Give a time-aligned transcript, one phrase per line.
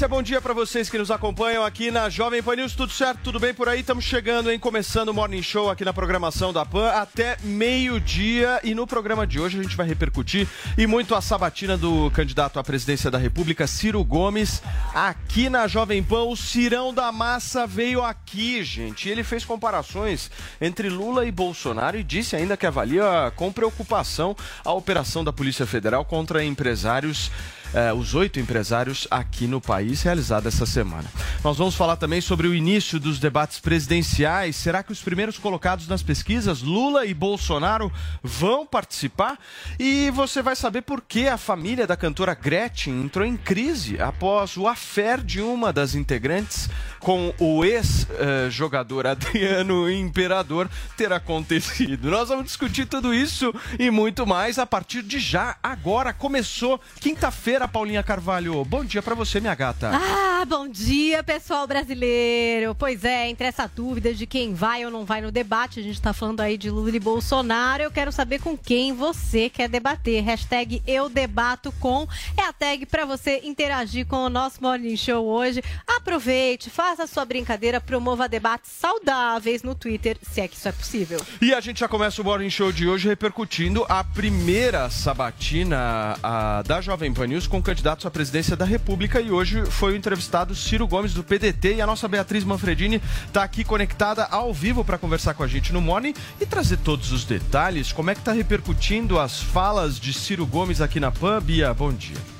[0.00, 2.74] Excelência, bom dia pra vocês que nos acompanham aqui na Jovem Pan News.
[2.74, 3.20] Tudo certo?
[3.22, 3.80] Tudo bem por aí?
[3.80, 4.58] Estamos chegando, hein?
[4.58, 8.60] Começando o Morning Show aqui na programação da Pan até meio-dia.
[8.64, 12.58] E no programa de hoje a gente vai repercutir e muito a sabatina do candidato
[12.58, 14.62] à presidência da República, Ciro Gomes,
[14.94, 16.22] aqui na Jovem Pan.
[16.22, 19.08] O Cirão da Massa veio aqui, gente.
[19.08, 24.72] Ele fez comparações entre Lula e Bolsonaro e disse ainda que avalia com preocupação a
[24.72, 27.30] operação da Polícia Federal contra empresários
[27.74, 31.04] eh, os oito empresários aqui no país, realizada essa semana.
[31.42, 34.56] Nós vamos falar também sobre o início dos debates presidenciais.
[34.56, 39.38] Será que os primeiros colocados nas pesquisas, Lula e Bolsonaro, vão participar?
[39.78, 44.56] E você vai saber por que a família da cantora Gretchen entrou em crise após
[44.56, 46.68] o affair de uma das integrantes
[47.00, 52.10] com o ex-jogador Adriano Imperador ter acontecido.
[52.10, 55.56] Nós vamos discutir tudo isso e muito mais a partir de já.
[55.62, 58.62] Agora começou quinta-feira, Paulinha Carvalho.
[58.64, 59.90] Bom dia pra você, minha gata.
[59.92, 62.74] Ah, bom dia, pessoal brasileiro.
[62.74, 66.00] Pois é, entre essa dúvida de quem vai ou não vai no debate, a gente
[66.00, 70.22] tá falando aí de Lula e Bolsonaro, eu quero saber com quem você quer debater.
[70.22, 72.06] Hashtag eu debato com
[72.36, 75.62] é a tag pra você interagir com o nosso Morning Show hoje.
[75.86, 80.72] Aproveite, faça a sua brincadeira, promova debates saudáveis no Twitter, se é que isso é
[80.72, 81.20] possível.
[81.40, 86.62] E a gente já começa o Morning Show de hoje repercutindo a primeira sabatina a,
[86.62, 89.20] da Jovem Pan News com candidatos à presidência da República.
[89.20, 93.42] E hoje foi o entrevistado Ciro Gomes do PDT e a nossa Beatriz Manfredini está
[93.42, 97.24] aqui conectada ao vivo para conversar com a gente no Morning e trazer todos os
[97.24, 97.92] detalhes.
[97.92, 101.40] Como é que está repercutindo as falas de Ciro Gomes aqui na Pan?
[101.40, 102.39] Bia, bom dia.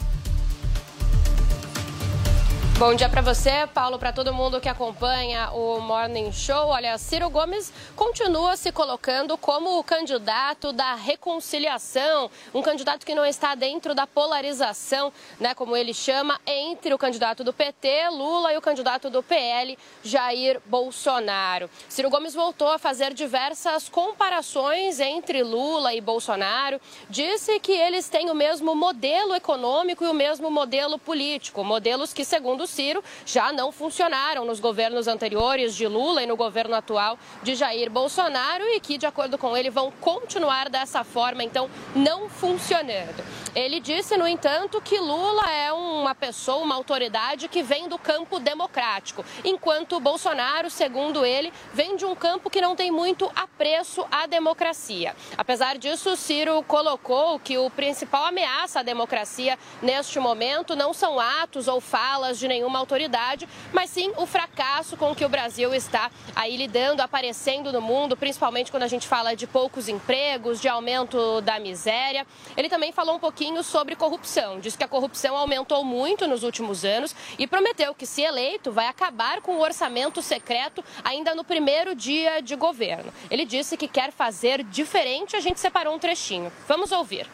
[2.80, 6.68] Bom dia para você, Paulo, para todo mundo que acompanha o Morning Show.
[6.68, 13.26] Olha, Ciro Gomes continua se colocando como o candidato da reconciliação, um candidato que não
[13.26, 18.56] está dentro da polarização, né, como ele chama, entre o candidato do PT, Lula, e
[18.56, 21.68] o candidato do PL, Jair Bolsonaro.
[21.86, 26.80] Ciro Gomes voltou a fazer diversas comparações entre Lula e Bolsonaro,
[27.10, 32.24] disse que eles têm o mesmo modelo econômico e o mesmo modelo político, modelos que,
[32.24, 37.54] segundo Ciro já não funcionaram nos governos anteriores de Lula e no governo atual de
[37.54, 43.22] Jair Bolsonaro e que, de acordo com ele, vão continuar dessa forma, então não funcionando.
[43.54, 48.38] Ele disse, no entanto, que Lula é uma pessoa, uma autoridade que vem do campo
[48.38, 54.26] democrático, enquanto Bolsonaro, segundo ele, vem de um campo que não tem muito apreço à
[54.26, 55.16] democracia.
[55.36, 61.66] Apesar disso, Ciro colocou que o principal ameaça à democracia neste momento não são atos
[61.66, 66.56] ou falas de nenhuma autoridade, mas sim o fracasso com que o Brasil está aí
[66.56, 71.58] lidando, aparecendo no mundo, principalmente quando a gente fala de poucos empregos, de aumento da
[71.58, 72.26] miséria.
[72.56, 74.60] Ele também falou um pouquinho sobre corrupção.
[74.60, 78.86] Diz que a corrupção aumentou muito nos últimos anos e prometeu que, se eleito, vai
[78.86, 83.12] acabar com o orçamento secreto ainda no primeiro dia de governo.
[83.30, 86.52] Ele disse que quer fazer diferente, a gente separou um trechinho.
[86.68, 87.26] Vamos ouvir.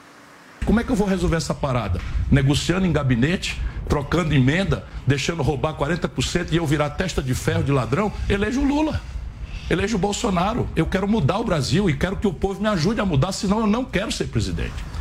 [0.65, 2.01] Como é que eu vou resolver essa parada?
[2.31, 3.57] Negociando em gabinete,
[3.89, 8.13] trocando emenda, deixando roubar 40% e eu virar testa de ferro de ladrão?
[8.29, 9.01] Elejo o Lula.
[9.69, 10.69] Elejo o Bolsonaro.
[10.77, 13.61] Eu quero mudar o Brasil e quero que o povo me ajude a mudar, senão
[13.61, 14.97] eu não quero ser presidente.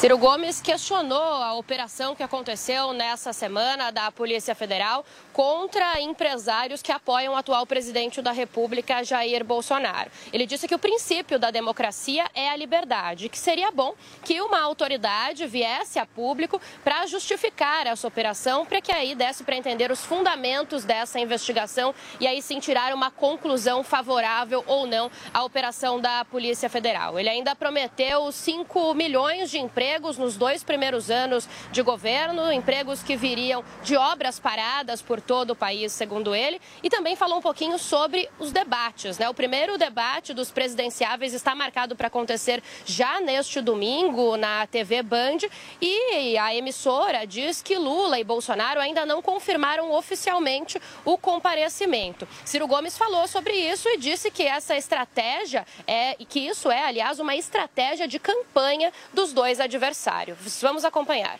[0.00, 5.04] Ciro Gomes questionou a operação que aconteceu nessa semana da Polícia Federal
[5.40, 10.10] contra empresários que apoiam o atual presidente da República, Jair Bolsonaro.
[10.34, 14.60] Ele disse que o princípio da democracia é a liberdade, que seria bom que uma
[14.60, 20.04] autoridade viesse a público para justificar essa operação, para que aí desse para entender os
[20.04, 26.22] fundamentos dessa investigação e aí sim tirar uma conclusão favorável ou não à operação da
[26.22, 27.18] Polícia Federal.
[27.18, 33.16] Ele ainda prometeu 5 milhões de empregos nos dois primeiros anos de governo, empregos que
[33.16, 37.78] viriam de obras paradas por todo o país, segundo ele, e também falou um pouquinho
[37.78, 39.16] sobre os debates.
[39.16, 39.28] Né?
[39.28, 45.38] O primeiro debate dos presidenciáveis está marcado para acontecer já neste domingo na TV Band
[45.80, 52.26] e a emissora diz que Lula e Bolsonaro ainda não confirmaram oficialmente o comparecimento.
[52.44, 57.20] Ciro Gomes falou sobre isso e disse que essa estratégia é que isso é, aliás,
[57.20, 60.60] uma estratégia de campanha dos dois adversários.
[60.60, 61.38] Vamos acompanhar.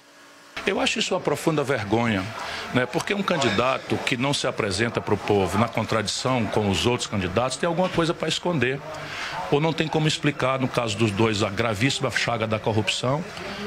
[0.66, 2.22] Eu acho isso uma profunda vergonha,
[2.74, 2.86] né?
[2.86, 7.06] porque um candidato que não se apresenta para o povo na contradição com os outros
[7.08, 8.80] candidatos tem alguma coisa para esconder.
[9.50, 13.24] Ou não tem como explicar, no caso dos dois, a gravíssima chaga da corrupção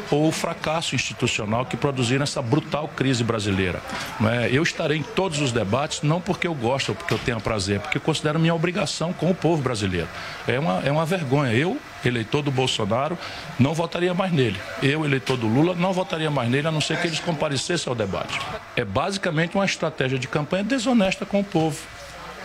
[0.10, 3.82] ou o fracasso institucional que produziram essa brutal crise brasileira.
[4.18, 4.50] Não é?
[4.50, 7.82] Eu estarei em todos os debates, não porque eu gosto ou porque eu tenha prazer,
[7.82, 10.08] porque considero minha obrigação com o povo brasileiro.
[10.48, 11.52] É uma, é uma vergonha.
[11.54, 11.78] Eu,
[12.08, 13.18] eleitor do Bolsonaro,
[13.60, 14.60] não votaria mais nele.
[14.82, 17.96] Eu, eleitor do Lula, não votaria mais nele, a não ser que eles comparecessem ao
[17.96, 18.40] debate.
[18.76, 21.80] É basicamente uma estratégia de campanha desonesta com o povo.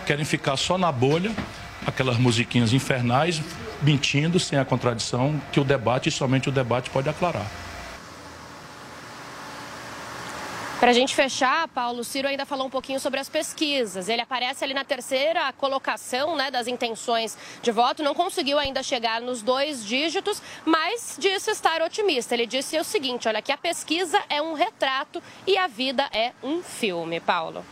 [0.05, 1.31] Querem ficar só na bolha,
[1.85, 3.41] aquelas musiquinhas infernais,
[3.81, 7.45] mentindo sem a contradição que o debate somente o debate pode aclarar.
[10.79, 14.07] Para a gente fechar, Paulo, Ciro ainda falou um pouquinho sobre as pesquisas.
[14.07, 19.19] Ele aparece ali na terceira colocação né, das intenções de voto, não conseguiu ainda chegar
[19.19, 22.33] nos dois dígitos, mas disse estar otimista.
[22.33, 26.31] Ele disse o seguinte: olha, que a pesquisa é um retrato e a vida é
[26.41, 27.19] um filme.
[27.19, 27.65] Paulo.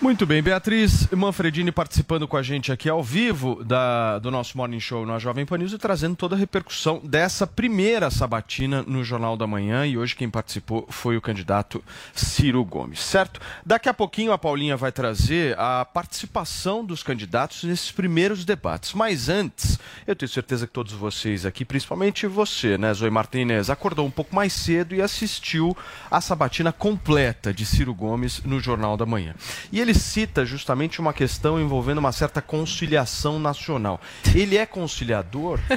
[0.00, 4.78] Muito bem, Beatriz Manfredini participando com a gente aqui ao vivo da, do nosso Morning
[4.78, 9.36] Show na Jovem Pan News e trazendo toda a repercussão dessa primeira sabatina no Jornal
[9.36, 9.84] da Manhã.
[9.84, 11.82] E hoje quem participou foi o candidato
[12.14, 13.40] Ciro Gomes, certo?
[13.66, 18.94] Daqui a pouquinho a Paulinha vai trazer a participação dos candidatos nesses primeiros debates.
[18.94, 24.06] Mas antes, eu tenho certeza que todos vocês aqui, principalmente você, né, Zoe Martinez, acordou
[24.06, 25.76] um pouco mais cedo e assistiu
[26.08, 29.34] a sabatina completa de Ciro Gomes no Jornal da Manhã.
[29.72, 34.00] E ele cita justamente uma questão envolvendo uma certa conciliação nacional.
[34.34, 35.58] Ele é conciliador?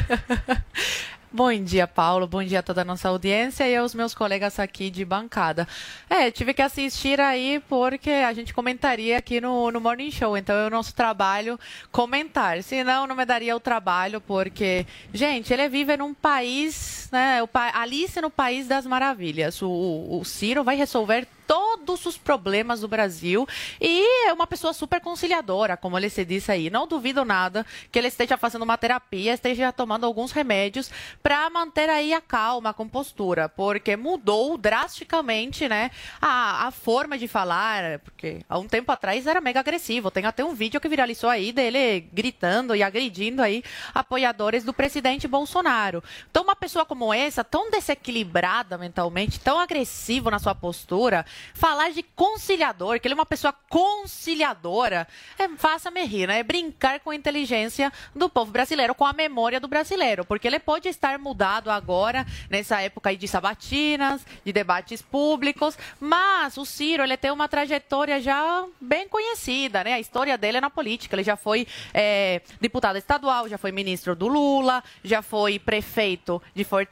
[1.33, 2.27] Bom dia, Paulo.
[2.27, 5.65] Bom dia a toda a nossa audiência e aos meus colegas aqui de bancada.
[6.09, 10.35] É, tive que assistir aí porque a gente comentaria aqui no, no Morning Show.
[10.35, 11.57] Então é o nosso trabalho
[11.89, 12.61] comentar.
[12.61, 17.43] Senão, não me daria o trabalho, porque, gente, ele vive num país, né?
[17.43, 19.61] O pa Alice no País das Maravilhas.
[19.61, 23.45] O, o, Ciro vai resolver todos os problemas do Brasil
[23.79, 26.69] e é uma pessoa super conciliadora, como ele se disse aí.
[26.69, 30.89] Não duvido nada que ele esteja fazendo uma terapia, esteja tomando alguns remédios
[31.21, 35.91] para manter aí a calma, a compostura, porque mudou drasticamente, né,
[36.21, 40.09] a, a forma de falar, porque há um tempo atrás era mega agressivo.
[40.09, 43.61] Tem até um vídeo que viralizou aí dele gritando e agredindo aí
[43.93, 46.01] apoiadores do presidente Bolsonaro.
[46.29, 52.03] Então, uma pessoa como essa, tão desequilibrada mentalmente, tão agressivo na sua postura, falar de
[52.03, 55.07] conciliador, que ele é uma pessoa conciliadora,
[55.39, 56.39] é, faça-me rir, né?
[56.39, 60.59] É brincar com a inteligência do povo brasileiro, com a memória do brasileiro, porque ele
[60.59, 67.17] pode estar mudado agora, nessa época de sabatinas, de debates públicos, mas o Ciro, ele
[67.17, 69.93] tem uma trajetória já bem conhecida, né?
[69.93, 74.15] A história dele é na política, ele já foi é, deputado estadual, já foi ministro
[74.15, 76.90] do Lula, já foi prefeito de Fortaleza,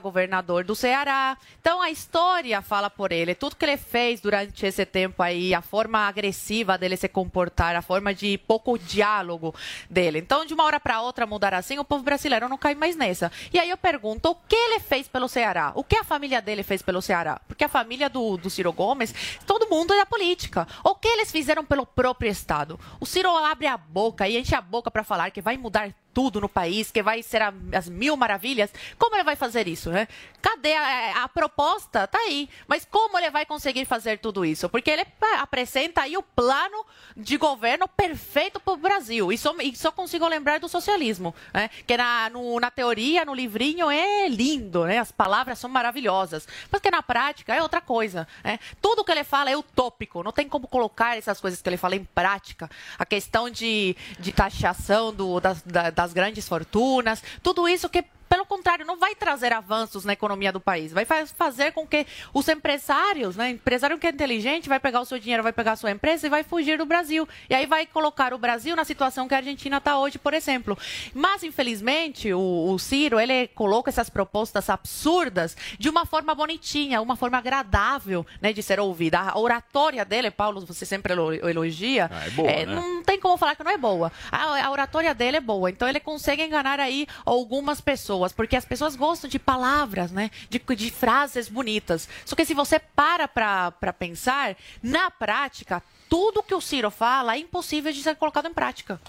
[0.00, 1.36] governador do Ceará.
[1.60, 5.60] Então a história fala por ele, tudo que ele fez durante esse tempo aí, a
[5.60, 9.54] forma agressiva dele se comportar, a forma de pouco diálogo
[9.88, 10.18] dele.
[10.18, 13.30] Então, de uma hora para outra mudar assim, o povo brasileiro não cai mais nessa.
[13.52, 15.72] E aí eu pergunto, o que ele fez pelo Ceará?
[15.74, 17.40] O que a família dele fez pelo Ceará?
[17.46, 19.14] Porque a família do, do Ciro Gomes,
[19.46, 20.66] todo mundo é da política.
[20.84, 22.78] O que eles fizeram pelo próprio Estado?
[22.98, 26.40] O Ciro abre a boca e enche a boca para falar que vai mudar tudo
[26.40, 28.72] no país, que vai ser a, as mil maravilhas.
[28.98, 30.08] Como ele vai fazer isso, né?
[30.42, 32.06] Cadê a, a, proposta?
[32.06, 32.48] Tá aí.
[32.66, 34.68] Mas como ele vai conseguir fazer tudo isso?
[34.68, 35.06] Porque ele
[35.38, 36.84] apresenta aí o plano
[37.16, 39.32] de governo perfeito para o Brasil.
[39.32, 41.68] E só, e só consigo lembrar do socialismo, né?
[41.86, 44.98] Que na, no, na teoria, no livrinho, é lindo, né?
[44.98, 46.46] As palavras são maravilhosas.
[46.70, 48.58] Mas que na prática é outra coisa, né?
[48.80, 50.22] Tudo que ele fala é utópico.
[50.22, 52.68] Não tem como colocar essas coisas que ele fala em prática.
[52.98, 58.46] A questão de, de taxação do, das, das das grandes fortunas, tudo isso que pelo
[58.46, 60.92] contrário, não vai trazer avanços na economia do país.
[60.92, 65.18] Vai fazer com que os empresários, né, empresário que é inteligente, vai pegar o seu
[65.18, 67.28] dinheiro, vai pegar a sua empresa e vai fugir do Brasil.
[67.48, 70.78] E aí vai colocar o Brasil na situação que a Argentina está hoje, por exemplo.
[71.12, 77.16] Mas, infelizmente, o, o Ciro, ele coloca essas propostas absurdas de uma forma bonitinha, uma
[77.16, 79.18] forma agradável né, de ser ouvida.
[79.18, 82.74] A oratória dele, Paulo, você sempre elogia, Ah, é boa, é, né?
[82.76, 84.12] não tem como falar que não é boa.
[84.30, 85.68] A, a oratória dele é boa.
[85.68, 90.28] Então, ele consegue enganar aí algumas pessoas, porque porque as pessoas gostam de palavras, né?
[90.48, 92.08] De, de frases bonitas.
[92.24, 95.80] Só que se você para para pensar, na prática,
[96.10, 99.00] tudo que o Ciro fala é impossível de ser colocado em prática.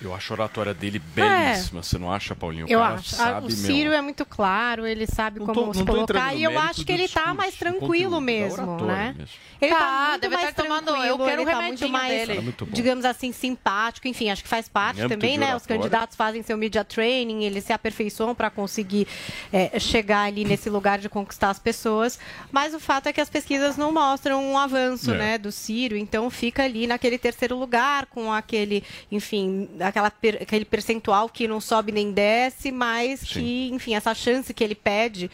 [0.00, 2.64] Eu acho a oratória dele belíssima, você não acha, Paulinho?
[2.66, 3.10] O Eu acho.
[3.16, 3.98] Sabe, o Ciro meu.
[3.98, 6.34] é muito claro, ele sabe Não como tô- se colocar.
[6.34, 9.14] E eu acho que ele tá discurso, mais do tranquilo mesmo, né?
[9.18, 9.28] mesmo.
[9.60, 11.92] Ele Tá, tá muito deve mais estar tomando- tranquilo, eu quero ele tá remedinho muito
[11.92, 12.34] mais, dele.
[12.36, 14.08] Tá muito digamos assim, simpático.
[14.08, 15.54] Enfim, acho que faz parte também, né?
[15.54, 19.06] Os candidatos fazem seu media training, eles se aperfeiçoam para conseguir
[19.52, 22.18] é, chegar ali nesse lugar de conquistar as pessoas.
[22.50, 25.18] Mas o fato é que as pesquisas não mostram um avanço, É.
[25.18, 25.94] né, do Ciro.
[25.96, 31.60] Então fica ali naquele terceiro lugar com aquele, enfim, aquela per- aquele percentual que não
[31.60, 35.30] sobe nem desce, mas que, enfim, essa chance que ele pede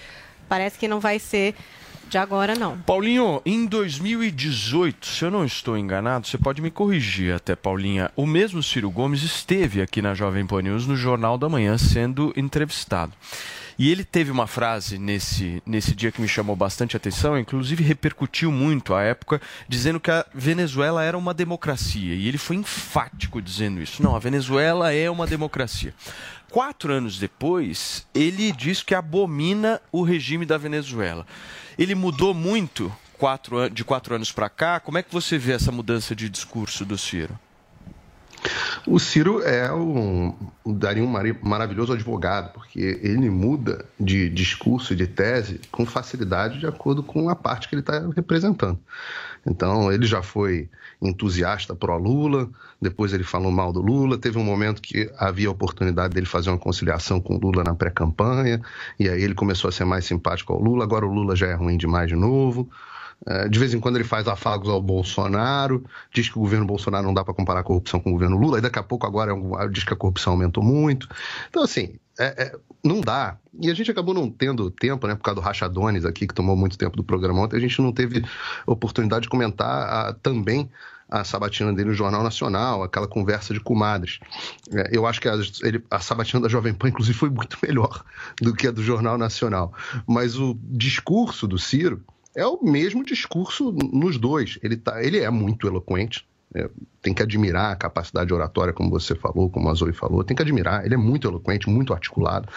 [0.49, 1.55] parece que não vai ser
[2.09, 2.76] de agora, não.
[2.81, 8.11] Paulinho, em 2018, se eu não estou enganado, você pode me corrigir até, Paulinha.
[8.17, 12.33] O mesmo Ciro Gomes esteve aqui na Jovem Pan News no Jornal da Manhã sendo
[12.37, 13.12] entrevistado.
[13.80, 18.52] E ele teve uma frase nesse, nesse dia que me chamou bastante atenção, inclusive repercutiu
[18.52, 22.14] muito à época, dizendo que a Venezuela era uma democracia.
[22.14, 24.02] E ele foi enfático dizendo isso.
[24.02, 25.94] Não, a Venezuela é uma democracia.
[26.50, 31.26] Quatro anos depois, ele diz que abomina o regime da Venezuela.
[31.78, 34.78] Ele mudou muito quatro, de quatro anos para cá.
[34.78, 37.34] Como é que você vê essa mudança de discurso do Ciro?
[38.87, 40.35] O Ciro é um,
[40.66, 46.66] daria um maravilhoso advogado, porque ele muda de discurso e de tese com facilidade de
[46.66, 48.78] acordo com a parte que ele está representando.
[49.47, 50.68] Então, ele já foi
[51.00, 52.49] entusiasta pró-Lula,
[52.80, 56.50] depois ele falou mal do Lula, teve um momento que havia a oportunidade dele fazer
[56.50, 58.61] uma conciliação com o Lula na pré-campanha,
[58.99, 61.54] e aí ele começou a ser mais simpático ao Lula, agora o Lula já é
[61.54, 62.68] ruim demais de novo.
[63.27, 67.07] É, De vez em quando ele faz afagos ao Bolsonaro, diz que o governo Bolsonaro
[67.07, 69.33] não dá para comparar a corrupção com o governo Lula, e daqui a pouco agora
[69.33, 71.07] é diz que a corrupção aumentou muito.
[71.49, 73.37] Então, assim, é- é, não dá.
[73.61, 76.57] E a gente acabou não tendo tempo, né, por causa do Rachadones aqui, que tomou
[76.57, 78.25] muito tempo do programa ontem, a gente não teve
[78.67, 80.71] oportunidade de comentar ah, também
[81.11, 84.21] a sabatina dele no Jornal Nacional, aquela conversa de comadres.
[84.73, 88.03] É, eu acho que as- ele- a sabatina da Jovem Pan, inclusive, foi muito melhor
[88.41, 89.75] do que a do Jornal Nacional.
[90.07, 92.00] Mas o discurso do Ciro
[92.40, 94.59] é o mesmo discurso nos dois.
[94.62, 96.26] Ele, tá, ele é muito eloquente.
[96.54, 96.68] é,
[97.00, 100.25] tem que admirar a capacidade oratória, como você falou, como a Zoe falou.
[100.25, 100.85] Tem que admirar.
[100.85, 102.49] Ele é muito eloquente, muito articulado.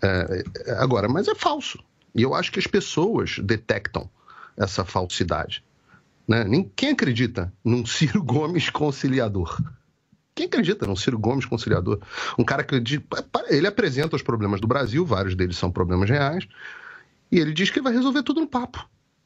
[0.00, 1.78] É, é, agora, mas é falso.
[2.14, 4.08] E eu acho que as pessoas detectam
[4.56, 5.64] essa falsidade.
[6.26, 6.44] Né?
[6.74, 9.60] Quem acredita num Ciro Gomes conciliador?
[10.34, 12.00] Quem acredita num Ciro Gomes conciliador?
[12.38, 12.74] Um cara que
[13.50, 16.46] ele apresenta os problemas do Brasil, vários deles são problemas reais,
[17.30, 18.84] e ele diz que vai resolver tudo no papo.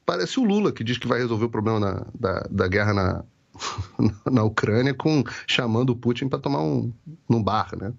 [0.09, 3.25] Parece o Lula que diz que vai resolver o problema na- da, da guerra na,
[4.33, 6.91] na Ucrânia com chamando o Putin para tomar um
[7.29, 7.93] num bar, né?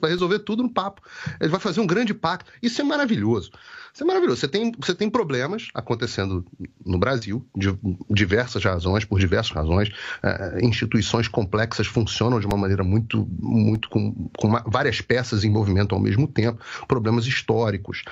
[0.00, 1.00] Vai resolver tudo no papo.
[1.40, 2.50] Ele vai fazer um grande pacto.
[2.62, 3.50] Isso é maravilhoso.
[3.94, 4.40] Isso é maravilhoso.
[4.40, 6.44] Você tem, você tem problemas acontecendo
[6.84, 7.74] no Brasil, de
[8.10, 9.90] diversas razões, por diversas razões.
[10.22, 15.50] Eh, instituições complexas funcionam de uma maneira muito, muito com, com uma- várias peças em
[15.50, 18.02] movimento ao mesmo tempo, problemas históricos,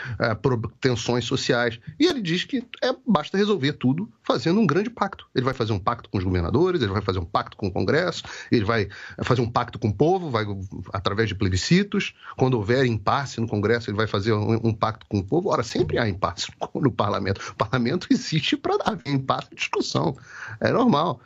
[0.40, 1.78] pro- tensões sociais.
[2.00, 5.26] E ele diz que é, basta resolver tudo fazendo um grande pacto.
[5.34, 7.70] Ele vai fazer um pacto com os governadores, ele vai fazer um pacto com o
[7.70, 8.88] Congresso, ele vai
[9.22, 10.46] fazer um pacto com o povo, vai
[10.92, 12.14] através de plebiscitos.
[12.36, 15.50] Quando houver impasse no Congresso, ele vai fazer um, um pacto com o povo.
[15.50, 17.40] Ora, sempre há impasse no parlamento.
[17.50, 20.16] O parlamento existe para haver impasse e discussão.
[20.60, 21.20] É normal.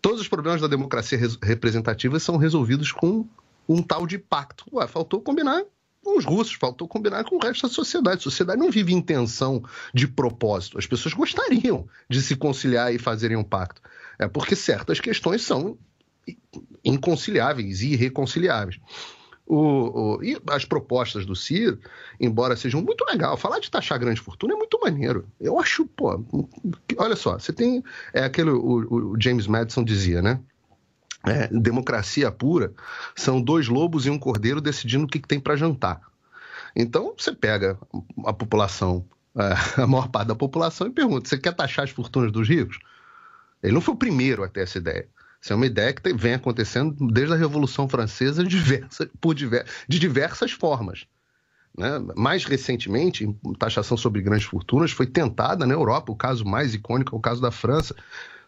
[0.00, 3.26] Todos os problemas da democracia res- representativa são resolvidos com
[3.68, 4.64] um tal de pacto.
[4.72, 5.62] Ué, faltou combinar
[6.02, 8.18] com os russos, faltou combinar com o resto da sociedade.
[8.18, 9.04] A sociedade não vive em
[9.92, 10.78] de propósito.
[10.78, 13.82] As pessoas gostariam de se conciliar e fazerem um pacto.
[14.18, 15.76] É porque certas questões são
[16.84, 18.80] inconciliáveis e irreconciliáveis.
[19.50, 21.78] O, o- e as propostas do Ciro,
[22.20, 25.26] embora sejam muito legal, falar de taxar grande fortuna é muito maneiro.
[25.40, 26.22] Eu acho, pô,
[26.98, 30.38] olha só, você tem é aquele o, o James Madison dizia, né?
[31.26, 32.72] É, democracia pura
[33.16, 36.00] são dois lobos e um cordeiro decidindo o que, que tem para jantar.
[36.76, 37.78] Então você pega
[38.26, 42.30] a população, é, a maior parte da população e pergunta: você quer taxar as fortunas
[42.30, 42.78] dos ricos?
[43.62, 45.08] Ele não foi o primeiro a ter essa ideia.
[45.48, 49.98] Isso é uma ideia que vem acontecendo desde a Revolução Francesa de diversas, por de
[49.98, 51.06] diversas formas.
[51.74, 51.98] né?
[52.14, 56.12] Mais recentemente, taxação sobre grandes fortunas foi tentada na Europa.
[56.12, 57.96] O caso mais icônico é o caso da França.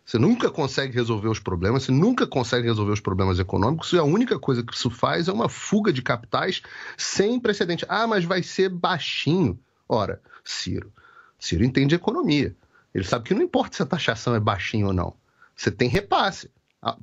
[0.04, 4.04] Você nunca consegue resolver os problemas, você nunca consegue resolver os problemas econômicos, e a
[4.04, 6.60] única coisa que isso faz é uma fuga de capitais
[6.98, 7.86] sem precedente.
[7.88, 9.58] Ah, mas vai ser baixinho.
[9.88, 10.92] Ora, Ciro.
[11.38, 12.54] Ciro entende economia.
[12.94, 15.14] Ele sabe que não importa se a taxação é baixinha ou não.
[15.56, 16.50] Você tem repasse.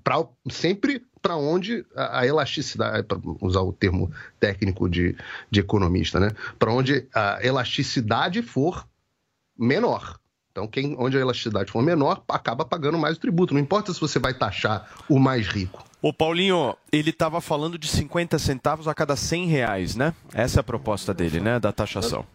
[0.03, 5.15] Pra- sempre para onde a, elasticidade, para usar o termo técnico de,
[5.51, 6.31] de economista, né?
[6.57, 8.87] Para onde a elasticidade for
[9.57, 10.17] menor.
[10.51, 13.53] Então, quem, onde a elasticidade for menor, acaba pagando mais o tributo.
[13.53, 15.85] Não importa se você vai taxar o mais rico.
[16.01, 20.13] Ô Paulinho, ele estava falando de 50 centavos a cada 100 reais, né?
[20.33, 21.59] Essa é a proposta dele, né?
[21.59, 22.25] Da taxação.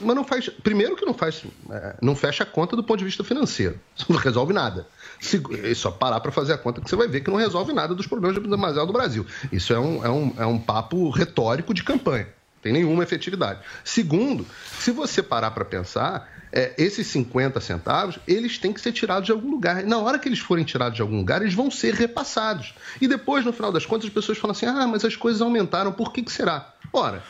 [0.00, 0.48] Mas não faz.
[0.48, 1.44] Primeiro que não faz.
[1.70, 3.78] é, não fecha a conta do ponto de vista financeiro.
[3.96, 4.86] Isso não resolve nada.
[5.20, 7.72] Se, é só parar para fazer a conta que você vai ver que não resolve
[7.72, 9.26] nada dos problemas de demasiado do Brasil.
[9.52, 12.28] Isso é um, é, um, é um papo retórico de campanha.
[12.62, 13.60] Tem nenhuma efetividade.
[13.84, 14.46] Segundo,
[14.78, 19.32] se você parar para pensar, é, esses 50 centavos, eles têm que ser tirados de
[19.32, 19.82] algum lugar.
[19.82, 22.74] Na hora que eles forem tirados de algum lugar, eles vão ser repassados.
[23.00, 25.92] E depois, no final das contas, as pessoas falam assim: ah, mas as coisas aumentaram,
[25.92, 26.72] por que, que será?
[26.92, 27.22] Ora,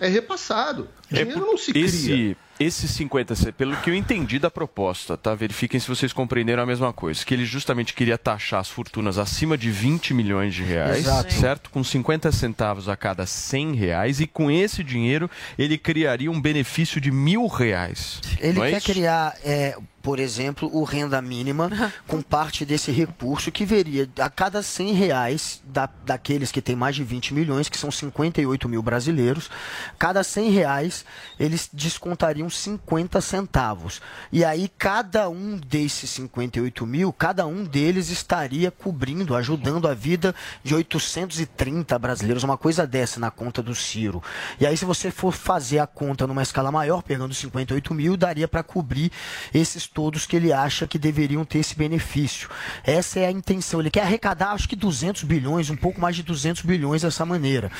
[0.00, 0.88] é repassado.
[1.10, 1.84] Dinheiro não se cria.
[1.86, 5.34] Esse, esse 50, ce- pelo que eu entendi da proposta, tá?
[5.34, 7.24] Verifiquem se vocês compreenderam a mesma coisa.
[7.24, 11.32] Que ele justamente queria taxar as fortunas acima de 20 milhões de reais, Exato.
[11.32, 11.70] certo?
[11.70, 14.20] Com 50 centavos a cada 100 reais.
[14.20, 18.20] E com esse dinheiro, ele criaria um benefício de mil reais.
[18.40, 18.92] Ele é quer isso?
[18.92, 21.68] criar, é, por exemplo, o renda mínima
[22.06, 26.94] com parte desse recurso que veria a cada 100 reais da, daqueles que têm mais
[26.94, 29.50] de 20 milhões, que são 58 mil brasileiros,
[29.98, 31.04] cada 100 reais
[31.40, 34.00] eles descontariam 50 centavos.
[34.30, 40.32] E aí cada um desses 58 mil, cada um deles estaria cobrindo, ajudando a vida
[40.62, 44.22] de 830 brasileiros, uma coisa dessa na conta do Ciro.
[44.60, 48.46] E aí se você for fazer a conta numa escala maior, pegando 58 mil, daria
[48.46, 49.10] para cobrir
[49.52, 52.50] esses todos que ele acha que deveriam ter esse benefício.
[52.84, 53.80] Essa é a intenção.
[53.80, 57.72] Ele quer arrecadar, acho que 200 bilhões, um pouco mais de 200 bilhões dessa maneira.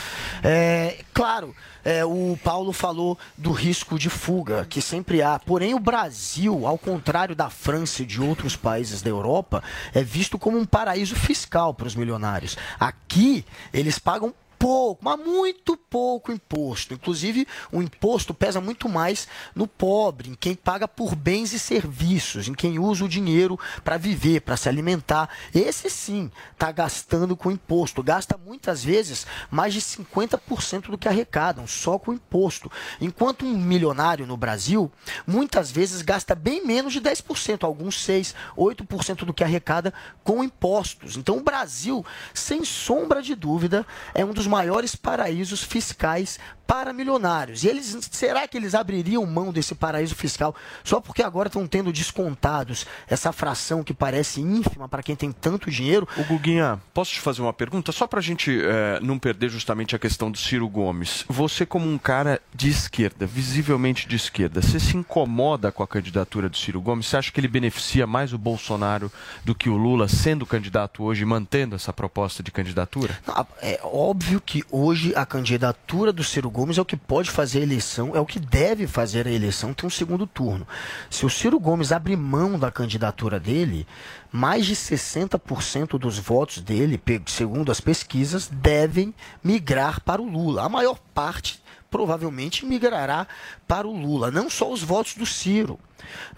[0.42, 1.54] É, claro,
[1.84, 5.38] é, o Paulo falou do risco de fuga, que sempre há.
[5.38, 10.38] Porém, o Brasil, ao contrário da França e de outros países da Europa, é visto
[10.38, 12.56] como um paraíso fiscal para os milionários.
[12.80, 13.44] Aqui,
[13.74, 16.94] eles pagam pouco, mas muito pouco imposto.
[16.94, 22.48] Inclusive, o imposto pesa muito mais no pobre, em quem paga por bens e serviços,
[22.48, 25.28] em quem usa o dinheiro para viver, para se alimentar.
[25.54, 28.02] Esse sim está gastando com imposto.
[28.02, 32.70] Gasta muitas vezes mais de 50% do que arrecadam, só com imposto.
[33.00, 34.90] Enquanto um milionário no Brasil,
[35.26, 39.92] muitas vezes gasta bem menos de 10%, alguns 6%, 8% do que arrecada
[40.24, 41.16] com impostos.
[41.16, 47.62] Então, o Brasil, sem sombra de dúvida, é um dos maiores paraísos fiscais para milionários.
[47.62, 51.92] E eles, será que eles abririam mão desse paraíso fiscal só porque agora estão tendo
[51.92, 56.08] descontados essa fração que parece ínfima para quem tem tanto dinheiro?
[56.16, 57.92] O Guguinha, posso te fazer uma pergunta?
[57.92, 61.24] Só para a gente eh, não perder justamente a questão do Ciro Gomes.
[61.28, 66.48] Você, como um cara de esquerda, visivelmente de esquerda, você se incomoda com a candidatura
[66.48, 67.06] do Ciro Gomes?
[67.06, 69.10] Você acha que ele beneficia mais o Bolsonaro
[69.44, 73.16] do que o Lula, sendo candidato hoje e mantendo essa proposta de candidatura?
[73.26, 77.60] Não, É óbvio que hoje a candidatura do Ciro Gomes é o que pode fazer
[77.60, 80.66] a eleição, é o que deve fazer a eleição ter um segundo turno.
[81.10, 83.86] Se o Ciro Gomes abrir mão da candidatura dele,
[84.30, 90.64] mais de 60% dos votos dele, segundo as pesquisas, devem migrar para o Lula.
[90.64, 93.26] A maior parte provavelmente migrará
[93.66, 95.78] para o Lula, não só os votos do Ciro,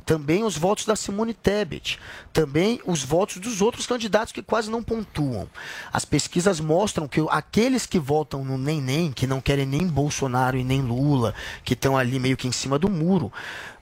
[0.05, 1.99] também os votos da Simone Tebet,
[2.33, 5.49] também os votos dos outros candidatos que quase não pontuam.
[5.93, 10.57] As pesquisas mostram que aqueles que votam no nem nem, que não querem nem Bolsonaro
[10.57, 11.35] e nem Lula,
[11.65, 13.33] que estão ali meio que em cima do muro,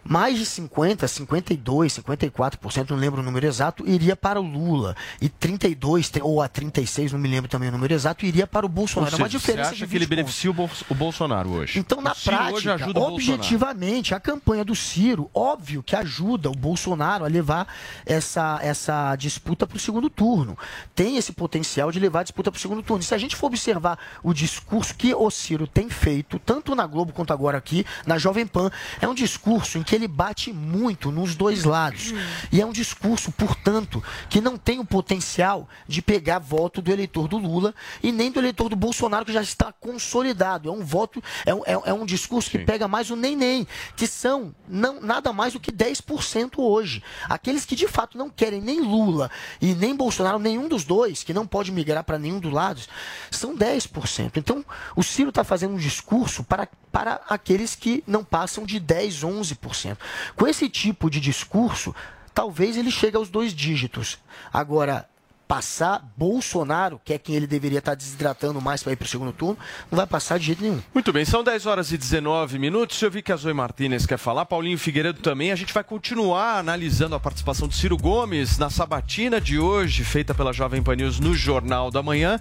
[0.09, 4.97] mais de 50, 52, 54%, não lembro o número exato, iria para o Lula.
[5.21, 8.65] E 32, te- ou a 36, não me lembro também o número exato, iria para
[8.65, 9.13] o Bolsonaro.
[9.15, 10.17] Ou é uma seja, diferença você de acha que ele 20 pontos.
[10.17, 11.79] beneficia o, Bol- o Bolsonaro hoje?
[11.79, 17.67] Então, na prática, objetivamente, a campanha do Ciro, óbvio que ajuda o Bolsonaro a levar
[18.05, 20.57] essa, essa disputa para o segundo turno.
[20.95, 23.03] Tem esse potencial de levar a disputa para o segundo turno.
[23.03, 26.87] E se a gente for observar o discurso que o Ciro tem feito, tanto na
[26.87, 31.11] Globo quanto agora aqui, na Jovem Pan, é um discurso em que ele bate muito
[31.11, 32.13] nos dois lados.
[32.53, 37.29] E é um discurso, portanto, que não tem o potencial de pegar voto do eleitor
[37.29, 40.69] do Lula e nem do eleitor do Bolsonaro, que já está consolidado.
[40.69, 44.07] É um voto, é um, é, é um discurso que pega mais o nem-nem, que
[44.07, 47.03] são não, nada mais do que 10% hoje.
[47.29, 49.31] Aqueles que de fato não querem nem Lula
[49.61, 52.89] e nem Bolsonaro, nenhum dos dois, que não pode migrar para nenhum dos lados,
[53.31, 54.37] são 10%.
[54.37, 59.23] Então, o Ciro está fazendo um discurso para, para aqueles que não passam de 10,
[59.23, 59.86] 11%.
[60.35, 61.95] Com esse tipo de discurso,
[62.35, 64.19] talvez ele chegue aos dois dígitos.
[64.53, 65.09] Agora,
[65.47, 69.33] passar Bolsonaro, que é quem ele deveria estar desidratando mais para ir para o segundo
[69.33, 69.57] turno,
[69.91, 70.81] não vai passar de jeito nenhum.
[70.93, 73.01] Muito bem, são 10 horas e 19 minutos.
[73.01, 75.53] Eu vi que a Zoe Martinez quer falar, Paulinho Figueiredo também.
[75.53, 80.35] A gente vai continuar analisando a participação do Ciro Gomes na sabatina de hoje, feita
[80.35, 82.41] pela Jovem Pan News no Jornal da Manhã.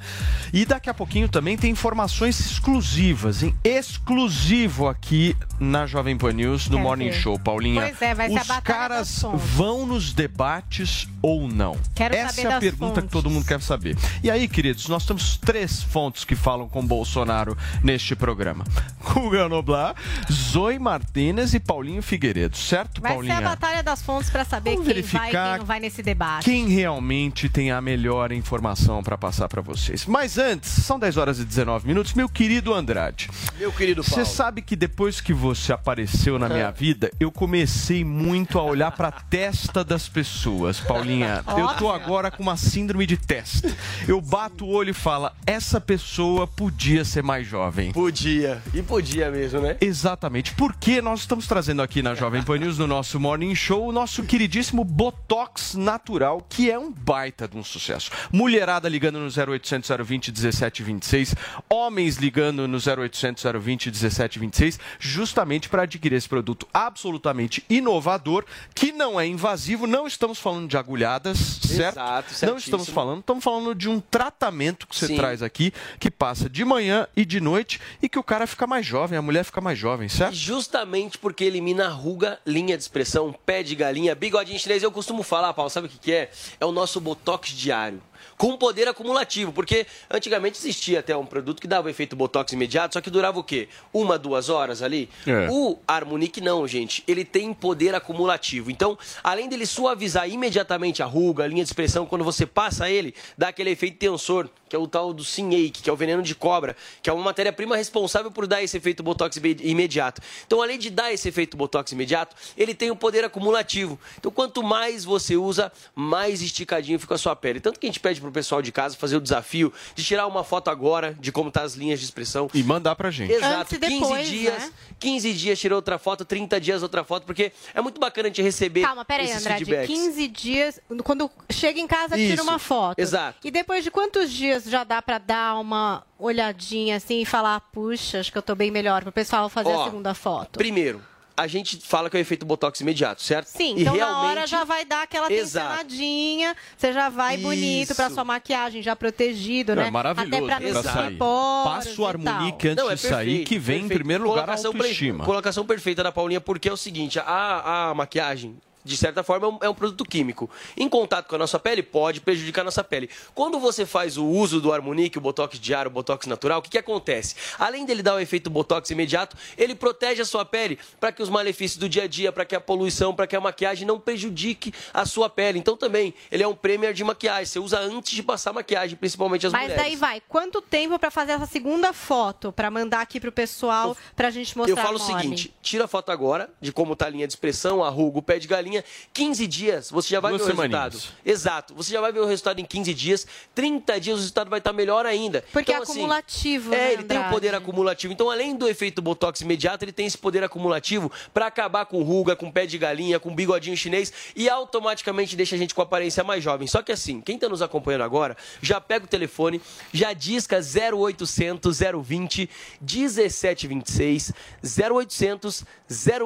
[0.51, 3.55] E daqui a pouquinho também tem informações exclusivas, hein?
[3.63, 7.13] exclusivo aqui na Jovem Pan News, no Quero Morning ver.
[7.13, 7.81] Show, Paulinha.
[7.81, 11.77] Pois é, vai Os caras vão nos debates ou não?
[11.93, 13.97] Quero Essa saber é a das pergunta que todo mundo quer saber.
[14.23, 18.63] E aí, queridos, nós temos três fontes que falam com Bolsonaro neste programa:
[19.13, 19.95] Guga Noblar,
[20.31, 23.35] Zoe Martinez e Paulinho Figueiredo, certo, Vai Paulinha?
[23.37, 25.79] ser a batalha das fontes para saber Vamos quem verificar vai e quem não vai
[25.79, 26.45] nesse debate.
[26.45, 30.05] Quem realmente tem a melhor informação para passar para vocês.
[30.05, 33.29] Mas antes, são 10 horas e 19 minutos, meu querido Andrade.
[33.57, 34.25] Meu querido Você Paulo.
[34.25, 39.11] sabe que depois que você apareceu na minha vida, eu comecei muito a olhar pra
[39.11, 41.43] testa das pessoas, Paulinha.
[41.57, 43.73] Eu tô agora com uma síndrome de testa.
[44.07, 47.91] Eu bato o olho e falo, essa pessoa podia ser mais jovem.
[47.91, 48.61] Podia.
[48.73, 49.77] E podia mesmo, né?
[49.81, 50.53] Exatamente.
[50.53, 54.23] Porque nós estamos trazendo aqui na Jovem Pan News, no nosso Morning Show, o nosso
[54.23, 58.11] queridíssimo Botox Natural, que é um baita de um sucesso.
[58.31, 61.35] Mulherada ligando no 0800 020 1726,
[61.69, 69.19] homens ligando no 0800 020 1726, justamente para adquirir esse produto absolutamente inovador, que não
[69.19, 71.97] é invasivo, não estamos falando de agulhadas, certo?
[71.97, 72.74] Exato, não certíssimo.
[72.75, 75.15] Estamos falando, estamos falando de um tratamento que você Sim.
[75.15, 78.85] traz aqui, que passa de manhã e de noite, e que o cara fica mais
[78.85, 80.33] jovem, a mulher fica mais jovem, certo?
[80.33, 84.83] E justamente porque elimina ruga, linha de expressão, pé de galinha, bigodinho chinês.
[84.83, 86.31] Eu costumo falar, Paulo, sabe o que, que é?
[86.59, 88.01] É o nosso Botox diário.
[88.37, 92.93] Com poder acumulativo, porque antigamente existia até um produto que dava o efeito Botox imediato,
[92.93, 93.69] só que durava o quê?
[93.93, 95.09] Uma, duas horas ali?
[95.25, 95.47] É.
[95.49, 97.03] O Harmonic não, gente.
[97.07, 98.69] Ele tem poder acumulativo.
[98.69, 103.15] Então, além dele suavizar imediatamente a ruga, a linha de expressão, quando você passa ele,
[103.37, 106.35] dá aquele efeito tensor, que é o tal do Sinake, que é o veneno de
[106.35, 110.21] cobra, que é uma matéria-prima responsável por dar esse efeito Botox ime- imediato.
[110.45, 113.97] Então, além de dar esse efeito Botox imediato, ele tem o poder acumulativo.
[114.19, 117.61] Então, quanto mais você usa, mais esticadinho fica a sua pele.
[117.61, 120.43] Tanto que a gente pede pro pessoal de casa fazer o desafio de tirar uma
[120.43, 122.49] foto agora de como tá as linhas de expressão.
[122.53, 123.31] E mandar pra gente.
[123.31, 124.71] Exato, Antes e 15 depois, dias, né?
[124.99, 128.41] 15 dias tirou outra foto, 30 dias outra foto, porque é muito bacana a gente
[128.41, 129.63] receber Calma, peraí, esses Andrade.
[129.63, 129.87] feedbacks.
[129.95, 130.79] 15 dias.
[131.03, 132.99] Quando chega em casa, tira Isso, uma foto.
[132.99, 133.37] exato.
[133.45, 138.19] E depois de quantos dias já dá pra dar uma olhadinha assim e falar, puxa,
[138.19, 140.57] acho que eu tô bem melhor, pro pessoal fazer Ó, a segunda foto?
[140.57, 141.01] Primeiro,
[141.37, 143.47] a gente fala que é o efeito Botox imediato, certo?
[143.47, 147.93] Sim, E então na realmente- hora já vai dar aquela tensionadinha, você já vai bonito
[147.93, 148.15] pra Isso.
[148.15, 149.87] sua maquiagem, já protegido, né?
[149.87, 152.05] É maravilhoso Até pra não sair Passa o.
[152.05, 153.99] Harmonique antes Não, é de sair, que vem em perfeito.
[153.99, 155.25] primeiro lugar a autoestima.
[155.25, 159.49] Colocação perfeita da Paulinha, porque é o seguinte, a, a maquiagem, de certa forma, é
[159.49, 160.49] um, é um produto químico.
[160.77, 163.09] Em contato com a nossa pele, pode prejudicar a nossa pele.
[163.33, 166.69] Quando você faz o uso do Harmonique, o Botox diário, o Botox natural, o que,
[166.69, 167.35] que acontece?
[167.57, 171.29] Além dele dar o efeito Botox imediato, ele protege a sua pele para que os
[171.29, 174.71] malefícios do dia a dia, para que a poluição, para que a maquiagem não prejudique
[174.93, 175.57] a sua pele.
[175.57, 177.45] Então também, ele é um premier de maquiagem.
[177.45, 179.83] Você usa antes de passar a maquiagem, principalmente as Mas mulheres.
[179.83, 184.29] daí vai, quanto tempo pra fazer essa segunda foto, Pra mandar aqui pro pessoal, pra
[184.29, 187.09] gente mostrar Eu falo o a seguinte, tira a foto agora de como tá a
[187.09, 188.74] linha de expressão, a ruga, o pé de galinha.
[189.13, 190.93] 15 dias, você já vai Duas ver o semaninhas.
[190.93, 191.17] resultado.
[191.25, 191.73] Exato.
[191.75, 193.27] Você já vai ver o resultado em 15 dias.
[193.53, 195.43] 30 dias o resultado vai estar melhor ainda.
[195.51, 197.33] Porque Então, é assim, acumulativo, É, né, ele tem o Andrade?
[197.33, 198.13] poder acumulativo.
[198.13, 202.35] Então, além do efeito Botox imediato, ele tem esse poder acumulativo para acabar com ruga,
[202.35, 206.43] com pé de galinha, com bigodinho chinês e automaticamente deixa a gente com aparência mais
[206.43, 206.67] jovem.
[206.67, 209.61] Só que assim, quem tá nos acompanhando agora, já pega o telefone,
[209.93, 212.49] já disca 0800 020
[212.81, 214.33] 1726
[214.63, 215.63] 0800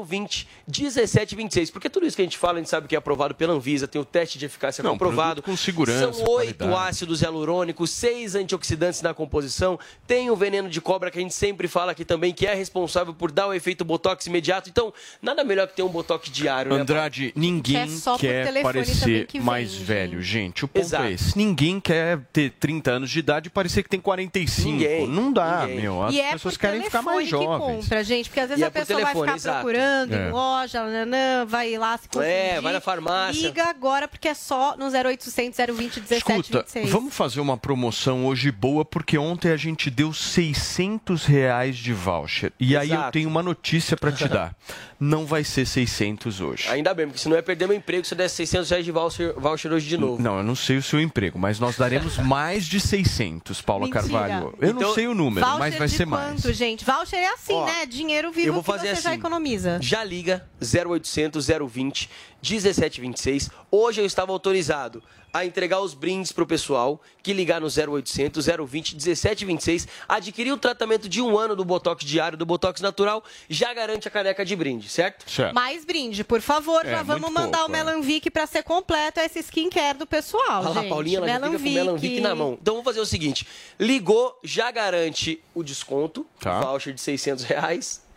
[0.07, 1.69] 020 1726.
[1.71, 3.87] Porque tudo isso que a gente fala, a gente sabe que é aprovado pela Anvisa,
[3.87, 5.41] tem o teste de eficácia Não, comprovado.
[5.41, 11.11] com segurança, São oito ácidos hialurônicos, seis antioxidantes na composição, tem o veneno de cobra
[11.11, 14.25] que a gente sempre fala aqui também, que é responsável por dar o efeito botox
[14.27, 14.69] imediato.
[14.69, 16.81] Então, nada melhor que ter um botox diário, né?
[16.81, 20.65] Andrade, ninguém É quer também parecer que mais velho, gente.
[20.65, 21.03] O ponto Exato.
[21.05, 21.37] é esse.
[21.37, 24.69] Ninguém quer ter 30 anos de idade e parecer que tem 45.
[24.69, 25.81] Ninguém, Não dá, ninguém.
[25.81, 26.03] meu.
[26.03, 27.83] As e é pessoas por querem ficar mais telefone que jovens.
[27.85, 29.65] compra, gente, porque às vezes E é a por pessoa telefone, vai ficar exato.
[29.65, 30.27] procurando É.
[30.27, 32.28] em loja, nananã, vai lá se confundir.
[32.29, 33.47] É, vai na farmácia.
[33.47, 36.89] Liga agora, porque é só no 0800 020 Escuta, 1726.
[36.89, 42.51] vamos fazer uma promoção hoje boa, porque ontem a gente deu 600 reais de voucher.
[42.59, 43.11] E aí eu Exato.
[43.11, 44.55] tenho uma notícia pra te dar.
[44.99, 46.67] Não vai ser 600 hoje.
[46.67, 49.33] Ainda bem, porque senão ia perder meu emprego se eu desse 600 reais de voucher,
[49.39, 50.21] voucher hoje de novo.
[50.21, 54.01] Não, eu não sei o seu emprego, mas nós daremos mais de 600, Paula Mentira.
[54.01, 54.53] Carvalho.
[54.59, 56.57] Eu não Então, sei o número, mas vai de ser quanto, mais.
[56.57, 56.83] gente?
[56.83, 57.85] Voucher é assim, Ó, né?
[57.85, 59.19] Dinheiro eu vivo vou que fazer você já assim.
[59.19, 59.79] economiza.
[59.81, 62.09] Já liga, 0800 020
[62.41, 63.49] 1726.
[63.71, 65.01] Hoje eu estava autorizado
[65.33, 70.57] a entregar os brindes para o pessoal que ligar no 0800 020 1726, adquirir o
[70.57, 74.55] tratamento de um ano do Botox diário, do Botox natural, já garante a caneca de
[74.55, 75.29] brinde, certo?
[75.29, 75.53] Certo.
[75.53, 76.85] Mais brinde, por favor.
[76.85, 77.83] É, já vamos mandar pouco, o é.
[77.83, 80.89] Melanvic pra ser completo esse skincare do pessoal, Olha lá, gente.
[80.89, 82.57] Paulinha, ela já fica com o Melanvic na mão.
[82.61, 83.45] Então vamos fazer o seguinte:
[83.79, 86.59] ligou, já garante o desconto, Tá.
[86.61, 88.07] voucher de 600 reais.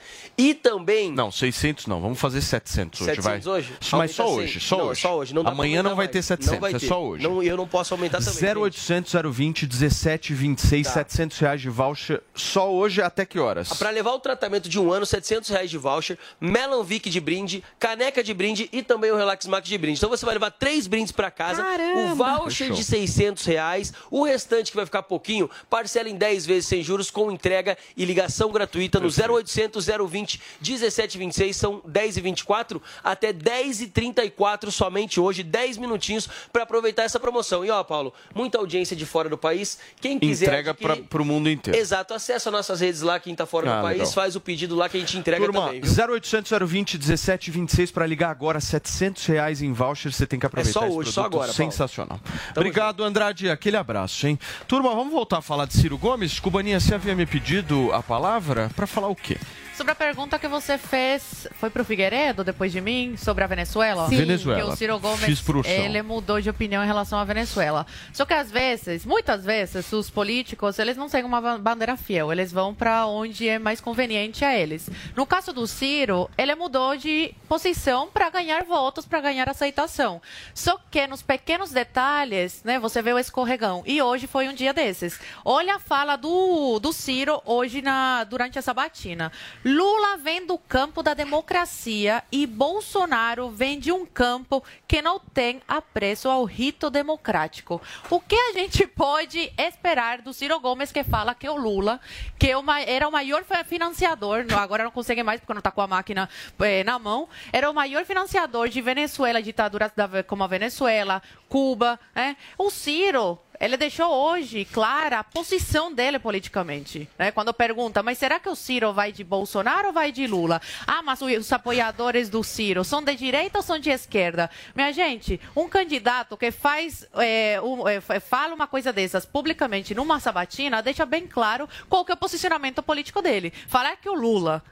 [0.42, 1.12] E também.
[1.12, 2.00] Não, 600 não.
[2.00, 3.54] Vamos fazer 700 hoje, 700 vai.
[3.54, 3.72] hoje?
[3.92, 4.34] Mas só 100.
[4.38, 5.00] hoje, só não, hoje.
[5.00, 5.34] Só hoje.
[5.34, 6.26] Não Amanhã não vai ter mais.
[6.26, 6.86] 700, Não vai é ter.
[6.88, 7.22] só hoje.
[7.22, 8.32] Não, eu não posso aumentar também.
[8.34, 8.58] gente.
[8.58, 10.92] 0800 020 1726, Tá.
[10.94, 13.68] 700 reais de voucher só hoje até que horas?
[13.74, 18.22] Para levar o tratamento de um ano, 700 reais de voucher, Melanvic de brinde, caneca
[18.22, 19.98] de brinde e também o Relax Max de brinde.
[19.98, 22.12] Então você vai levar três brindes para casa, Caramba!
[22.12, 22.76] o voucher Fechou.
[22.76, 27.10] de 600 reais, o restante que vai ficar pouquinho, parcela em 10 vezes sem juros
[27.10, 33.80] com entrega e ligação gratuita no 0800 020 1726, são 10 e 24 até 10
[33.82, 37.64] e 34 somente hoje, 10 minutinhos para aproveitar essa promoção.
[37.64, 41.24] E ó, Paulo, muita audiência de fora do país, quem quiser Entrega adquirir- para o
[41.24, 41.78] mundo inteiro.
[41.78, 44.12] Exato, acessa nossas redes lá, quem tá fora Ah, do país, legal.
[44.12, 45.80] faz o pedido lá que a gente entrega Turma, também.
[45.80, 45.90] Viu?
[45.92, 50.80] 0800 020 1726 para ligar agora, 700 reais em voucher, você tem que aproveitar É
[50.82, 51.52] só esse hoje, só agora, Paulo.
[51.54, 52.20] Sensacional.
[52.56, 54.38] Obrigado, Andrade, aquele abraço, hein?
[54.68, 56.38] Turma, vamos voltar a falar de Ciro Gomes?
[56.40, 59.36] Cubaninha, você havia me pedido a palavra para falar o quê?
[59.76, 64.06] Sobre a pergunta que você fez, foi pro Figueiredo, depois de mim, sobre a Venezuela?
[64.08, 64.16] Sim.
[64.16, 64.60] Venezuela.
[64.62, 65.24] Que o Ciro Gomes,
[65.70, 67.86] ele mudou de opinião em relação à Venezuela.
[68.12, 72.30] Só que às vezes, muitas vezes, os políticos, eles não têm uma ba- bandeira fiel,
[72.30, 74.90] eles vão para onde é mais conveniente a eles.
[75.16, 80.20] No caso do Ciro, ele mudou de posição para ganhar votos, para ganhar aceitação.
[80.54, 83.82] Só que nos pequenos detalhes, né, você vê o escorregão.
[83.86, 85.18] E hoje foi um dia desses.
[85.44, 89.32] Olha a fala do, do Ciro hoje na, durante essa batina.
[89.64, 95.62] Lula vem do campo da democracia e Bolsonaro vem de um campo que não tem
[95.68, 97.80] apreço ao rito democrático.
[98.10, 102.00] O que a gente pode esperar do Ciro Gomes que fala que o Lula,
[102.38, 102.54] que é
[102.86, 106.28] era o maior fi- financiador, agora não consegue mais porque não está com a máquina
[106.60, 109.92] eh, na mão, era o maior financiador de Venezuela, ditaduras
[110.26, 112.00] como a Venezuela, Cuba.
[112.14, 112.36] né?
[112.58, 117.08] O Ciro ele deixou hoje clara a posição dele politicamente.
[117.18, 117.30] Né?
[117.30, 120.60] Quando pergunta, mas será que o Ciro vai de Bolsonaro ou vai de Lula?
[120.86, 124.50] Ah, mas os apoiadores do Ciro são de direita ou são de esquerda?
[124.74, 129.94] Minha gente, um candidato que faz, é, um- é, fa- fala uma coisa dessas publicamente
[129.94, 133.52] numa sabatina, deixa bem claro qual que é o posicionamento político dele.
[133.68, 134.62] Falar que o Lula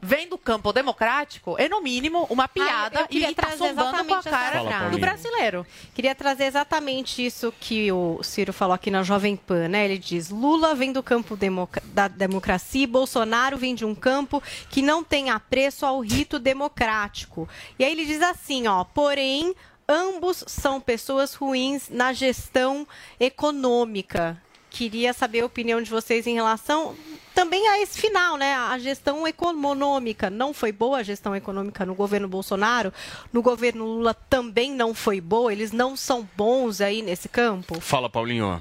[0.00, 4.18] vem do campo democrático é, no mínimo, uma piada eu e está zombando com a
[4.18, 5.66] essa cara do brasileiro.
[5.94, 9.84] Queria trazer exatamente isso que o Ciro falou aqui na Jovem Pan, né?
[9.84, 14.42] Ele diz: Lula vem do campo democ- da democracia, e Bolsonaro vem de um campo
[14.70, 17.48] que não tem apreço ao rito democrático.
[17.78, 19.54] E aí ele diz assim, ó, porém,
[19.88, 22.86] ambos são pessoas ruins na gestão
[23.18, 24.40] econômica.
[24.70, 26.94] Queria saber a opinião de vocês em relação
[27.38, 28.52] também a esse final, né?
[28.52, 32.92] A gestão econômica não foi boa, a gestão econômica no governo Bolsonaro,
[33.32, 37.80] no governo Lula também não foi boa, eles não são bons aí nesse campo?
[37.80, 38.60] Fala, Paulinho.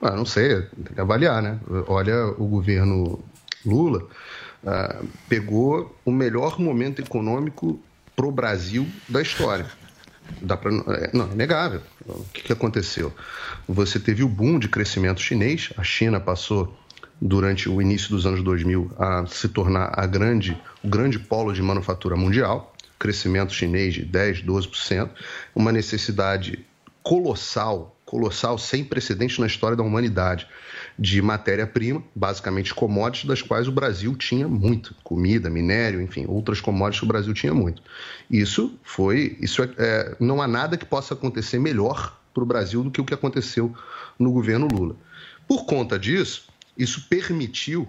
[0.00, 1.58] Ah, não sei, tem que avaliar, né?
[1.88, 3.18] Olha, o governo
[3.66, 4.06] Lula
[4.64, 7.80] ah, pegou o melhor momento econômico
[8.14, 9.66] pro Brasil da história.
[10.40, 11.82] Dá pra, é, não, é negável.
[12.06, 13.12] O que, que aconteceu?
[13.66, 16.76] Você teve o boom de crescimento chinês, a China passou
[17.20, 21.62] durante o início dos anos 2000 a se tornar a grande, o grande polo de
[21.62, 25.10] manufatura mundial, crescimento chinês de 10, 12%,
[25.54, 26.64] uma necessidade
[27.02, 30.46] colossal, colossal, sem precedente na história da humanidade,
[30.98, 37.00] de matéria-prima, basicamente commodities, das quais o Brasil tinha muito, comida, minério, enfim, outras commodities
[37.00, 37.82] que o Brasil tinha muito.
[38.30, 42.82] Isso foi, isso é, é, não há nada que possa acontecer melhor para o Brasil
[42.82, 43.74] do que o que aconteceu
[44.18, 44.96] no governo Lula.
[45.46, 47.88] Por conta disso, isso permitiu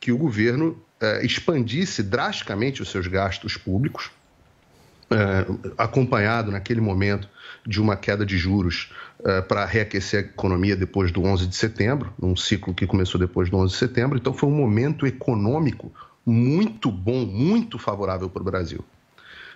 [0.00, 4.10] que o governo eh, expandisse drasticamente os seus gastos públicos,
[5.10, 5.46] eh,
[5.78, 7.28] acompanhado naquele momento
[7.66, 8.92] de uma queda de juros
[9.24, 13.50] eh, para reaquecer a economia depois do 11 de setembro, num ciclo que começou depois
[13.50, 14.16] do 11 de setembro.
[14.16, 15.92] Então, foi um momento econômico
[16.24, 18.84] muito bom, muito favorável para o Brasil.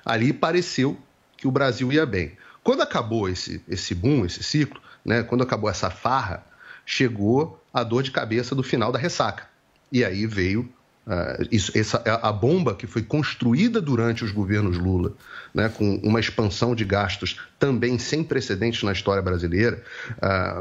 [0.05, 0.99] Ali pareceu
[1.37, 2.33] que o Brasil ia bem.
[2.63, 6.45] Quando acabou esse, esse boom, esse ciclo, né, quando acabou essa farra,
[6.85, 9.49] chegou a dor de cabeça do final da ressaca.
[9.93, 10.69] E aí veio
[11.11, 15.13] uh, isso, essa, a bomba que foi construída durante os governos Lula,
[15.53, 19.83] né, com uma expansão de gastos também sem precedentes na história brasileira.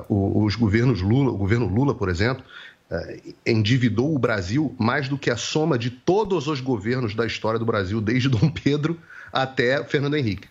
[0.10, 2.44] Uh, os governos Lula, o governo Lula, por exemplo,
[2.92, 7.60] eh, endividou o Brasil mais do que a soma de todos os governos da história
[7.60, 8.98] do Brasil, desde Dom Pedro
[9.32, 10.48] até Fernando Henrique.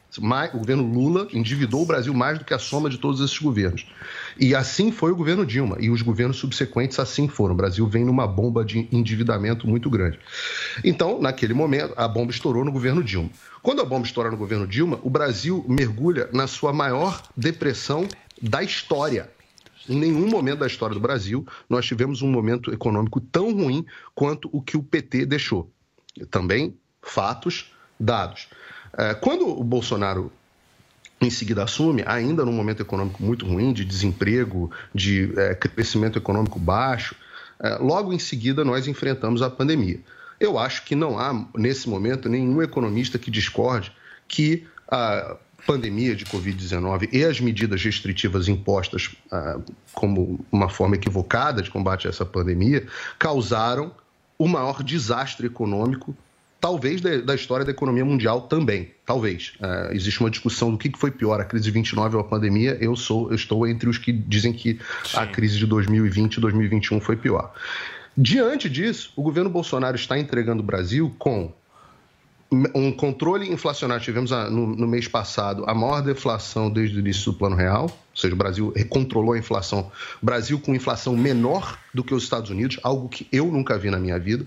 [0.52, 3.86] O governo Lula endividou o Brasil mais do que a soma de todos esses governos.
[4.38, 7.54] E assim foi o governo Dilma, e os governos subsequentes assim foram.
[7.54, 10.18] O Brasil vem numa bomba de endividamento muito grande.
[10.82, 13.30] Então, naquele momento, a bomba estourou no governo Dilma.
[13.62, 18.08] Quando a bomba estoura no governo Dilma, o Brasil mergulha na sua maior depressão
[18.40, 19.30] da história.
[19.88, 24.48] Em nenhum momento da história do Brasil nós tivemos um momento econômico tão ruim quanto
[24.52, 25.70] o que o PT deixou.
[26.30, 28.48] Também fatos, dados.
[28.96, 30.32] Eh, Quando o Bolsonaro
[31.20, 36.58] em seguida assume, ainda num momento econômico muito ruim, de desemprego, de eh, crescimento econômico
[36.60, 37.16] baixo,
[37.60, 39.98] eh, logo em seguida nós enfrentamos a pandemia.
[40.38, 43.92] Eu acho que não há, nesse momento, nenhum economista que discorde
[44.28, 49.58] que a pandemia de Covid-19 e as medidas restritivas impostas ah,
[49.92, 52.86] como uma forma equivocada de combate a essa pandemia
[53.18, 53.92] causaram
[54.38, 56.16] o maior desastre econômico
[56.60, 59.52] talvez da, da história da economia mundial também, talvez.
[59.60, 62.24] É, existe uma discussão do que que foi pior, a crise de 29 ou a
[62.24, 62.76] pandemia.
[62.80, 64.78] Eu sou, eu estou entre os que dizem que
[65.14, 67.52] a crise de 2020 e 2021 foi pior.
[68.16, 71.52] Diante disso, o governo Bolsonaro está entregando o Brasil com
[72.74, 74.02] um controle inflacionário.
[74.02, 77.84] Tivemos a- no, no mês passado a maior deflação desde o início do Plano Real,
[77.84, 79.92] ou seja, o Brasil controlou a inflação.
[80.22, 83.98] Brasil com inflação menor do que os Estados Unidos, algo que eu nunca vi na
[83.98, 84.46] minha vida.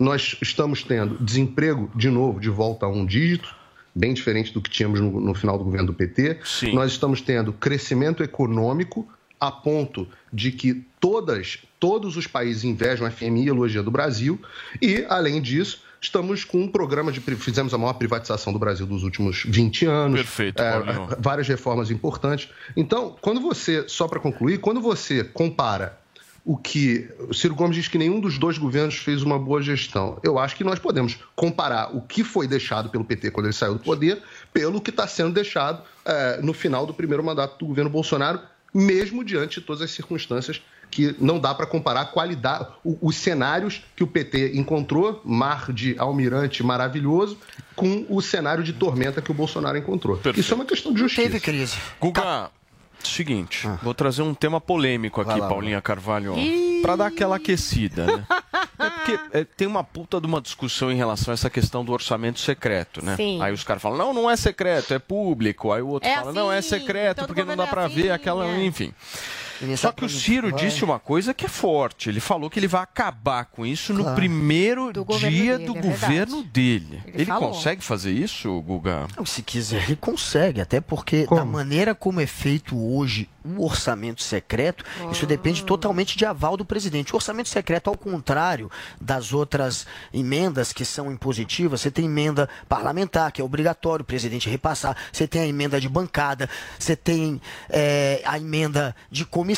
[0.00, 3.54] Nós estamos tendo desemprego de novo, de volta a um dígito,
[3.94, 6.38] bem diferente do que tínhamos no, no final do governo do PT.
[6.72, 9.06] Nós estamos tendo crescimento econômico
[9.38, 14.40] a ponto de que todas, todos os países invejam a FMI elogiando o Brasil
[14.80, 17.20] e, além disso, estamos com um programa de...
[17.20, 20.20] Fizemos a maior privatização do Brasil dos últimos 20 anos.
[20.20, 21.08] Perfeito, É, Paulinho.
[21.18, 22.48] várias reformas importantes.
[22.74, 25.99] Então, quando você, só para concluir, quando você compara
[26.50, 30.18] o que o Ciro Gomes diz que nenhum dos dois governos fez uma boa gestão.
[30.20, 33.74] Eu acho que nós podemos comparar o que foi deixado pelo PT quando ele saiu
[33.74, 34.20] do poder
[34.52, 38.40] pelo que está sendo deixado eh, no final do primeiro mandato do governo Bolsonaro,
[38.74, 40.60] mesmo diante de todas as circunstâncias
[40.90, 45.94] que não dá para comparar a qualidade, os cenários que o PT encontrou, mar de
[46.00, 47.38] almirante maravilhoso,
[47.76, 50.18] com o cenário de tormenta que o Bolsonaro encontrou.
[50.36, 51.22] Isso é uma questão de justiça.
[51.22, 51.76] Teve crise.
[52.00, 52.50] Guga,
[53.08, 56.34] seguinte, vou trazer um tema polêmico aqui, lá, Paulinha Carvalho,
[56.82, 58.26] para dar aquela aquecida, né?
[58.78, 61.92] É porque é, tem uma puta de uma discussão em relação a essa questão do
[61.92, 63.14] orçamento secreto, né?
[63.16, 63.40] Sim.
[63.42, 65.70] Aí os caras falam, não, não é secreto, é público.
[65.72, 68.02] Aí o outro É fala, não, é assim, secreto, porque não dá é pra ver
[68.04, 68.46] assim, aquela.
[68.46, 68.64] é.
[68.64, 68.94] Enfim.
[69.60, 70.60] Ninguém Só que o Ciro vai.
[70.60, 72.08] disse uma coisa que é forte.
[72.08, 74.16] Ele falou que ele vai acabar com isso no Claro.
[74.16, 77.02] primeiro Do governo dia dele, do é governo dele.
[77.06, 79.06] Ele Ele, consegue fazer isso, Guga?
[79.16, 84.22] Não, se quiser, ele consegue, até porque da maneira como é feito hoje o orçamento
[84.22, 87.12] secreto, isso depende totalmente de aval do presidente.
[87.12, 88.70] O orçamento secreto, ao contrário
[89.00, 94.48] das outras emendas que são impositivas, você tem emenda parlamentar, que é obrigatório o presidente
[94.50, 99.49] repassar, você tem a emenda de bancada, você tem eh, a emenda de comissão.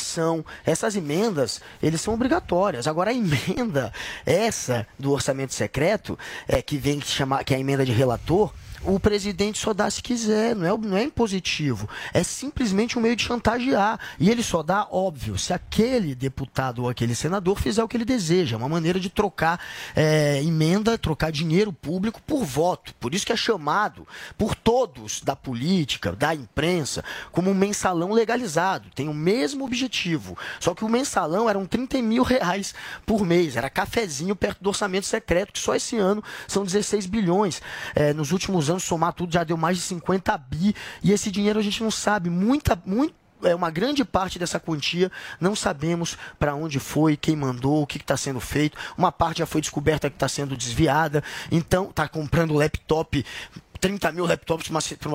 [0.64, 2.86] Essas emendas, eles são obrigatórias.
[2.86, 3.92] Agora, a emenda,
[4.24, 8.52] essa do orçamento secreto, é, que vem chamar, que é a emenda de relator,
[8.84, 11.88] o presidente só dá se quiser, não é, não é impositivo.
[12.12, 13.98] É simplesmente um meio de chantagear.
[14.18, 18.04] E ele só dá, óbvio, se aquele deputado ou aquele senador fizer o que ele
[18.04, 18.56] deseja.
[18.56, 19.60] É uma maneira de trocar
[19.94, 22.94] é, emenda, trocar dinheiro público por voto.
[22.96, 28.88] Por isso que é chamado por todos da política, da imprensa, como um mensalão legalizado.
[28.94, 30.36] Tem o mesmo objetivo.
[30.58, 32.74] Só que o mensalão eram 30 mil reais
[33.06, 33.56] por mês.
[33.56, 37.62] Era cafezinho perto do orçamento secreto, que só esse ano são 16 bilhões.
[37.94, 40.74] É, nos últimos anos, somar tudo, já deu mais de 50 bi.
[41.02, 42.30] E esse dinheiro a gente não sabe.
[42.30, 47.82] Muita, muito é uma grande parte dessa quantia não sabemos para onde foi, quem mandou,
[47.82, 48.78] o que está sendo feito.
[48.96, 51.22] Uma parte já foi descoberta que está sendo desviada.
[51.50, 53.24] Então, está comprando laptop.
[53.80, 54.70] 30 mil laptops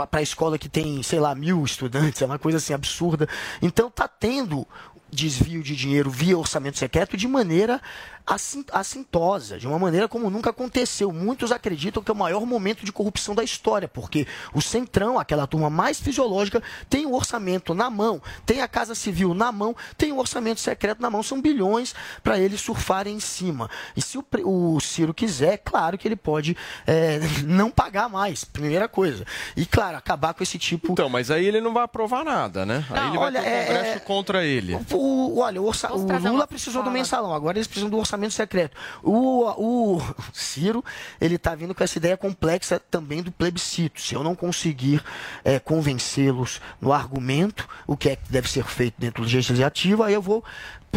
[0.09, 3.27] para a escola que tem, sei lá, mil estudantes, é uma coisa assim absurda.
[3.61, 4.67] Então, está tendo
[5.11, 7.81] desvio de dinheiro via orçamento secreto de maneira
[8.25, 11.11] assin- assintosa, de uma maneira como nunca aconteceu.
[11.11, 15.47] Muitos acreditam que é o maior momento de corrupção da história, porque o Centrão, aquela
[15.47, 20.11] turma mais fisiológica, tem o orçamento na mão, tem a Casa Civil na mão, tem
[20.11, 23.69] o orçamento secreto na mão, são bilhões para eles surfarem em cima.
[23.95, 28.87] E se o, o Ciro quiser, claro que ele pode é, não pagar mais, primeira
[28.87, 29.25] coisa.
[29.55, 30.91] E, claro, acabar com esse tipo.
[30.91, 32.85] Então, mas aí ele não vai aprovar nada, né?
[32.89, 34.75] aí Não, ele vai olha, ter o é- Congresso é- contra ele.
[34.75, 34.96] O,
[35.39, 35.97] olha, o, orça- o
[36.29, 36.97] Lula precisou do fala?
[36.97, 38.75] mensalão, agora eles precisam do orçamento secreto.
[39.03, 39.43] O,
[39.97, 40.01] o
[40.33, 40.83] Ciro,
[41.19, 44.01] ele tá vindo com essa ideia complexa também do plebiscito.
[44.01, 45.03] Se eu não conseguir
[45.43, 50.13] eh, convencê-los no argumento, o que é que deve ser feito dentro do legislativo, aí
[50.13, 50.43] eu vou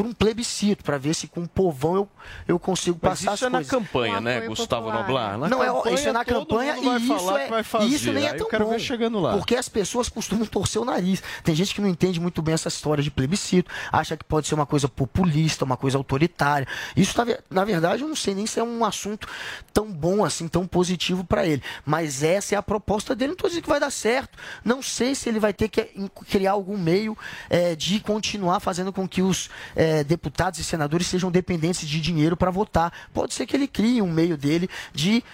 [0.00, 2.08] por um plebiscito, para ver se com o povão eu,
[2.48, 3.70] eu consigo Mas passar isso as é na coisas.
[3.70, 5.36] campanha, né, Gustavo Noblar?
[5.36, 7.84] Na não, é, campanha, isso é na campanha e isso, que é, vai fazer.
[7.86, 8.70] isso nem é tão eu quero bom.
[8.70, 9.36] ver chegando lá.
[9.36, 11.22] Porque as pessoas costumam torcer o nariz.
[11.44, 14.54] Tem gente que não entende muito bem essa história de plebiscito, acha que pode ser
[14.54, 16.66] uma coisa populista, uma coisa autoritária.
[16.96, 19.28] Isso, na, ver- na verdade, eu não sei nem se é um assunto
[19.70, 21.62] tão bom assim, tão positivo para ele.
[21.84, 23.28] Mas essa é a proposta dele.
[23.28, 24.38] Não estou dizendo que vai dar certo.
[24.64, 25.90] Não sei se ele vai ter que
[26.30, 27.14] criar algum meio
[27.50, 29.50] eh, de continuar fazendo com que os
[29.90, 32.92] eh, deputados e senadores sejam dependentes de dinheiro para votar.
[33.12, 35.24] Pode ser que ele crie um meio dele de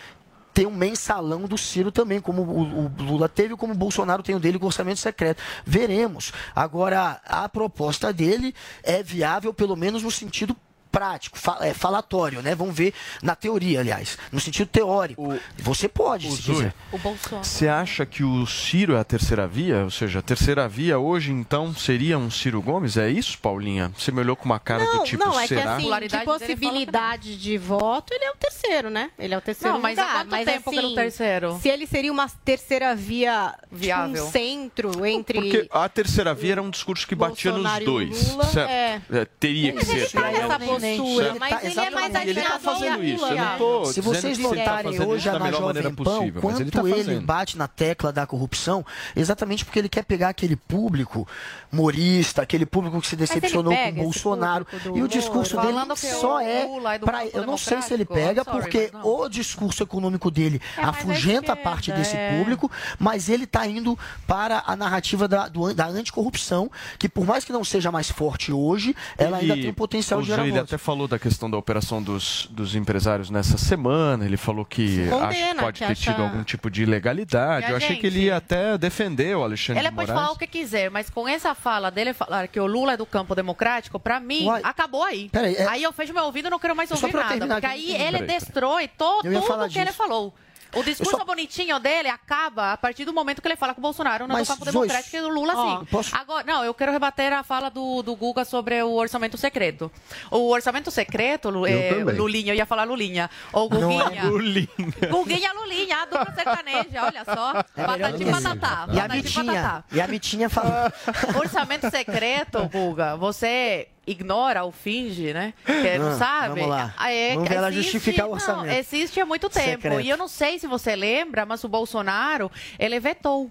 [0.55, 4.41] ter um mensalão do Ciro também, como o, Lula teve, como o Bolsonaro tem o
[4.41, 5.43] dele com orçamento secreto.
[5.67, 6.33] Veremos.
[6.55, 10.57] Agora, a proposta dele é viável, pelo menos no sentido
[10.97, 12.55] prático, fa- é, falatório, né?
[12.55, 15.39] Vamos ver na teoria, aliás, no sentido teórico.
[15.59, 16.75] Você pode, se Zui, quiser.
[16.91, 17.45] O Bolsonaro.
[17.45, 19.85] Você acha que o Ciro é a terceira via?
[19.85, 22.97] Ou seja, a terceira via hoje, então, seria um Ciro Gomes?
[22.97, 23.93] É isso, Paulinha?
[23.99, 25.75] Você me olhou com uma cara do tipo, não, é que será?
[25.77, 29.11] assim, de possibilidade de voto, ele é o terceiro, né?
[29.19, 30.17] Ele é o terceiro Não, mas há lugar.
[30.17, 31.59] quanto mas tempo que assim, ele é o terceiro?
[31.61, 34.25] Se ele seria uma terceira via, tipo, Viável.
[34.27, 35.41] um centro entre...
[35.41, 38.29] Porque a terceira via era um discurso que batia Bolsonaro nos o dois.
[38.31, 38.71] Lula, certo?
[38.71, 39.03] é.
[39.13, 40.11] É, teria que ele ser.
[40.11, 40.59] tá nessa
[40.97, 42.28] postura, ele mas tá- ele é mais exatamente.
[42.30, 43.24] ele tá alinhado ao fazendo isso.
[43.26, 46.18] Eu não tô Se vocês ele tá notarem fazendo hoje na melhor maneira Jovem Pan,
[46.18, 48.84] possível, mas quanto ele tá ele bate na tecla da corrupção,
[49.14, 51.26] exatamente porque ele quer pegar aquele público
[51.72, 54.66] humorista, aquele público que se decepcionou ele com o Bolsonaro.
[54.95, 58.91] E o discurso dele só é é eu não sei se ele pega sorry, porque
[59.03, 62.39] o discurso econômico dele É mais afugenta parte desse é.
[62.39, 67.45] público, mas ele está indo para a narrativa da, do, da anticorrupção, que por mais
[67.45, 70.53] que não seja mais forte hoje, ela ainda Ele- tem o potencial de gerar Ele.
[70.67, 74.25] Até falou da questão da operação dos, dos empresários nessa semana.
[74.25, 77.67] Ele falou que Condena, que pode que ter acha- tido algum tipo de ilegalidade.
[77.67, 78.27] E Eu achei que ele gente?
[78.27, 81.55] ia até defender o Alexandre Ele de pode falar o que quiser, mas com essa
[81.55, 84.61] fala dele falar que o Lula é do campo democrático, pra mim, Uai.
[84.64, 85.29] acabou aí.
[85.31, 87.47] Peraí, é- Aí eu fecho meu ouvido e não quero mais ouvir nada.
[87.47, 89.97] Porque aqui, aí ele Peraí, destrói to- Eu ia tudo falar que ele disso.
[89.97, 90.35] falou.
[90.75, 93.83] O discurso só- bonitinho dele acaba a partir do momento que ele fala que o
[93.83, 95.85] Bolsonaro não é Mas, Zoe, democrático e o Lula ó, sim.
[95.87, 99.91] posso- Agora, não, eu quero rebater a fala do, do Guga sobre o orçamento secreto.
[100.31, 102.17] O orçamento secreto, Eu é, também.
[102.17, 103.31] Lulinha, eu ia falar Lulinha.
[103.53, 104.25] Ou Não é Guguinha.
[104.25, 104.69] Lulinha.
[105.11, 107.53] Guguinha Lulinha, a dupla sertaneja, olha só.
[107.75, 108.87] Patati e patatá.
[108.93, 109.85] E a Patati e Mitinha, patatá.
[109.93, 110.93] e a Mitinha falou.
[111.41, 115.53] Orçamento secreto, Guga, você ignora ou finge, né?
[115.65, 116.55] Que não Ah, sabe?
[116.61, 116.95] vamos lá.
[116.97, 118.75] Ah, é, Vamos ver ela existe- justificar o não, orçamento.
[118.79, 119.83] existe há muito tempo.
[119.83, 120.01] Secreto.
[120.01, 123.51] E eu não sei se você lembra, mas o Bolsonaro, ele vetou.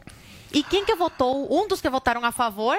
[0.53, 1.47] E quem que votou?
[1.53, 2.78] Um dos que votaram a favor?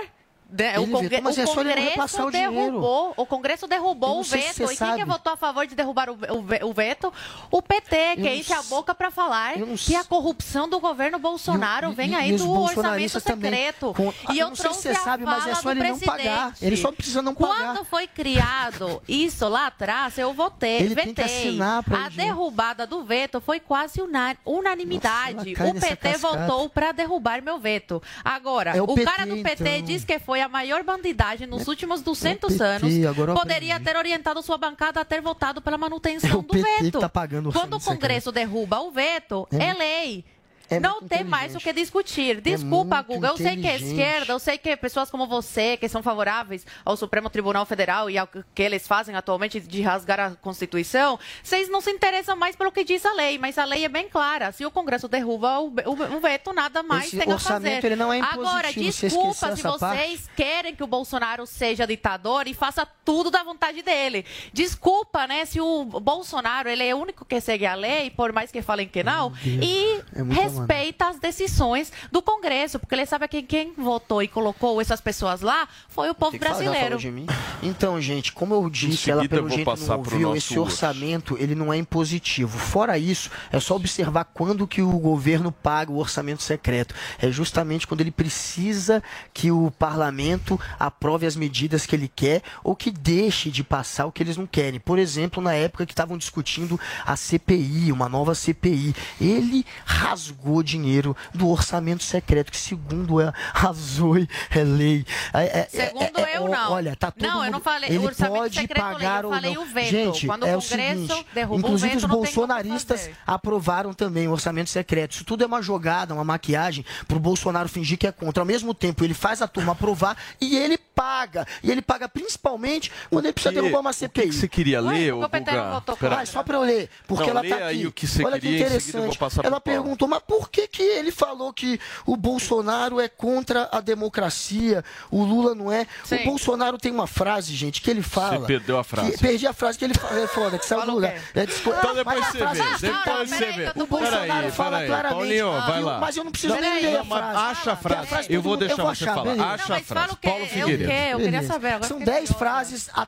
[0.49, 4.71] Né, Ele vetou, mas o é Congresso o derrubou, o Congresso Eu derrubou o veto.
[4.73, 7.13] E quem que votou a favor de derrubar o, o o veto?
[7.51, 11.19] O PT, que Eu enche a boca para falar eu que a corrupção do governo
[11.19, 13.93] Bolsonaro E- vem aí do orçamento secreto.
[13.95, 15.99] com- E eu eu não sei se trouxe você sabe, mas é só ele não
[15.99, 16.15] pagar.
[16.53, 16.65] presidente.
[16.65, 17.75] Ele só precisa não pagar.
[17.75, 21.25] Quando foi criado isso lá atrás, eu votei, Ele tem que vetei.
[21.49, 25.55] assinar pra a derrubada do veto foi quase una- unanimidade.
[25.59, 28.03] Nossa, o PT votou para derrubar meu veto.
[28.25, 29.83] Agora, É o o, PT, cara do PT então.
[29.87, 32.93] diz que foi a maior bandidagem nos últimos 200 PT, anos.
[33.35, 37.01] Poderia ter orientado sua bancada a ter votado pela manutenção do veto.
[37.01, 37.09] tá
[37.53, 40.25] Quando o Congresso derruba o veto, É é, lei.
[40.71, 42.41] É não tem mais o que discutir.
[42.41, 43.29] Desculpa, muito Guga.
[43.29, 46.97] Eu sei que é esquerda, eu sei que pessoas como você, que são favoráveis ao
[46.97, 51.81] Supremo Tribunal Federal e ao que eles fazem atualmente de rasgar a Constituição, vocês não
[51.81, 54.53] se interessam mais pelo que diz a lei, mas a lei é bem clara.
[54.53, 57.85] Se o Congresso derruba o, o- o veto, nada mais Esse tem a fazer.
[57.85, 59.99] ele não é Agora, impositivo, desculpa se essa parte?
[60.01, 64.25] vocês querem que o Bolsonaro seja ditador e faça tudo da vontade dele.
[64.53, 68.51] Desculpa, né, se o Bolsonaro, ele é o único que segue a lei, por mais
[68.51, 70.23] que falem que não, e É
[70.59, 75.41] respeita as decisões do Congresso, porque ele sabe que quem votou e colocou essas pessoas
[75.41, 76.85] lá foi o povo brasileiro.
[76.85, 77.27] falou de mim?
[77.63, 81.77] Então, gente, como eu disse, ela pelo jeito não ouviu, esse orçamento ele não é
[81.77, 82.59] impositivo.
[82.59, 86.95] Fora isso, é só observar quando que o governo paga o orçamento secreto.
[87.19, 89.03] É justamente quando ele precisa
[89.33, 94.13] que o parlamento aprove as medidas que ele quer ou que deixe de passar o
[94.13, 94.81] que eles não querem.
[94.81, 101.17] Por exemplo, na época que estavam discutindo a CPI, uma nova CPI, ele rasgou dinheiro
[101.35, 105.05] do orçamento secreto, que segundo a, a Zoe é lei.
[105.35, 106.73] É- é- Segundo é- é- eu, não.
[106.73, 109.29] Olha, tá todo Não, eu mundo- não falei- ele o orçamento pode lei, pagar eu
[109.29, 109.63] ou falei não.
[109.63, 109.91] o veto.
[109.91, 114.29] Gente, Quando o é o Congresso seguinte, derruba o inclusive veto, os bolsonaristas aprovaram também
[114.29, 115.13] o orçamento secreto.
[115.13, 118.43] Isso tudo é uma jogada, uma maquiagem pro Bolsonaro fingir que é contra.
[118.43, 121.47] Ao mesmo tempo, ele faz a turma aprovar e ele paga.
[121.63, 124.29] E ele paga principalmente quando ele precisa que- derrubar uma o que CPI.
[124.29, 126.09] que você queria Ué, ler, o ô Guga?
[126.09, 127.65] Vai, só pra eu ler, porque Não, ela lê tá aqui.
[127.65, 129.19] aí o que você Olha que eu interessante.
[129.43, 134.85] ela perguntou, mas por que, que ele falou que o Bolsonaro é contra a democracia,
[135.11, 135.87] o Lula não é?
[136.05, 136.17] Sim.
[136.17, 138.41] O Bolsonaro tem uma frase, gente, que ele fala.
[138.41, 139.13] Você perdeu a frase.
[139.13, 140.21] que- perdi a frase que ele fala.
[140.21, 141.15] É foda, que saiu do lugar.
[141.35, 141.79] É, desculpa.
[141.79, 143.73] Então depois Mas a você frase- vê, depois você vê.
[143.77, 144.87] O Bolsonaro Peraí, fala peraí.
[144.89, 145.19] claramente.
[145.19, 145.99] Paulinho, Ah, vai eu- lá.
[146.01, 147.39] Mas eu não preciso nem ler a frase.
[147.39, 148.07] acha a frase.
[148.09, 149.33] frase Eu vou deixar eu vou você achar, falar.
[149.33, 150.13] Acha Não, a frase.
[150.13, 150.17] o?
[150.17, 150.91] Paulo É o Figueiredo.
[150.91, 151.09] quê?
[151.13, 151.85] Eu queria saber.
[151.85, 152.35] São fiquei 10 curiosa.
[152.39, 152.91] frases.
[152.95, 153.07] a-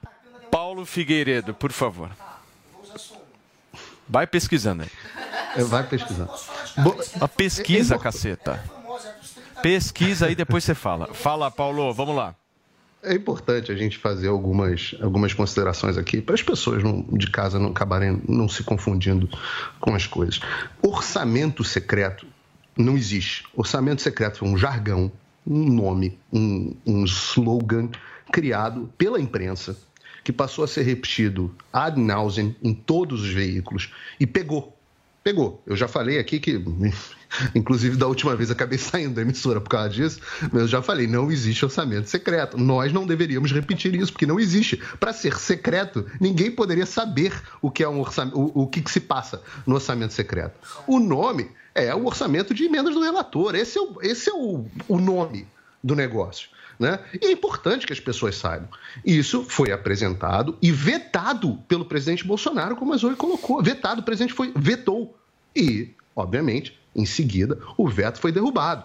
[0.50, 2.10] Paulo Figueiredo, por favor.
[4.08, 4.90] Vai pesquisando aí.
[5.56, 6.28] É, Vai pesquisar.
[6.78, 8.62] Bo- A pesquisa, É caceta.
[9.62, 11.12] Pesquisa aí, depois você fala.
[11.12, 12.34] Fala, Paulo, vamos lá.
[13.02, 17.58] É importante a gente fazer algumas, algumas considerações aqui para as pessoas não- de casa
[17.58, 19.28] não acabarem não se confundindo
[19.80, 20.40] com as coisas.
[20.82, 22.26] Orçamento secreto
[22.76, 23.44] não existe.
[23.54, 25.10] Orçamento secreto é um jargão,
[25.46, 27.88] um nome, um, um slogan
[28.32, 29.76] criado pela imprensa
[30.22, 34.74] que passou a ser repetido ad nauseam em todos os veículos e pegou.
[35.22, 35.62] Pegou.
[35.66, 36.62] Eu já falei aqui que,
[37.54, 40.20] inclusive da última vez acabei saindo da emissora por causa disso,
[40.52, 42.56] mas eu já falei, não existe orçamento secreto.
[42.56, 44.76] Nós não deveríamos repetir isso, porque não existe.
[44.98, 48.90] Para ser secreto, ninguém poderia saber o que é um orçamento, o, o que, que
[48.90, 50.58] se passa no orçamento secreto.
[50.86, 53.54] O nome é o orçamento de emendas do relator.
[53.54, 55.46] Esse é o, esse é o, o nome
[55.82, 56.48] do negócio.
[56.78, 57.00] Né?
[57.20, 58.68] E é importante que as pessoas saibam.
[59.04, 63.60] Isso foi apresentado e vetado pelo presidente Bolsonaro, como a Zoe colocou.
[63.62, 65.18] Vetado, o presidente foi, vetou.
[65.56, 68.84] E, obviamente, em seguida, o veto foi derrubado.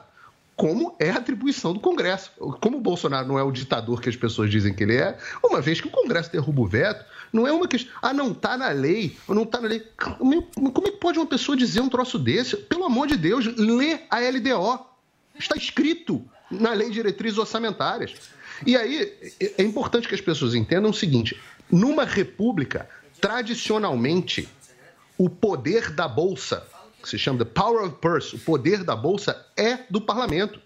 [0.55, 2.31] Como é a atribuição do Congresso.
[2.61, 5.61] Como o Bolsonaro não é o ditador que as pessoas dizem que ele é, uma
[5.61, 7.91] vez que o Congresso derruba o veto, não é uma questão.
[8.01, 9.83] Ah, não está na lei, não está na lei.
[9.97, 10.35] Como
[10.87, 12.55] é que pode uma pessoa dizer um troço desse?
[12.55, 14.85] Pelo amor de Deus, lê a LDO.
[15.37, 16.23] Está escrito
[16.59, 18.13] na Lei de Diretrizes Orçamentárias.
[18.65, 21.39] E aí é- é importante que as pessoas entendam o seguinte:
[21.71, 22.87] numa república,
[23.19, 24.47] tradicionalmente,
[25.17, 26.65] o poder da bolsa,
[27.01, 30.59] que se chama the power of purse, o poder da bolsa é do parlamento.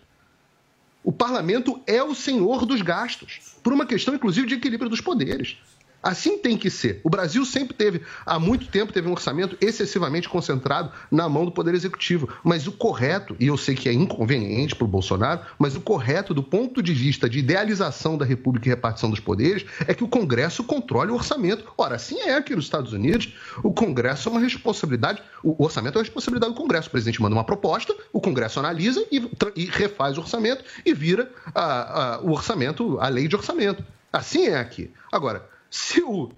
[1.03, 5.57] O parlamento é o senhor dos gastos, por uma questão, inclusive, de equilíbrio dos poderes.
[6.01, 7.01] Assim tem que ser.
[7.03, 11.51] O Brasil sempre teve, há muito tempo, teve um orçamento excessivamente concentrado na mão do
[11.51, 12.29] Poder Executivo.
[12.43, 16.33] Mas o correto, e eu sei que é inconveniente para o Bolsonaro, mas o correto
[16.33, 20.07] do ponto de vista de idealização da República e repartição dos poderes é que o
[20.07, 21.65] Congresso controle o orçamento.
[21.77, 23.33] Ora, assim é aqui nos Estados Unidos.
[23.63, 26.87] O Congresso é uma responsabilidade, o orçamento é uma responsabilidade do Congresso.
[26.87, 31.29] O presidente manda uma proposta, o Congresso analisa e, e refaz o orçamento e vira
[31.53, 33.83] ah, ah, o orçamento, a lei de orçamento.
[34.11, 34.91] Assim é aqui.
[35.11, 36.31] Agora, se o.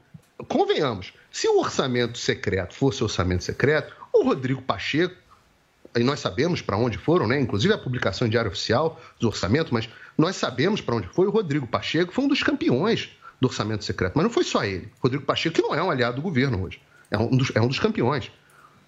[0.48, 5.16] Convenhamos, se o orçamento secreto fosse orçamento secreto, o Rodrigo Pacheco,
[5.96, 7.40] e nós sabemos para onde foram, né?
[7.40, 11.28] Inclusive a publicação em diário oficial do orçamento, mas nós sabemos para onde foi.
[11.28, 13.10] O Rodrigo Pacheco foi um dos campeões
[13.42, 14.92] do orçamento secreto, mas não foi só ele.
[15.02, 17.68] Rodrigo Pacheco, que não é um aliado do governo hoje, é um dos, é um
[17.68, 18.32] dos campeões.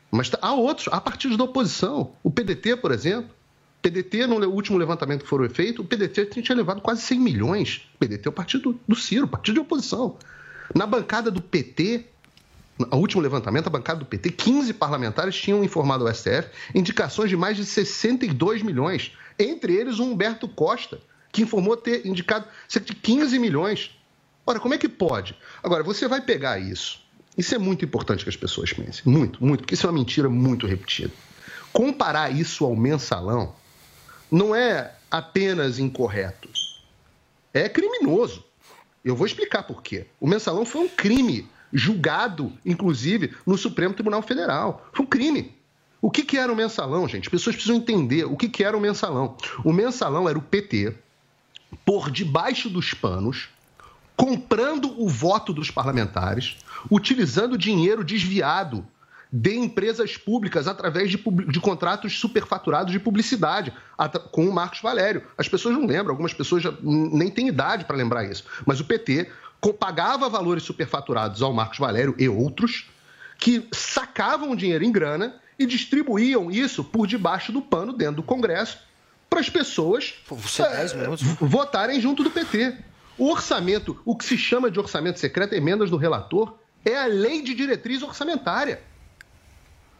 [0.09, 2.13] Mas tá- há outros, há partidos da oposição.
[2.23, 3.29] O PDT, por exemplo.
[3.81, 7.89] PDT, no último levantamento que foi feito, o PDT tinha levado quase 100 milhões.
[7.95, 10.17] O PDT é o partido do Ciro, partido de oposição.
[10.75, 12.05] Na bancada do PT,
[12.77, 17.35] no último levantamento, a bancada do PT, 15 parlamentares tinham informado ao STF indicações de
[17.35, 19.13] mais de 62 milhões.
[19.39, 20.99] Entre eles, o Humberto Costa,
[21.31, 23.91] que informou ter indicado cerca de 15 milhões.
[24.45, 25.35] Ora, como é que pode?
[25.63, 27.01] Agora, você vai pegar isso.
[27.37, 29.01] Isso é muito importante que as pessoas pensem.
[29.05, 31.13] Muito, muito, porque isso é uma mentira muito repetida.
[31.73, 33.55] Comparar isso ao mensalão
[34.31, 36.49] não é apenas incorreto,
[37.53, 38.43] é criminoso.
[39.03, 40.05] Eu vou explicar por quê.
[40.19, 44.87] O mensalão foi um crime, julgado, inclusive, no Supremo Tribunal Federal.
[44.93, 45.53] Foi um crime.
[46.01, 47.25] O que, que era o mensalão, gente?
[47.25, 49.35] As pessoas precisam entender o que, que era o mensalão.
[49.63, 50.95] O mensalão era o PT,
[51.85, 53.49] por debaixo dos panos,
[54.15, 56.57] comprando o voto dos parlamentares,
[56.89, 58.85] utilizando dinheiro desviado
[59.31, 63.71] de empresas públicas através de, de contratos superfaturados de publicidade
[64.31, 65.23] com o Marcos Valério.
[65.37, 68.43] As pessoas não lembram, algumas pessoas já nem têm idade para lembrar isso.
[68.65, 69.29] Mas o PT
[69.79, 72.89] pagava valores superfaturados ao Marcos Valério e outros
[73.37, 78.79] que sacavam dinheiro em grana e distribuíam isso por debaixo do pano dentro do Congresso
[79.29, 80.13] para as pessoas
[80.65, 81.21] é 10 minutos.
[81.21, 82.75] v- votarem junto do PT.
[83.17, 87.41] O orçamento, o que se chama de orçamento secreto, emendas do relator, é a lei
[87.41, 88.81] de diretriz orçamentária.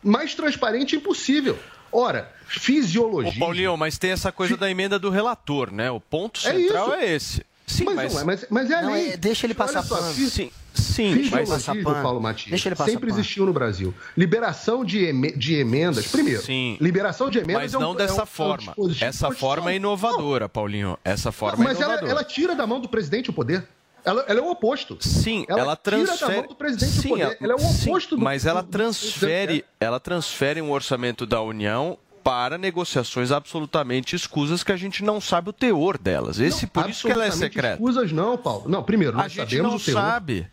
[0.03, 1.57] Mais transparente impossível.
[1.91, 3.31] Ora, fisiologia.
[3.31, 5.91] Ô, Paulinho, mas tem essa coisa da emenda do relator, né?
[5.91, 6.95] O ponto É central isso.
[6.95, 7.45] é, esse.
[7.67, 8.13] Sim, mas, mas...
[8.13, 9.09] não é, mas, mas é a Não, lei.
[9.11, 10.13] é- deixa ele passar só, pano.
[10.13, 11.49] fisi- Sim, sim, mas...
[11.49, 12.01] Fisiologia, pano.
[12.01, 13.19] Paulo Matias, Deixa ele passar sempre pano.
[13.19, 13.93] existiu no Brasil.
[14.17, 16.07] Liberação de, eme- de emendas.
[16.07, 16.77] Primeiro, Sim.
[16.81, 18.65] liberação de emendas Mas é um- não é um- dessa é um forma.
[18.67, 20.97] dispositivo Essa forma é inovadora, Paulinho.
[21.03, 22.11] Essa forma é Mas ela, inovadora.
[22.11, 23.65] ela tira da mão do presidente o poder.
[24.03, 24.97] Ela, ela é o oposto.
[24.99, 26.47] Sim, ela, Ela tira da transfere.
[26.79, 27.37] sim, poder.
[27.41, 31.25] Ela é o sim, oposto do- Mas ela do- do- transfere, ela transfere um orçamento
[31.25, 36.39] da União para negociações absolutamente escusas que a gente não sabe o teor delas.
[36.39, 37.73] Esse por isso que ela é secreta.
[37.75, 38.65] Escusas não, Paulo.
[38.69, 39.95] Não, primeiro, A nós gente sabemos não o teor.
[40.01, 40.47] sabe.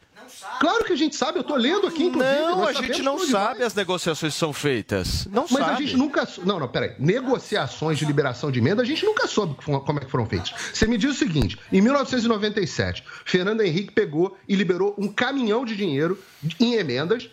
[0.61, 2.41] Claro que a gente sabe, eu tô lendo aqui, inclusive.
[2.41, 5.27] Não, a gente não sabe as negociações que são feitas.
[5.27, 5.71] Não Mas sabe.
[5.71, 6.29] a gente nunca.
[6.45, 6.95] Não, não, peraí.
[6.99, 10.53] Negociações de liberação de emenda, a gente nunca soube como é que foram feitas.
[10.73, 15.77] Você me diz o seguinte: em 1997, Fernando Henrique pegou e liberou um caminhão de
[15.77, 16.19] dinheiro
[16.61, 17.29] em emendas,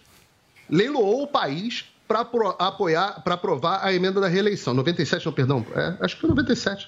[0.70, 2.22] leiloou o país para
[2.60, 4.74] apoiar, para aprovar a emenda da reeleição.
[4.74, 5.66] 97, não, perdão.
[5.76, 6.88] É, acho que foi 97.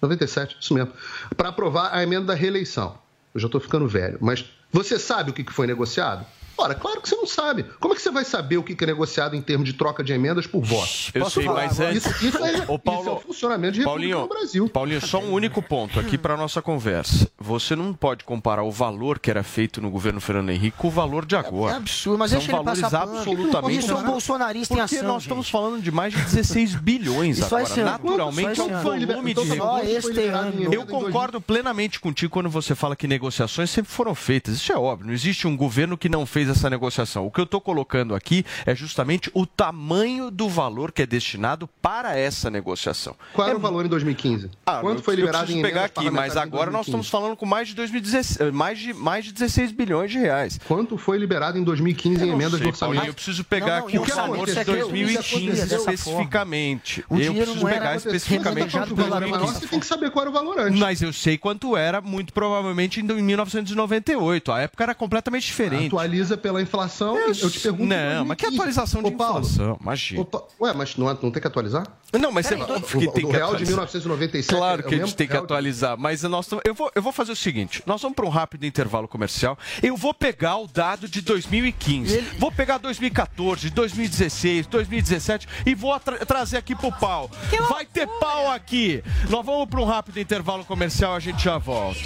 [0.00, 0.92] 97, isso mesmo.
[1.36, 2.98] Para aprovar a emenda da reeleição.
[3.34, 6.26] Eu já estou ficando velho, mas você sabe o que foi negociado?
[6.58, 7.64] Ora, claro que você não sabe.
[7.78, 10.12] Como é que você vai saber o que é negociado em termos de troca de
[10.12, 10.88] emendas por voto?
[11.14, 11.90] Eu Posso sei, falar mas agora?
[11.94, 12.06] antes.
[12.06, 14.68] Isso, isso é, Ô, Paulo, isso é o funcionamento de República Paulinho, no Brasil.
[14.68, 17.30] Paulinho, só um único ponto aqui para nossa conversa.
[17.38, 20.90] Você não pode comparar o valor que era feito no governo Fernando Henrique com o
[20.90, 21.74] valor de agora.
[21.74, 23.78] É absurdo, mas São deixa ele valores passar absolutamente.
[23.78, 25.52] Isso é um bolsonarista em Porque ação, nós estamos gente.
[25.52, 27.84] falando de mais de 16 bilhões só agora.
[27.84, 30.16] Naturalmente, é esse um volume Então, de tá recursos.
[30.18, 30.52] em ano.
[30.54, 34.56] emenda Eu em concordo plenamente contigo quando você fala que negociações sempre foram feitas.
[34.56, 35.06] Isso é óbvio.
[35.06, 37.26] Não existe um governo que não fez essa negociação.
[37.26, 41.68] O que eu estou colocando aqui é justamente o tamanho do valor que é destinado
[41.80, 43.14] para essa negociação.
[43.32, 44.50] Qual era É o valor em 2015?
[44.66, 46.90] ah, Quanto eu- foi eu liberado preciso em pegar aqui, mas agora nós 2015?
[46.90, 50.58] estamos falando com mais de 2016, mais de mais de 16 bilhões de reais.
[50.66, 53.06] Quanto foi liberado em 2015 em Eu emendas sei, Paulinho, orçamento?
[53.08, 54.62] eu preciso pegar Não, não, aqui o valor de aconteceu?
[54.62, 54.72] O que
[55.04, 57.04] 2015 aconteceu dessa especificamente.
[57.08, 59.60] O eu preciso pegar especificamente de você tá falando de valor menor, 2015.
[59.60, 60.78] Você tem que saber qual era o valor antes.
[60.78, 64.52] Mas eu sei quanto era, muito provavelmente em 1998.
[64.52, 65.86] A época era completamente diferente.
[65.86, 67.16] Atualiza pela inflação.
[67.18, 67.84] Eu, te pergunto.
[67.86, 68.54] Não, mas que 2015.
[68.56, 69.78] atualização de Ô, Paulo, inflação?
[69.80, 70.20] Imagina.
[70.20, 71.86] ô, Pa- Ué, mas não, não tem que atualizar?
[72.18, 73.66] Não, mas você O, óbvio que tem que real de atualizar.
[73.68, 76.90] 1997 Claro é que a gente tem que real de- atualizar, mas nós eu, vou,
[76.94, 79.58] eu vou fazer o seguinte: nós vamos para um rápido intervalo comercial.
[79.82, 86.24] Eu vou pegar o dado de 2015, vou pegar 2014, 2016, 2017 e vou tra-
[86.24, 87.30] trazer aqui pro pau.
[87.68, 89.02] Vai ter pau aqui.
[89.28, 92.00] Nós vamos para um rápido intervalo comercial, a gente já volta.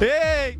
[0.00, 0.58] Ei!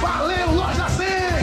[0.00, 1.17] Valeu, loja 100!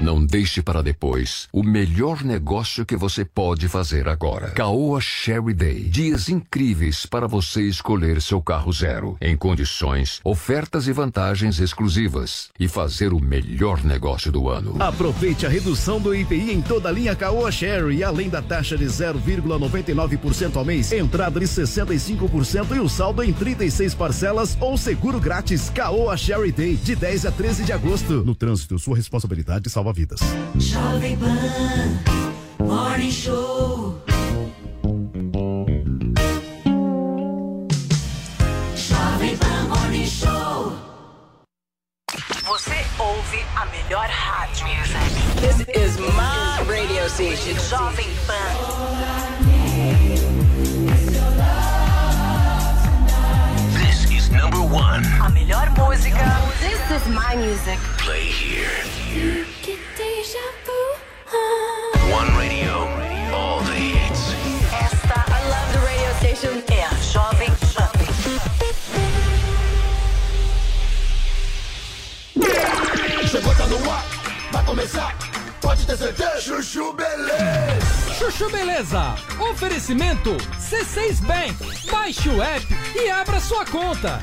[0.00, 4.52] Não deixe para depois o melhor negócio que você pode fazer agora.
[4.52, 5.80] Caoa Sherry Day.
[5.80, 9.18] Dias incríveis para você escolher seu carro zero.
[9.20, 12.48] Em condições, ofertas e vantagens exclusivas.
[12.58, 14.74] E fazer o melhor negócio do ano.
[14.78, 18.86] Aproveite a redução do IPI em toda a linha Caoa Sherry, além da taxa de
[18.86, 25.68] 0,99% ao mês, entrada de 65% e o saldo em 36 parcelas ou seguro grátis.
[25.68, 28.24] Caoa Sherry Day, de 10 a 13 de agosto.
[28.24, 30.20] No trânsito, sua responsabilidade salva vidas.
[30.56, 32.00] Jovem Pan
[32.58, 33.96] Morning Show.
[38.74, 40.72] Jovem Pan Morning Show.
[42.44, 44.66] Você ouve a melhor rádio.
[45.40, 47.56] This is my radio station.
[47.56, 48.56] Jovem Pan.
[53.72, 55.04] This is number one.
[55.24, 56.40] A melhor música.
[56.60, 57.78] This is my music.
[57.98, 59.59] Play here.
[62.12, 62.84] One radio.
[63.32, 64.34] All the hits.
[64.70, 66.62] Esta I love the radio station.
[66.68, 67.90] é a Jovem Pan.
[73.28, 74.04] Chegou, tá no ar,
[74.52, 75.16] vai começar.
[75.62, 76.38] Pode ter certeza.
[76.42, 78.14] Chuchu Beleza.
[78.18, 79.14] Chuchu Beleza.
[79.50, 81.56] Oferecimento C6 Bank.
[81.90, 84.22] Baixe o app e abra sua conta.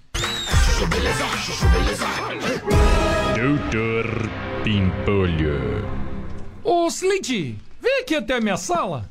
[3.35, 4.29] Doutor
[4.63, 5.85] Pimpolho.
[6.63, 9.07] Ô, Slade, vem aqui até a minha sala.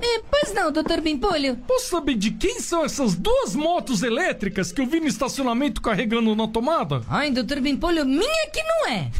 [0.00, 1.56] É, pois não, doutor Pimpolho.
[1.66, 6.36] Posso saber de quem são essas duas motos elétricas que eu vi no estacionamento carregando
[6.36, 7.02] na tomada?
[7.08, 9.10] Ai, doutor Pimpolho, minha que não é.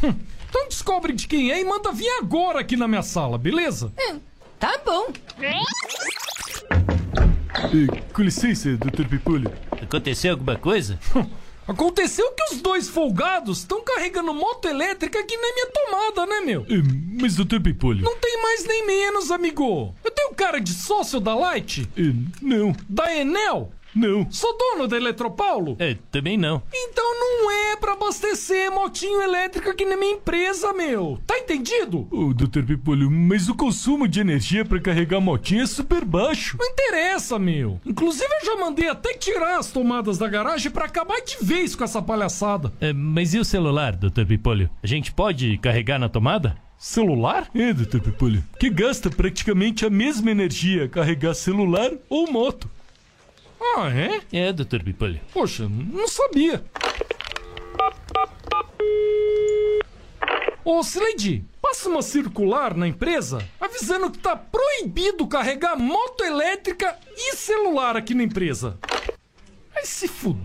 [0.49, 3.91] Então descobre de quem é e manda vir agora aqui na minha sala, beleza?
[3.97, 4.15] É,
[4.57, 5.11] tá bom.
[8.13, 9.51] com licença, doutor Pimpolho.
[9.81, 10.99] Aconteceu alguma coisa?
[11.71, 16.61] Aconteceu que os dois folgados estão carregando moto elétrica aqui na minha tomada, né, meu?
[16.63, 18.03] É, mas, doutor Pimpolho.
[18.03, 19.95] Não tem mais nem menos, amigo.
[20.03, 21.87] Eu tenho cara de sócio da Light?
[21.97, 22.01] É,
[22.41, 22.75] não.
[22.89, 23.71] Da Enel?
[23.93, 24.29] Não.
[24.31, 25.75] Sou dono da Eletropaulo?
[25.79, 26.61] É, também não.
[26.73, 31.19] Então não é pra abastecer motinho elétrica aqui na minha empresa, meu.
[31.25, 32.07] Tá entendido?
[32.11, 36.57] Ô, oh, doutor Pipolho, mas o consumo de energia para carregar motinha é super baixo.
[36.59, 37.79] Não interessa, meu.
[37.85, 41.83] Inclusive eu já mandei até tirar as tomadas da garagem para acabar de vez com
[41.83, 42.71] essa palhaçada.
[42.79, 44.69] É, mas e o celular, doutor Pipolho?
[44.81, 46.55] A gente pode carregar na tomada?
[46.77, 47.47] Celular?
[47.53, 48.43] É, doutor Pipolho.
[48.59, 52.69] Que gasta praticamente a mesma energia carregar celular ou moto.
[53.61, 54.21] Ah, é?
[54.31, 55.21] É, doutor Pipolho.
[55.33, 56.63] Poxa, não sabia.
[60.65, 67.35] Ô, Slade, passa uma circular na empresa avisando que tá proibido carregar moto elétrica e
[67.35, 68.77] celular aqui na empresa.
[69.73, 70.41] Vai se fuder.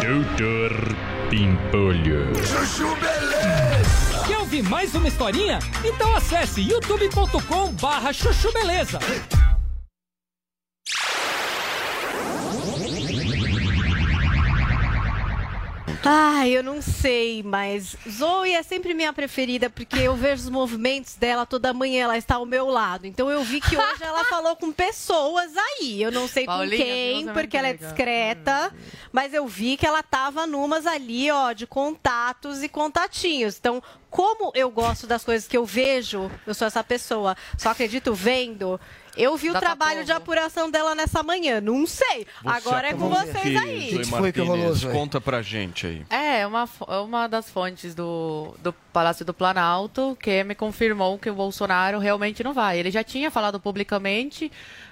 [0.00, 0.72] Doutor
[1.28, 2.34] Pimpolho.
[2.44, 4.26] Chuchu Beleza.
[4.26, 5.58] Quer ouvir mais uma historinha?
[5.84, 8.98] Então acesse youtube.com barra chuchu beleza.
[16.02, 21.14] Ai, eu não sei, mas Zoe é sempre minha preferida porque eu vejo os movimentos
[21.16, 23.06] dela toda manhã, ela está ao meu lado.
[23.06, 26.02] Então eu vi que hoje ela falou com pessoas aí.
[26.02, 28.74] Eu não sei Paulinha, com quem, Deus, é porque ela é muito discreta,
[29.12, 33.58] mas eu vi que ela tava numas ali, ó, de contatos e contatinhos.
[33.58, 37.36] Então, como eu gosto das coisas que eu vejo, eu sou essa pessoa.
[37.58, 38.80] Só acredito vendo.
[39.20, 41.60] Eu vi o trabalho de apuração dela nessa manhã.
[41.60, 42.26] Não sei.
[42.44, 43.90] Agora é com vocês aí.
[43.90, 44.74] Zoe foi que rolou?
[44.92, 46.06] Conta pra gente aí.
[46.08, 46.66] É, uma,
[47.02, 52.42] uma das fontes do, do Palácio do Planalto que me confirmou que o Bolsonaro realmente
[52.42, 52.78] não vai.
[52.78, 54.50] Ele já tinha falado publicamente,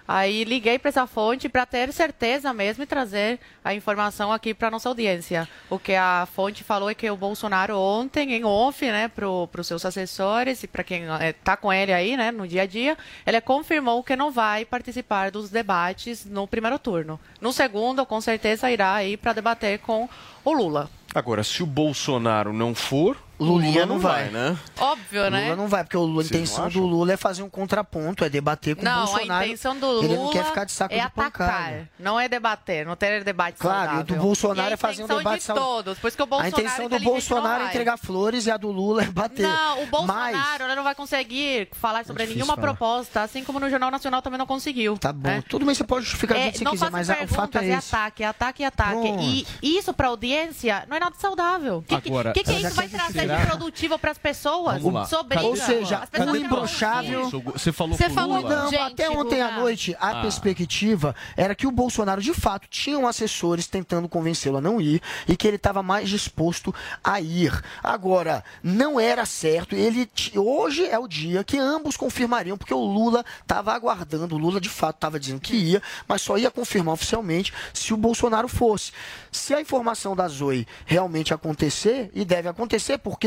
[0.08, 4.70] aí liguei para essa fonte para ter certeza mesmo e trazer a informação aqui para
[4.70, 5.46] nossa audiência.
[5.68, 9.66] O que a fonte falou é que o Bolsonaro ontem, em off, né, para os
[9.66, 12.96] seus assessores e para quem está com ele aí, né, no dia a dia,
[13.26, 17.20] ele confirmou que não vai participar dos debates no primeiro turno.
[17.38, 20.08] No segundo, com certeza irá aí para debater com
[20.42, 20.88] o Lula.
[21.14, 24.24] Agora, se o Bolsonaro não for, Lulinha Lula não não vai.
[24.24, 24.58] vai, né?
[24.78, 25.44] Óbvio, né?
[25.44, 26.80] Lula não vai, porque o a Vocês não intenção acham?
[26.82, 29.32] do Lula é fazer um contraponto, é debater com o Não, Bolsonaro.
[29.32, 31.88] a intenção do Lula Ele não quer ficar de saco é de atacar, pancada.
[31.98, 34.16] não é debater, não ter debate Claro, e o saudável.
[34.16, 35.68] do Bolsonaro E a é fazer um intenção debate de saudável.
[35.70, 37.68] todos, por isso que o A Bolsonaro intenção do não Bolsonaro é vai.
[37.68, 39.42] entregar flores e a do Lula é bater.
[39.48, 42.66] Não, o Bolsonaro Mas, ele não vai conseguir falar sobre difícil nenhuma falar.
[42.68, 44.96] proposta, assim como no Jornal Nacional também não conseguiu.
[44.98, 45.28] tá bom.
[45.28, 45.44] né?
[45.48, 47.16] Tudo bem, você pode justificar do É, que você não quiser, faça mas a- o
[47.18, 47.94] perguntas, fato é é esse.
[47.94, 48.90] ataque, ataque e ataque.
[49.00, 49.22] Pronto.
[49.22, 49.46] E
[49.78, 51.78] isso pra audiência não é nada saudável.
[51.78, 54.82] O que, que- Agora, que, que ela já isso vai trazer de produtivo pras pessoas?
[55.08, 58.62] Sobre Ou seja, As o não imbrochável- Você falou Você falou- Lula.
[58.64, 59.60] Não, Gente, até ontem à Guga.
[59.60, 60.22] noite, a Ah.
[60.22, 65.00] perspectiva era que o Bolsonaro, de fato, tinha um assessores tentando convencê-lo a não ir
[65.26, 67.52] e que ele estava mais disposto a ir.
[67.82, 69.74] Agora, não era certo.
[69.74, 74.34] Ele t- Hoje é o dia que ambos confirmariam, porque o Lula estava aguardando.
[74.34, 77.96] O Lula, de fato, estava dizendo que ia, mas só ia confirmar oficialmente se o
[77.96, 78.92] Bolsonaro fosse.
[79.32, 83.17] Se a informação da Zoe realmente acontecer, e deve acontecer, porque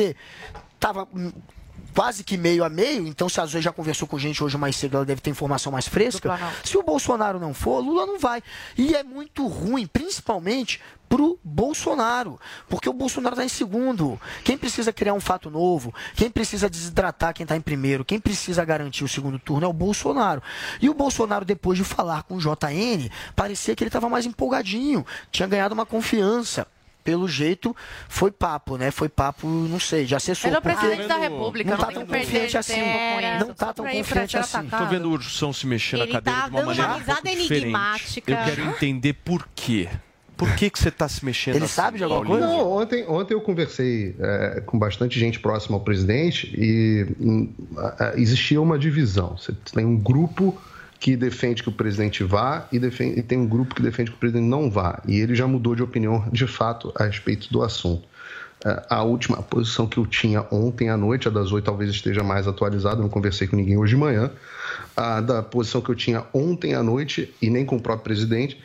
[0.73, 1.07] estava
[1.93, 4.75] quase que meio a meio, então se a Zoe já conversou com gente hoje mais
[4.75, 6.39] cedo, ela deve ter informação mais fresca.
[6.63, 8.41] Se o Bolsonaro não for, Lula não vai.
[8.77, 10.79] E é muito ruim, principalmente
[11.09, 12.39] pro Bolsonaro,
[12.69, 14.19] porque o Bolsonaro está em segundo.
[14.45, 18.63] Quem precisa criar um fato novo, quem precisa desidratar quem está em primeiro, quem precisa
[18.63, 20.41] garantir o segundo turno é o Bolsonaro.
[20.81, 25.05] E o Bolsonaro, depois de falar com o JN, parecia que ele estava mais empolgadinho,
[25.31, 26.65] tinha ganhado uma confiança.
[27.03, 27.75] Pelo jeito,
[28.07, 28.91] foi papo, né?
[28.91, 30.47] Foi papo, não sei, de assessor.
[30.47, 32.73] Ele é o presidente da República, não não, tá tão confiante assim.
[32.73, 32.89] tempo
[33.41, 34.57] com Não tá tão confiante assim.
[34.57, 34.83] atacado.
[34.83, 37.27] Tô vendo o Ursão se mexer na cadeira tá de uma dando maneira uma um
[37.27, 38.31] enigmática.
[38.31, 39.89] Eu quero entender por quê.
[40.37, 42.47] Por que, que você tá se mexendo Ele assim, sabe de alguma Paulinho?
[42.47, 48.05] Não, ontem, ontem eu conversei é, com bastante gente próxima ao presidente e hum, a-
[48.05, 49.37] a- existia uma divisão.
[49.37, 50.59] Você tem um grupo
[51.01, 54.17] que defende que o presidente vá e, defende- e tem um grupo que defende que
[54.17, 55.01] o presidente não vá.
[55.07, 58.03] E ele já mudou de opinião, de fato, a respeito do assunto.
[58.63, 62.21] É, A última posição que eu tinha ontem à noite, a das 8 talvez esteja
[62.23, 64.29] mais atualizada, não conversei com ninguém hoje de manhã.
[64.95, 68.61] A da posição que eu tinha ontem à noite, e nem com o próprio presidente,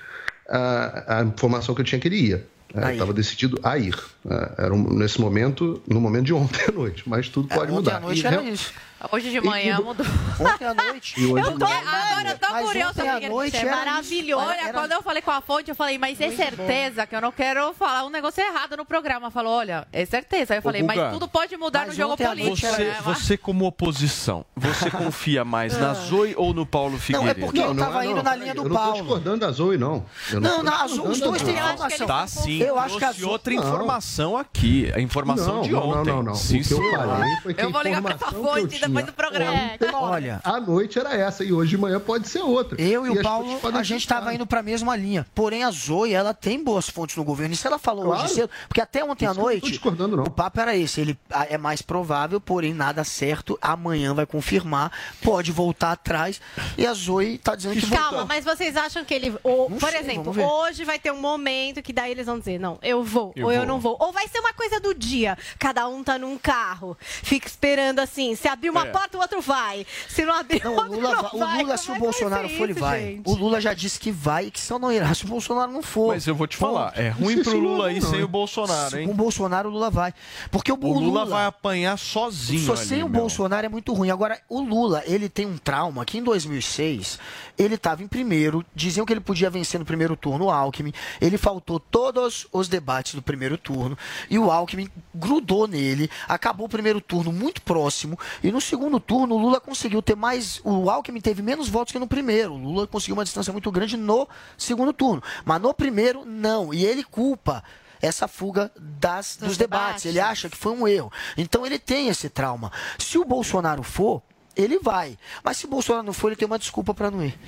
[0.47, 2.47] a, a informação que eu tinha que ele ia.
[2.93, 3.97] Estava decidido a ir.
[4.29, 7.65] É, Era um- nesse momento, no momento de ontem à noite, mas tudo pode É,
[7.65, 7.97] ontem mudar.
[7.97, 8.75] à noite E era real- isso.
[9.13, 10.07] Hoje de manhã mudou.
[10.41, 11.15] Ontem à noite.
[11.21, 12.91] E hoje Eu tô, agora eu tô Mas curiosa.
[12.91, 14.45] ontem à noite é maravilhoso.
[14.47, 17.21] Olha, Era- quando eu falei com a fonte, eu falei, mas é certeza que eu
[17.21, 19.31] não quero falar um negócio errado no programa.
[19.31, 20.55] Falou, olha, é certeza.
[20.55, 22.57] Aí eu falei, mas Guga, tudo pode mudar no mas jogo político.
[22.75, 22.97] Você, né?
[23.05, 27.41] você como oposição, você confia mais na Zoe ou no Paulo Não, é Figueiredo?
[27.41, 28.93] porque ele tava indo na linha eu do não tô Paulo.
[28.99, 30.05] discordando da Zoe, não.
[30.31, 32.07] Eu Não, não, discordando os da dois têm informação.
[32.07, 33.63] Tá sim, Eu acho que a Zoe- outra Não.
[33.63, 36.11] informação aqui, a informação não, de não, ontem.
[36.11, 36.35] Não, não, não.
[36.35, 36.99] Sim, o que eu senhor.
[36.99, 39.13] falei foi que Eu a vou ligar pra essa informação que eu fonte depois do
[39.13, 39.53] programa.
[39.75, 42.81] ontem, Olha, À noite era essa e hoje de manhã pode ser outra.
[42.81, 45.27] Eu e, as o Paulo, a gente estava indo para a mesma linha.
[45.35, 47.55] Porém, a Zoe, ela tem boas fontes no governo.
[47.55, 48.25] Isso ela falou Claro.
[48.25, 48.51] hoje cedo.
[48.69, 50.25] Porque até ontem à Isso eu não tô noite, discordando, não.
[50.25, 51.01] o papo era esse.
[51.01, 51.19] Ele
[51.51, 53.59] é mais provável, porém nada certo.
[53.61, 54.93] Amanhã vai confirmar.
[55.23, 56.41] Pode voltar atrás.
[56.77, 58.27] E a Zoe tá dizendo que Calma, voltou.
[58.27, 59.35] mas vocês acham que ele.
[59.43, 62.59] Ou, Não por sei, exemplo, hoje vai ter um momento que daí eles vão dizer:
[62.59, 63.67] não, eu vou, Eu ou eu vou.
[63.67, 63.97] não vou.
[64.01, 65.37] Ou vai ser uma coisa do dia.
[65.59, 68.35] Cada um tá num carro, fica esperando assim.
[68.35, 68.91] Se abrir uma É.
[68.91, 69.87] porta, o outro vai.
[70.09, 71.63] Se não abrir, Não, o o outro Lula, não o vai.
[71.63, 73.01] Lula, se Como o é vai Bolsonaro for, ele isso, vai.
[73.03, 73.23] gente?
[73.29, 75.83] O Lula já disse que vai e que se não irá, se o Bolsonaro não
[75.83, 76.09] for.
[76.15, 76.73] Mas eu vou te Ponto.
[76.75, 79.09] falar, é ruim pro Lula ir sem o Bolsonaro, Com hein?
[79.11, 80.13] o Bolsonaro, o Lula vai.
[80.51, 83.21] Porque o, O Lula vai apanhar sozinho Só ali, sem o meu.
[83.23, 84.11] Bolsonaro é muito ruim.
[84.11, 87.19] Agora, o Lula, ele tem um trauma que em 2006
[87.59, 90.93] ele estava em primeiro, diziam que ele podia vencer no primeiro turno o Alckmin.
[91.21, 93.97] Ele faltou todos os debates do primeiro turno
[94.29, 96.11] e o Alckmin grudou nele.
[96.29, 100.61] Acabou o primeiro turno muito próximo e no segundo turno o Lula conseguiu ter mais.
[100.65, 102.55] O Alckmin teve menos votos que no primeiro.
[102.55, 105.23] O Lula conseguiu uma distância muito grande no segundo turno.
[105.45, 106.75] Mas no primeiro, não.
[106.75, 107.63] E ele culpa
[108.01, 109.59] essa fuga das, dos, debates.
[109.59, 110.05] debates.
[110.07, 111.11] Ele acha que foi um erro.
[111.37, 112.71] Então ele tem esse trauma.
[112.99, 114.23] Se o Bolsonaro for,
[114.55, 115.19] ele vai.
[115.43, 117.39] Mas se o Bolsonaro não for, ele tem uma desculpa para não ir.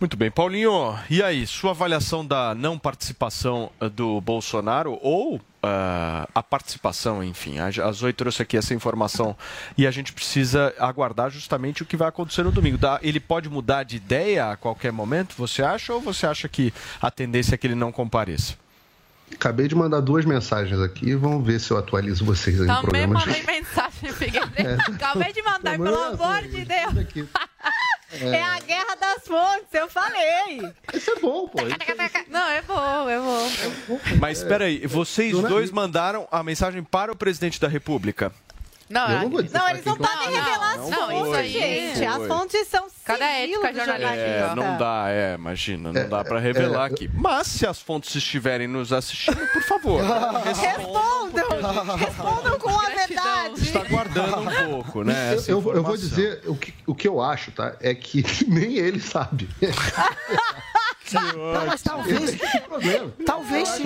[0.00, 6.28] Muito bem, Paulinho, e aí, sua avaliação da não participação eh, do Bolsonaro ou ah,
[6.32, 9.36] a participação, enfim, a Zoe trouxe aqui essa informação
[9.76, 12.78] e a gente precisa aguardar justamente o que vai acontecer no domingo.
[13.02, 16.72] Ele pode mudar de ideia a qualquer momento, você acha, ou você acha que
[17.02, 18.54] a tendência é que ele não compareça?
[19.34, 23.06] Acabei de mandar duas mensagens aqui, vamos ver se eu atualizo vocês aí no Também
[23.06, 23.26] programa.
[23.26, 24.82] mandei mensagem, Figueiredo.
[24.94, 27.28] Acabei de mandar, Tamanho pelo é amor de Deus.
[28.10, 30.72] É a guerra das fontes, eu falei.
[30.94, 31.58] Isso é bom, pô.
[32.30, 34.00] Não, é bom, é bom.
[34.18, 38.32] Mas espera aí, vocês dois mandaram a mensagem para o presidente da República.
[38.88, 41.52] Não, Eu não vou dizer Não, pra eles não podem revelar as não, fontes, aí-
[41.52, 41.96] gente.
[41.98, 42.06] foi.
[42.06, 44.14] As fontes são Cadê a sigilo ética do jornalística?
[44.16, 44.54] É, jornalista.
[44.70, 47.10] não dá, é, imagina, não É, dá para revelar é, aqui.
[47.14, 50.00] Mas se as fontes estiverem nos assistindo, por favor,
[50.44, 51.48] Respondam!
[51.98, 53.60] Respondam com a verdade!
[53.62, 55.32] está guardando um pouco, né?
[55.34, 57.74] Eu, essa eu vou- eu vou dizer o que, o que eu acho, tá?
[57.80, 59.48] É que nem ele sabe.
[61.14, 62.36] Não, mas talvez.
[62.68, 63.12] problema.
[63.24, 63.84] Talvez sim.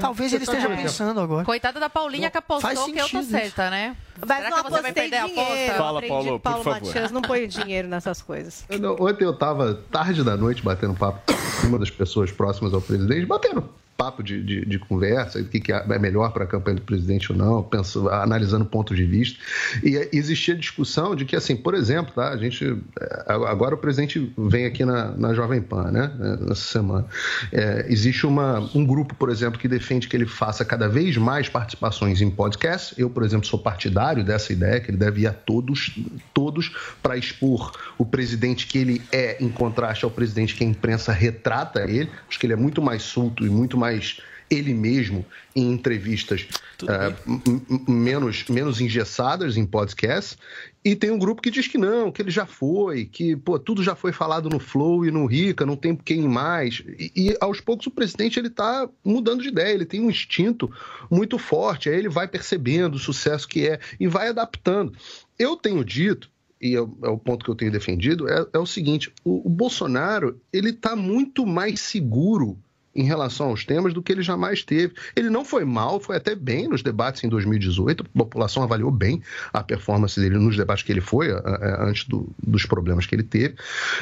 [0.00, 1.44] Talvez ele esteja pensando agora.
[1.44, 3.96] Coitada da Paulinha que apostou que eu tô certa, né?
[4.26, 5.50] Mas Será não que você vai apostei perder a dinheiro.
[5.52, 5.74] aposta?
[5.74, 6.80] Fala, Paulo, por Paulo favor.
[6.86, 8.64] Matias, não põe dinheiro nessas coisas.
[8.68, 11.20] Eu não- Ontem eu tava tarde da noite batendo papo
[11.60, 13.68] com uma das pessoas próximas ao presidente, batendo
[14.02, 17.30] papo de, de, de conversa, o que, que é melhor para a campanha do presidente
[17.30, 19.38] ou não, penso, analisando pontos de vista.
[19.80, 22.76] E eh, existia discussão de que, assim, por exemplo, tá, a gente.
[23.00, 26.10] eh, Agora o presidente vem aqui na, na Jovem Pan, né?
[26.40, 27.06] Nessa semana.
[27.52, 31.48] Eh, existe uma, um grupo, por exemplo, que defende que ele faça cada vez mais
[31.48, 32.94] participações em podcast.
[32.98, 35.96] Eu, por exemplo, sou partidário dessa ideia, que ele deve ir a todos,
[36.34, 41.12] todos para expor o presidente que ele é, em contraste ao presidente que a imprensa
[41.12, 42.10] retrata ele.
[42.28, 43.91] Acho que ele é muito mais solto e muito mais
[44.50, 45.24] ele mesmo
[45.56, 46.46] em entrevistas
[47.26, 50.36] m- menos, menos engessadas em podcast.
[50.84, 53.82] E tem um grupo que diz que não, que ele já foi, que pô, tudo
[53.82, 56.82] já foi falado no Flow e no Rica, não tem quem mais.
[56.98, 60.70] E, e, aos poucos o presidente ele está mudando de ideia, ele tem um instinto
[61.10, 64.92] muito forte, aí ele vai percebendo o sucesso que é e vai adaptando.
[65.38, 66.28] Eu tenho dito,
[66.60, 69.46] e é o, é o ponto que eu tenho defendido, é, é o seguinte: o,
[69.46, 72.58] o Bolsonaro ele está muito mais seguro
[72.94, 74.94] em relação aos temas do que ele jamais teve.
[75.16, 79.22] Ele não foi mal, foi até bem nos debates em 2018, a população avaliou bem
[79.52, 81.28] a performance dele nos debates que ele foi,
[81.78, 83.54] antes do- dos problemas que ele teve.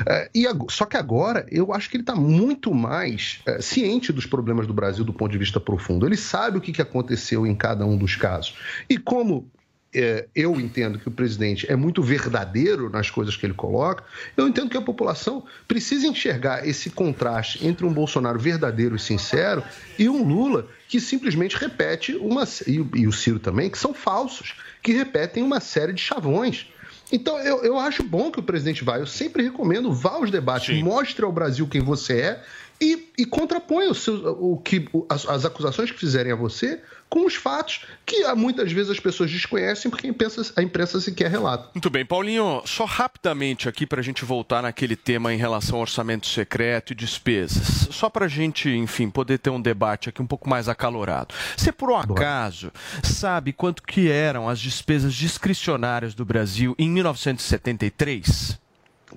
[0.06, 4.26] É, e só que agora eu acho que ele está muito mais é, ciente dos
[4.26, 6.06] problemas do Brasil do ponto de vista profundo.
[6.06, 8.54] Ele sabe o que aconteceu em cada um dos casos.
[8.88, 9.48] E como
[9.94, 14.04] é, eu entendo que o presidente é muito verdadeiro nas coisas que ele coloca,
[14.36, 19.62] eu entendo que a população precisa enxergar esse contraste entre um Bolsonaro verdadeiro e sincero
[19.98, 22.44] e um Lula que simplesmente repete uma.
[22.66, 26.66] E, e o Ciro também, que são falsos, que repetem uma série de chavões.
[27.12, 28.98] Então, eu, eu acho bom que o presidente vá.
[28.98, 32.44] Eu sempre recomendo, vá aos debates, mostre ao Brasil quem você é
[32.80, 37.26] e, e contraponha o seu, o que, as, as acusações que fizerem a você com
[37.26, 41.28] os fatos que ah, muitas vezes as pessoas desconhecem porque a imprensa, a imprensa sequer
[41.28, 41.68] relata.
[41.74, 45.82] Muito bem, Paulinho, só rapidamente aqui para a gente voltar naquele tema em relação ao
[45.82, 47.88] orçamento secreto e despesas.
[47.90, 51.34] Só para a gente, enfim, poder ter um debate aqui um pouco mais acalorado.
[51.56, 52.72] Você, por um acaso,
[53.02, 58.58] sabe quanto que eram as despesas discricionárias do Brasil em 1973?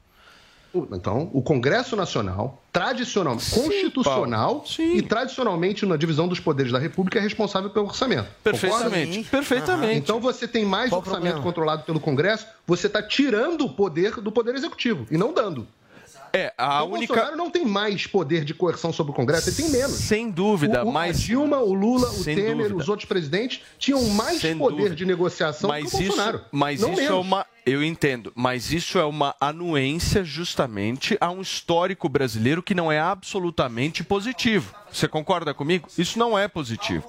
[0.91, 7.21] Então, o Congresso Nacional, tradicionalmente, constitucional e tradicionalmente na divisão dos poderes da República, é
[7.21, 8.27] responsável pelo orçamento.
[8.43, 9.29] Perfeitamente, Concorda?
[9.29, 9.97] perfeitamente.
[9.97, 11.43] Então você tem mais Qual o orçamento problema?
[11.43, 15.67] controlado pelo Congresso, você está tirando o poder do Poder Executivo e não dando.
[16.35, 19.55] É, a o única- Bolsonaro não tem mais poder de coerção sobre o Congresso, ele
[19.55, 19.91] tem menos.
[19.97, 22.75] Sem dúvida, o, o, mas- A Dilma, o Lula, o Sem Temer, dúvida.
[22.75, 24.95] os outros presidentes tinham mais Sem poder dúvida.
[24.95, 26.37] de negociação mas que o Bolsonaro.
[26.37, 27.19] Isso, mas não isso é menos.
[27.25, 27.45] uma.
[27.65, 32.99] Eu entendo, mas isso é uma anuência justamente a um histórico brasileiro que não é
[32.99, 34.73] absolutamente positivo.
[34.91, 35.87] Você concorda comigo?
[35.97, 37.07] Isso não é positivo.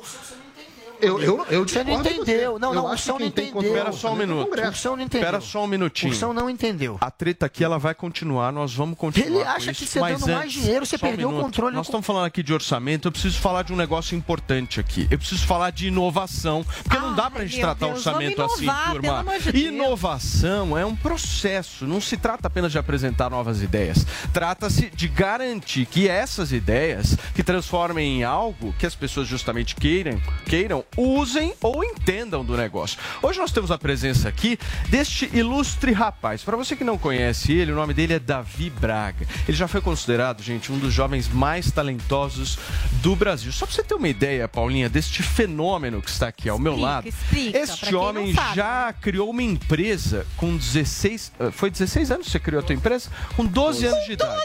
[1.05, 2.59] Eu, eu, eu Você não entendeu.
[2.59, 3.63] Não, não, o São não entendeu.
[3.63, 4.55] Espera só um é o minuto.
[4.55, 5.21] O São não entendeu.
[5.27, 6.13] Espera só um minutinho.
[6.13, 6.99] O São não entendeu.
[7.01, 9.27] A treta aqui ela vai continuar, nós vamos continuar.
[9.27, 11.31] Ele com acha isso, que você mas dando mais antes, dinheiro, você só um perdeu
[11.31, 14.81] o controle Nós estamos falando aqui de orçamento, eu preciso falar de um negócio importante
[14.81, 15.07] aqui.
[15.11, 18.89] Eu preciso falar de inovação, porque não dá pra gente tratar Deus, orçamento vamos inovar,
[18.89, 19.53] assim, turma.
[19.53, 19.67] de.
[19.67, 24.07] Inovação é um processo, não se trata apenas de apresentar novas ideias.
[24.33, 30.21] Trata-se de garantir que essas ideias, que transformem em algo que as pessoas justamente queiram,
[30.47, 32.99] queiram, usem ou entendam do negócio.
[33.23, 36.43] Hoje nós temos a presença aqui deste ilustre rapaz.
[36.43, 39.27] Para você que não conhece ele, o nome dele é Davi Braga.
[39.49, 42.59] Ele já foi considerado, gente, um dos jovens mais talentosos
[43.03, 43.53] do Brasil.
[43.53, 46.91] Só para você ter uma ideia, Paulinha, deste fenômeno que está aqui ao meu Explica,
[46.93, 47.09] lado.
[47.09, 51.33] explica, este homem sabe, já criou uma empresa com 16.
[51.39, 53.11] eh, Foi 16 anos que você criou a tua empresa?
[53.37, 54.45] Com 12 anos de idade.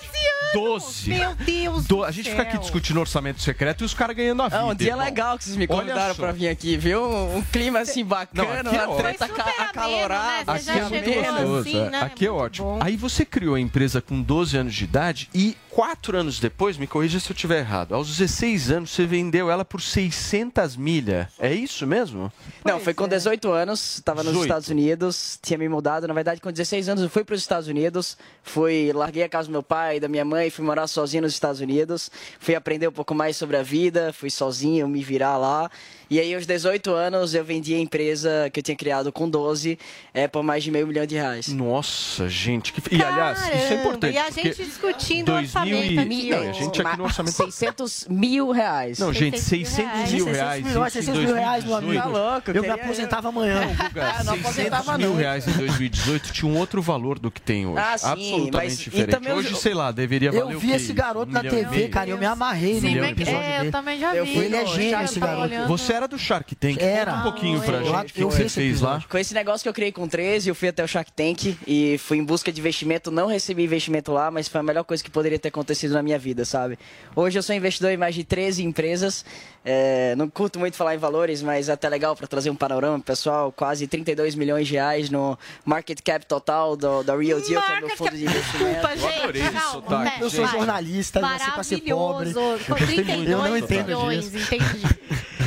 [0.51, 2.61] 12 Meu Deus Do- do A gente fica aqui céu.
[2.61, 4.59] discutindo orçamento secreto e os caras ganhando a vida.
[4.61, 5.05] É um dia irmão.
[5.05, 6.23] legal que vocês me convidaram só.
[6.47, 7.03] Aqui, viu?
[7.03, 10.53] Um, clima assim bacana, Não, uma treta acalorada.
[10.53, 10.59] né?
[10.59, 11.59] Aqui é muito chegou gostoso.
[11.59, 11.89] assim, é.
[11.89, 11.99] né?
[12.01, 12.67] Aqui é Muito ótimo.
[12.67, 12.79] bom.
[12.81, 16.87] Aí você criou a empresa com 12 anos de idade e quatro anos depois, me
[16.87, 21.27] corrija se eu estiver errado, aos 16 anos você vendeu ela por 600 milhas.
[21.39, 22.31] É isso mesmo?
[22.65, 24.45] Não, foi com 18 anos, tava nos 18.
[24.45, 26.07] Estados Unidos, tinha me mudado.
[26.07, 29.47] Na verdade, com 16 anos eu fui para os Estados Unidos, fui, larguei a casa
[29.47, 32.87] do meu pai e da minha mãe, fui morar sozinho nos Estados Unidos, fui aprender
[32.87, 35.69] um pouco mais sobre a vida, fui sozinho, me virar lá.
[36.09, 39.77] E aí, aos 18 anos, eu vendi a empresa que eu tinha criado com 12
[40.11, 41.47] é, por mais de meio milhão de reais.
[41.49, 42.73] Nossa, gente.
[42.73, 42.95] Que...
[42.95, 44.13] E aliás, isso é Caramba, importante.
[44.15, 46.29] E a gente discutindo 2000 orçamento e- aqui.
[46.29, 47.35] Não, a gente aqui no orçamento.
[47.35, 48.99] 600 mil reais.
[48.99, 50.65] Não, gente, 600 mil 600 reais.
[50.65, 51.91] milhões, isso em 600 mil reais, meu amigo.
[51.93, 52.13] 2018.
[52.13, 53.61] Tá louco, eu me aposentava amanhã.
[53.67, 55.15] Guga, Ah, não 600 aposentava mil não.
[55.15, 57.79] reais em 2018 tinha um outro valor do que tem hoje.
[57.79, 59.29] Ah, sim, Absolutamente mas- diferente.
[59.31, 61.89] Hoje, sei lá, deveria valer Eu vi esse garoto Um na TV, meio?
[61.89, 63.71] cara, eu me amarrei Sim, no mas- episódio É, eu dele.
[63.71, 64.33] também já Eu vi.
[64.35, 65.67] fui Ele é no- gênio, esse garoto.
[65.67, 66.77] Você era do Shark Tank.
[66.81, 67.11] Era.
[67.11, 69.03] Conta um pouquinho pra gente o que você fez lá.
[69.09, 71.97] Com esse negócio que eu criei com 13, eu fui até o Shark Tank e
[71.99, 73.11] fui em busca de investimento.
[73.11, 76.17] Não recebi investimento lá, mas foi a melhor coisa que poderia ter acontecido na minha
[76.17, 76.79] vida, sabe?
[77.15, 79.25] Hoje eu sou investidor em mais de 13 empresas.
[79.63, 82.99] É, não curto muito falar em valores, mas é até legal para trazer um panorama
[82.99, 83.51] pessoal.
[83.51, 87.81] Quase 32 milhões de reais no market cap total do, da Real Deal, que é
[87.81, 88.87] meu fundo de investimento.
[88.87, 89.51] Desculpa, gente.
[89.51, 90.17] calma, né?
[90.21, 92.33] Eu sou jornalista, nasci pra ser pobre.
[92.33, 92.65] Maravilhoso.
[92.65, 93.05] Com Eu gostei muito.
[93.05, 94.53] 32 Eu não entendo milhões, disso.
[94.55, 94.99] entendi.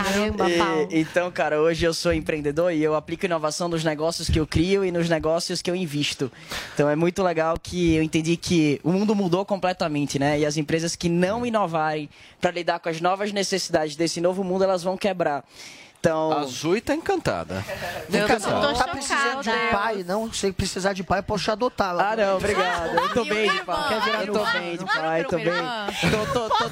[0.05, 0.89] Caramba, E- Paulo.
[0.91, 4.85] então, cara, hoje eu sou empreendedor e eu aplico inovação nos negócios que eu crio
[4.85, 6.31] e nos negócios que eu invisto.
[6.75, 10.39] Então é muito legal que eu entendi que o mundo mudou completamente, né?
[10.41, 12.09] E as empresas que não inovarem
[12.41, 15.45] para lidar com as novas necessidades desse novo mundo, elas vão quebrar.
[16.01, 17.65] Então, A Zoe tá encantada.
[18.11, 20.33] Tô não tá precisando de um pai, não.
[20.33, 22.11] Se precisar de pai, eu posso te adotar lá.
[22.11, 22.93] Ah, não, obrigado.
[22.97, 23.89] Eu tô bem de pai.
[23.89, 25.47] Quer virar Eu tô bem de pai, tô bem.
[26.11, 26.71] Tô, tô, tô,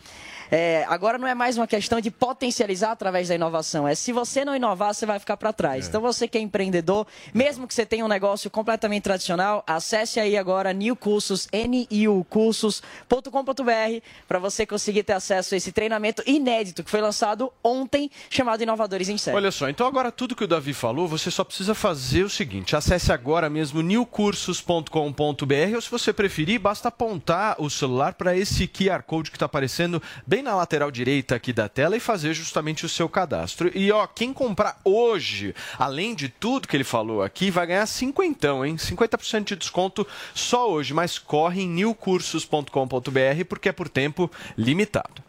[0.51, 3.87] É, agora não é mais uma questão de potencializar através da inovação.
[3.87, 5.87] É se você não inovar, você vai ficar para trás.
[5.87, 10.35] Então você que é empreendedor, mesmo que você tenha um negócio completamente tradicional, acesse aí
[10.35, 16.99] agora New Cursos, niucursos.com.br, para você conseguir ter acesso a esse treinamento inédito que foi
[16.99, 19.37] lançado ontem, chamado Inovadores em Série.
[19.37, 22.75] Olha só, então agora tudo que o Davi falou, você só precisa fazer o seguinte:
[22.75, 29.03] acesse agora mesmo newcursos.com.br ou se você preferir, basta apontar o celular para esse QR
[29.03, 32.89] Code que está aparecendo bem na lateral direita aqui da tela e fazer justamente o
[32.89, 33.71] seu cadastro.
[33.75, 38.65] E ó, quem comprar hoje, além de tudo que ele falou aqui, vai ganhar cinquentão,
[38.65, 38.75] hein?
[38.75, 45.23] 50% de desconto só hoje, mas corre em newcursos.com.br porque é por tempo limitado.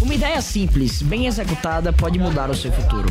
[0.00, 3.08] Uma ideia simples, bem executada, pode mudar o seu futuro.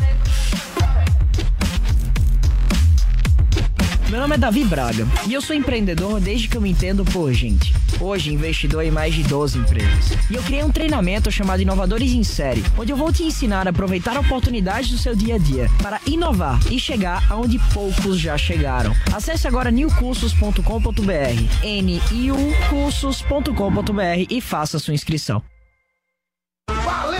[4.10, 7.32] Meu nome é Davi Braga e eu sou empreendedor desde que eu me entendo por
[7.32, 7.72] gente.
[8.00, 10.18] Hoje, investidor em mais de 12 empresas.
[10.28, 13.70] E eu criei um treinamento chamado Inovadores em Série, onde eu vou te ensinar a
[13.70, 18.96] aproveitar oportunidades do seu dia a dia para inovar e chegar aonde poucos já chegaram.
[19.14, 25.40] Acesse agora newcursos.com.br, niucursos.com.br e faça sua inscrição.
[26.68, 27.19] Valeu, Loja 100!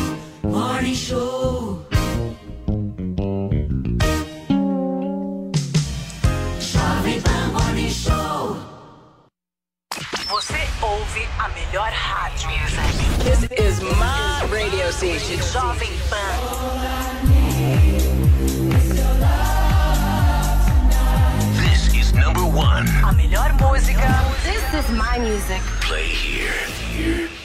[0.43, 1.85] Morning Show.
[6.59, 8.57] Jovem Pan Morning Show.
[10.29, 12.49] Você ouve a melhor rádio.
[13.23, 15.37] This is my radio station.
[15.37, 16.39] Jovem Pan.
[21.61, 22.87] This is number one.
[23.03, 24.09] A melhor música.
[24.43, 25.61] This is my music.
[25.81, 26.71] Play here.
[26.97, 27.40] One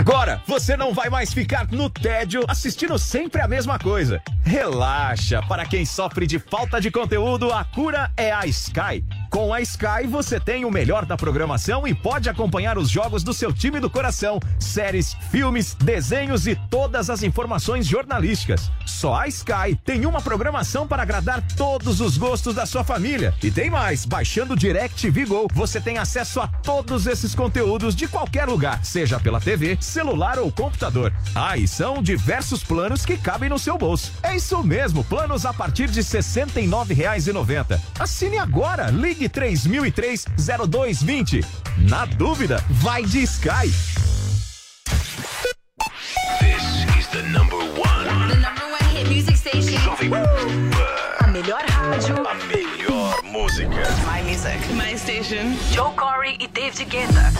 [0.00, 4.22] Agora, você não vai mais ficar no tédio assistindo sempre a mesma coisa.
[4.42, 9.04] Relaxa, para quem sofre de falta de conteúdo, a cura é a Sky.
[9.30, 13.32] Com a Sky, você tem o melhor da programação e pode acompanhar os jogos do
[13.32, 18.68] seu time do coração, séries, filmes, desenhos e todas as informações jornalísticas.
[18.84, 23.32] Só a Sky tem uma programação para agradar todos os gostos da sua família.
[23.40, 28.08] E tem mais, baixando o DirecTV Go, você tem acesso a todos esses conteúdos de
[28.08, 31.12] qualquer lugar, seja pela TV, celular ou computador.
[31.36, 34.12] Ah, e são diversos planos que cabem no seu bolso.
[34.24, 37.80] É isso mesmo, planos a partir de R$ 69,90.
[37.96, 41.44] Assine agora, ligue 3003-0220.
[41.88, 43.70] Na dúvida, vai de Sky.
[46.40, 46.62] This
[46.98, 48.28] is the number one.
[48.28, 49.78] The number one hit music station.
[49.80, 50.26] Jovem Pan.
[51.20, 52.26] A melhor rádio.
[52.26, 53.82] A melhor música.
[54.06, 54.58] My music.
[54.74, 55.56] My station.
[55.72, 57.30] Joe Corey e David Guetta.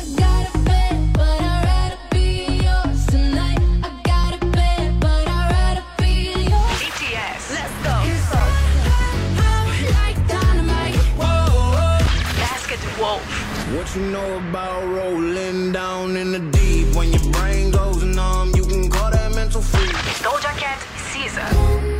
[13.80, 16.94] What you know about rolling down in the deep?
[16.94, 19.88] When your brain goes numb, you can call that mental freak.
[20.20, 20.78] Doja Cat,
[21.08, 21.99] Caesar.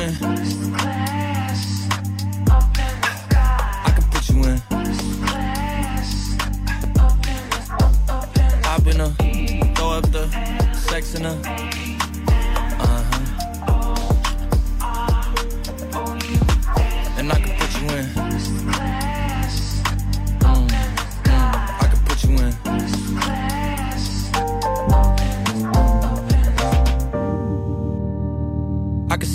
[0.00, 0.14] in.
[0.14, 0.30] The.
[3.84, 4.60] I can put you in.
[5.26, 6.36] Class,
[8.66, 9.10] I've been a
[9.74, 10.28] throw up the
[10.72, 11.89] sex in a.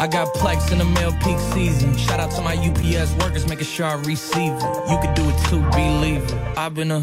[0.00, 1.94] I got Plex in the mail peak season.
[1.94, 4.62] Shout out to my UPS workers, making sure I receive it.
[4.90, 6.32] You could do it too, believe it.
[6.56, 7.02] I've been a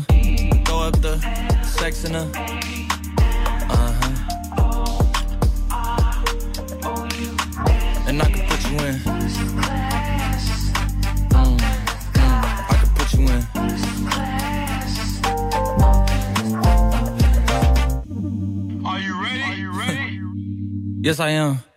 [0.66, 1.20] throw up the
[1.62, 2.22] sex in a
[3.70, 4.14] uh huh.
[8.08, 8.96] And I can put you in.
[11.30, 11.62] Mm,
[12.68, 13.42] I can put you in.
[18.88, 19.14] Are you?
[19.14, 20.20] Are you ready?
[21.04, 21.60] Yes, I am.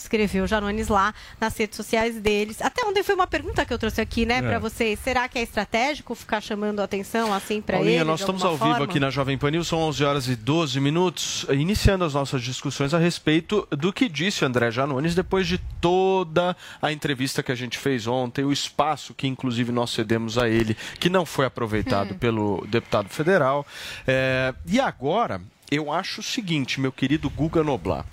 [0.00, 2.60] Escreveu Janones lá nas redes sociais deles.
[2.62, 4.42] Até ontem foi uma pergunta que eu trouxe aqui, né, É.
[4.42, 4.98] para vocês.
[5.00, 7.84] Será que é estratégico ficar chamando a atenção assim para ele?
[7.84, 10.78] Paulinha, nós estamos ao vivo aqui na Jovem Pan News, são 11 horas e 12
[10.80, 16.56] minutos, iniciando as nossas discussões a respeito do que disse André Janones depois de toda
[16.80, 20.76] a entrevista que a gente fez ontem, o espaço que inclusive nós cedemos a ele,
[21.00, 22.18] que não foi aproveitado Hum.
[22.18, 23.66] pelo deputado federal.
[24.06, 25.40] É, e agora,
[25.70, 28.04] eu acho o seguinte, meu querido Guga Noblar.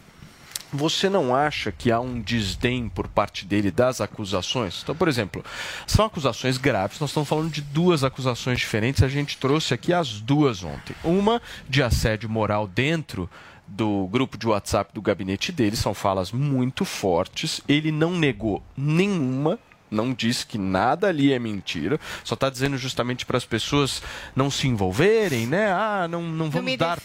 [0.74, 4.82] Você não acha que há um desdém por parte dele das acusações?
[4.82, 5.46] Então, por exemplo,
[5.86, 7.00] são acusações graves.
[7.00, 9.04] Nós estamos falando de duas acusações diferentes.
[9.04, 10.96] A gente trouxe aqui as duas ontem.
[11.04, 11.40] Uma
[11.70, 13.30] de assédio moral dentro
[13.68, 15.76] do grupo de WhatsApp do gabinete dele.
[15.76, 17.62] São falas muito fortes.
[17.68, 19.60] Ele não negou nenhuma.
[19.94, 24.02] Não disse que nada ali é mentira, só está dizendo justamente para as pessoas
[24.36, 25.72] não se envolverem, né?
[25.72, 27.00] Ah, não, não vamos dar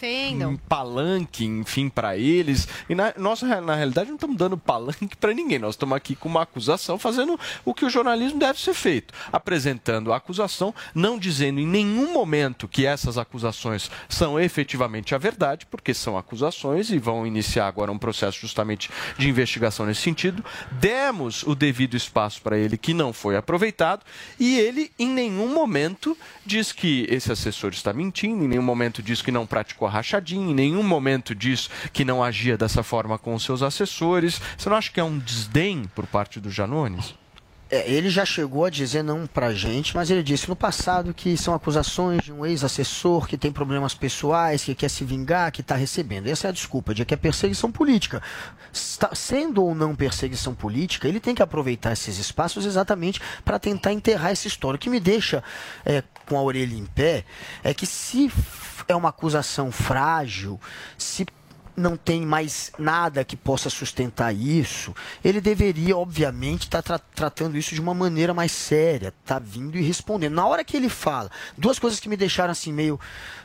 [0.47, 2.67] um palanque, enfim, para eles.
[2.89, 5.59] E na, nós, na realidade, não estamos dando palanque para ninguém.
[5.59, 9.13] Nós estamos aqui com uma acusação, fazendo o que o jornalismo deve ser feito.
[9.31, 15.65] Apresentando a acusação, não dizendo em nenhum momento que essas acusações são efetivamente a verdade,
[15.65, 20.43] porque são acusações e vão iniciar agora um processo justamente de investigação nesse sentido.
[20.71, 24.05] Demos o devido espaço para ele, que não foi aproveitado,
[24.39, 29.21] e ele em nenhum momento diz que esse assessor está mentindo, em nenhum momento diz
[29.21, 33.33] que não praticou a rachadinha, em nenhum momento diz que não agia dessa forma com
[33.33, 34.41] os seus assessores.
[34.57, 37.13] Você não acha que é um desdém por parte do Janones?
[37.71, 41.37] É, ele já chegou a dizer não pra gente, mas ele disse no passado que
[41.37, 45.75] são acusações de um ex-assessor que tem problemas pessoais, que quer se vingar, que está
[45.75, 46.25] recebendo.
[46.27, 48.23] Essa é a desculpa, de que é perseguição política.
[48.73, 53.93] Está- sendo ou não perseguição política, ele tem que aproveitar esses espaços exatamente para tentar
[53.93, 54.75] enterrar essa história.
[54.77, 55.43] O que me deixa
[55.85, 57.23] é, com a orelha em pé
[57.63, 58.31] é que se
[58.87, 60.59] é uma acusação frágil,
[60.97, 61.23] se
[61.79, 64.93] não tem mais nada que possa sustentar isso,
[65.23, 70.33] ele deveria, obviamente, estar tratando isso de uma maneira mais séria, tá vindo e respondendo.
[70.33, 72.99] Na hora que ele fala, duas coisas que me deixaram assim meio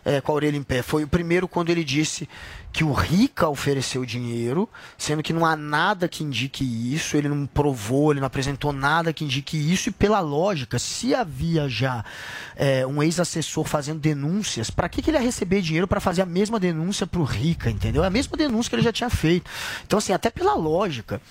[0.04, 0.82] eh, com a orelha em pé.
[0.82, 2.28] Foi o primeiro quando ele disse
[2.74, 4.68] que o Rica ofereceu dinheiro,
[4.98, 9.12] sendo que não há nada que indique isso, ele não provou, ele não apresentou nada
[9.12, 12.04] que indique isso, e pela lógica, se havia já
[12.56, 16.26] eh, um ex-assessor fazendo denúncias, para que, que ele ia receber dinheiro para fazer a
[16.26, 18.02] mesma denúncia para o Rica, entendeu?
[18.02, 19.48] É a mesma denúncia que ele já tinha feito.
[19.86, 21.22] Então, assim, até pela lógica,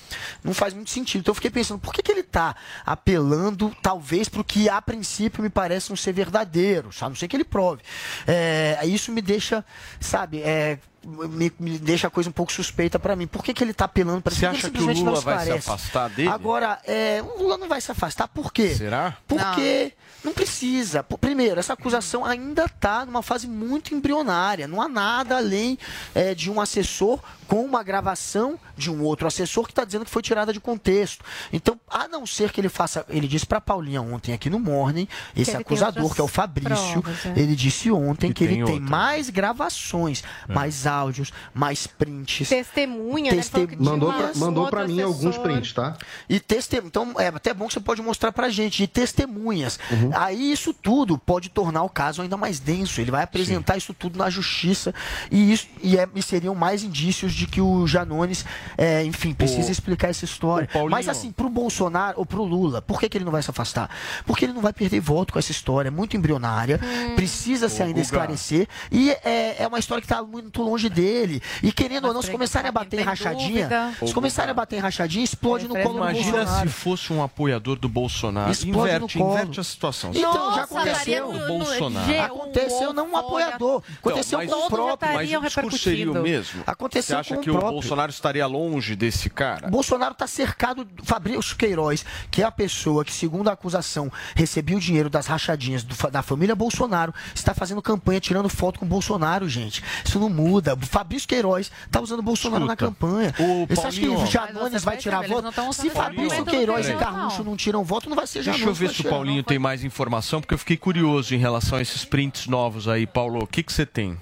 [0.42, 1.20] não faz muito sentido.
[1.20, 2.56] Então, eu fiquei pensando, por que, que ele está
[2.86, 7.28] apelando, talvez, para o que a princípio me parece não ser verdadeiro, a não ser
[7.28, 7.82] que ele prove.
[8.26, 9.66] É, isso me deixa,
[10.00, 13.28] sabe, é, me, me deixa a coisa um pouco suspeita para mim.
[13.28, 16.10] Por que, que ele está apelando para Você acha que o Lula vai se afastar
[16.10, 16.30] dele?
[16.30, 18.74] Agora, é, o Lula não vai se afastar, por quê?
[18.76, 19.18] Será?
[19.28, 19.94] Porque
[20.24, 21.04] não, precisa.
[21.04, 24.68] Por- Primeiro, essa acusação ainda está numa fase muito embrionária.
[24.68, 25.78] Não há nada além
[26.14, 30.12] é, de um assessor com uma gravação de um outro assessor que está dizendo que
[30.12, 31.24] foi tirada de contexto.
[31.52, 33.06] Então, a não ser que ele faça.
[33.10, 36.28] Ele disse para Paulinha ontem aqui no Morning, esse tem acusador, outras que é o
[36.28, 37.34] Fabrício, provas, é.
[37.40, 38.90] ele disse ontem Que que, ele tem outra.
[38.90, 42.48] mais gravações, mais áudios, mais prints.
[42.50, 43.42] Testemunha, né?
[43.42, 45.98] Que tinha Mandou pra, mandou pra mim alguns prints, tá?
[46.30, 46.88] E testemunha.
[46.88, 49.80] Então, é até bom que você pode mostrar pra gente, de testemunhas.
[49.92, 50.12] Uhum.
[50.14, 53.00] Aí isso tudo pode tornar o caso ainda mais denso.
[53.02, 54.94] Ele vai apresentar isso tudo na justiça
[55.32, 58.46] e, isso, e, é- e seriam mais indícios de que o Janones,
[58.78, 60.70] é, enfim, precisa O- explicar essa história.
[60.90, 63.90] Mas assim, pro Bolsonaro ou pro Lula, por que, que ele não vai se afastar?
[64.26, 66.80] Porque ele não vai perder voto com essa história, é muito embrionária,
[67.16, 68.02] precisa se ainda Guga.
[68.02, 71.42] esclarecer e é, é uma história que tá muito longe dele.
[71.62, 74.08] E querendo ou não, se começarem a bater em rachadinha, dúvida.
[74.08, 76.70] se começarem a bater em rachadinha, explode no colo do Imagina Bolsonaro.
[76.70, 78.52] se fosse um apoiador do Bolsonaro.
[78.52, 79.34] Explode inverte, no colo.
[79.38, 80.12] inverte a situação.
[80.14, 81.30] Então, Se já aconteceu.
[81.30, 82.12] o Bolsonaro.
[82.12, 85.14] G1, Aconteceu não um apoiador, aconteceu mas- com o próprio.
[85.14, 86.64] Mas o discurso seria o mesmo?
[86.68, 87.60] Aconteceu Você acha com o que o.
[87.60, 89.68] Bolsonaro estaria longe desse cara?
[89.70, 94.78] Bolsonaro está cercado do Fabrício Queiroz, que é a pessoa que, segundo a acusação, recebia
[94.78, 98.88] o dinheiro das rachadinhas do da família Bolsonaro, está fazendo campanha tirando foto com o
[98.88, 99.82] Bolsonaro, gente.
[100.06, 100.73] Isso não muda.
[100.74, 103.34] O Fabrício Queiroz está usando o Bolsonaro Escuta, na campanha.
[103.40, 105.74] o Você acha que Paulinho- o Janones vai tirar voto?
[105.74, 107.56] Se Fabrício do Queiroz e Carluxo não.
[107.56, 108.68] tiram voto, não vai ser Deixa Janones.
[108.82, 109.10] eu ver se o.
[109.10, 113.06] Paulinho tem mais informação, porque eu fiquei curioso em relação a esses prints novos aí.
[113.08, 114.18] Paulo, o que, que você tem?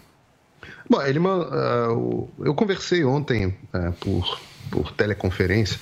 [0.90, 5.80] Bom, ele, o- eu conversei ontem ah, por, por teleconferência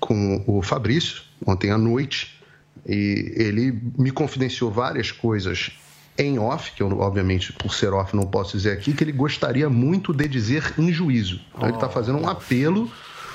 [0.00, 2.40] com o Fabrício, ontem à noite,
[2.86, 5.70] e ele me confidenciou várias coisas
[6.18, 9.68] em off, que eu, obviamente, por ser off, não posso dizer aqui, que ele gostaria
[9.68, 11.40] muito de dizer em juízo.
[11.54, 12.90] Então, ele está fazendo um apelo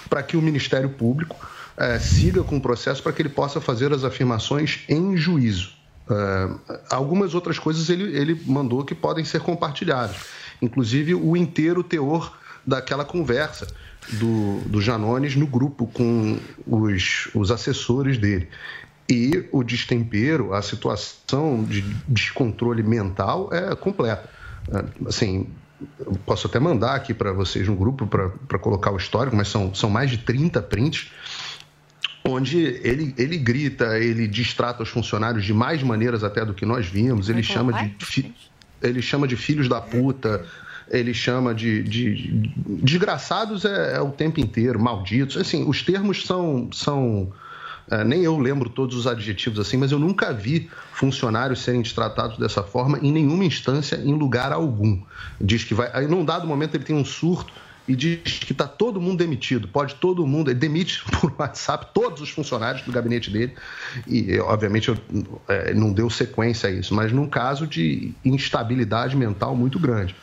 [0.09, 1.35] para que o Ministério Público
[1.75, 5.77] eh, siga com o processo para que ele possa fazer as afirmações em juízo.
[6.09, 6.49] Ah,
[6.89, 10.15] algumas outras coisas ele, ele mandou que podem ser compartilhadas,
[10.61, 13.67] inclusive o inteiro teor daquela conversa
[14.13, 18.47] do, do Janones no grupo com os, os assessores dele.
[19.09, 24.29] E o destempero, a situação de descontrole mental é completa.
[24.73, 25.47] É, Assim,
[26.25, 29.89] posso até mandar aqui para vocês no grupo para colocar o histórico, mas são, são
[29.89, 31.09] mais de 30 prints
[32.25, 36.85] onde ele, ele grita, ele distrata os funcionários de mais maneiras até do que nós
[36.85, 38.33] vimos, ele chama de, fi-
[38.81, 40.45] ele chama de filhos da puta,
[40.89, 42.53] ele chama de, de- de-
[42.83, 47.31] desgraçados é, é o tempo inteiro, malditos, assim, os termos são, são
[47.89, 52.37] é, nem eu lembro todos os adjetivos assim, mas eu nunca vi funcionários serem tratados
[52.37, 55.01] dessa forma em nenhuma instância, em lugar algum.
[55.39, 55.89] Diz que vai.
[55.93, 57.53] Aí, num dado momento, ele tem um surto
[57.87, 59.69] e diz que está todo mundo demitido.
[59.69, 60.51] Pode todo mundo.
[60.51, 63.53] Ele demite por WhatsApp todos os funcionários do gabinete dele.
[64.05, 64.97] E, obviamente, eu,
[65.47, 70.13] é, não deu sequência a isso, mas num caso de instabilidade mental muito grande.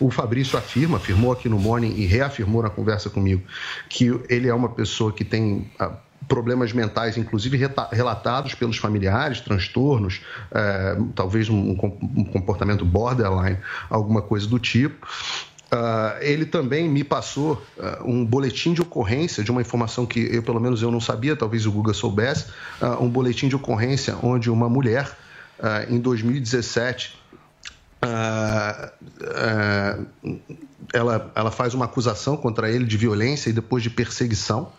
[0.00, 3.42] O Fabrício afirma, afirmou aqui no Morning e reafirmou na conversa comigo,
[3.88, 5.92] que ele é uma pessoa que tem ah,
[6.28, 7.58] problemas mentais, inclusive
[7.90, 10.20] relatados pelos familiares, transtornos,
[10.50, 13.58] eh, talvez um, um comportamento borderline,
[13.90, 15.06] alguma coisa do tipo.
[15.70, 20.42] Ah, ele também me passou ah, um boletim de ocorrência de uma informação que eu,
[20.42, 22.46] pelo menos, eu não sabia, talvez o Guga soubesse,
[22.80, 25.10] ah, um boletim de ocorrência onde uma mulher,
[25.88, 27.22] em 2017,
[28.02, 28.92] ah,
[29.22, 29.98] ah,
[30.92, 34.72] ela, ela faz uma acusação contra ele de violência e depois de perseguição.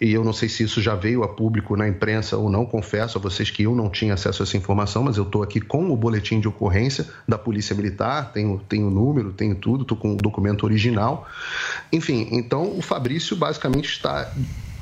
[0.00, 3.18] E eu não sei se isso já veio a público na imprensa ou não, confesso
[3.18, 5.90] a vocês que eu não tinha acesso a essa informação, mas eu estou aqui com
[5.90, 10.16] o boletim de ocorrência da Polícia Militar, tenho, tenho número, tenho tudo, estou com o
[10.16, 11.28] documento original.
[11.92, 14.32] Enfim, então o Fabrício basicamente está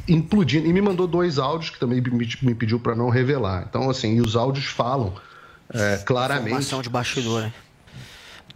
[0.07, 0.69] implodindo.
[0.69, 3.66] E me mandou dois áudios que também me, pediu para não revelar.
[3.69, 5.15] Então, assim, e os áudios falam
[5.74, 6.47] é, claramente.
[6.47, 7.53] Informação de bastidor, hein?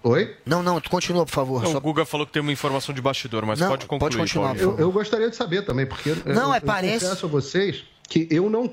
[0.04, 0.34] Oi?
[0.44, 1.62] Não, não, continua, por favor.
[1.62, 4.10] Não, Só- O Guga falou que tem uma informação de bastidor, mas Não, pode concluir.
[4.10, 4.70] pode continuar, Paulinho.
[4.72, 7.28] Eu, eu gostaria de saber também, porque eu- Não, eu, é, eu parece- confesso a
[7.28, 8.70] vocês que eu não,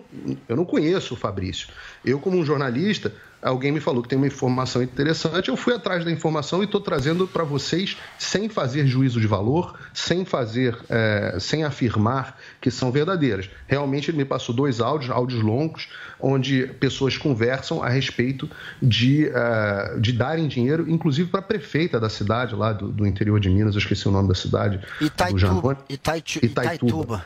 [0.49, 1.69] eu não conheço o Fabrício.
[2.03, 6.03] Eu, como um jornalista, alguém me falou que tem uma informação interessante, eu fui atrás
[6.03, 11.37] da informação e estou trazendo para vocês sem fazer juízo de valor, sem fazer, é,
[11.39, 13.49] sem afirmar que são verdadeiras.
[13.65, 15.87] Realmente ele me passou dois áudios, áudios longos,
[16.19, 18.49] onde pessoas conversam a respeito
[18.81, 23.39] de, é, de darem dinheiro, inclusive para a prefeita da cidade lá do, do interior
[23.39, 24.81] de Minas, eu esqueci o nome da cidade.
[24.99, 25.77] do Itaitu-.
[25.87, 26.45] Itaitu- Itaituba.
[26.45, 27.25] Itaituba,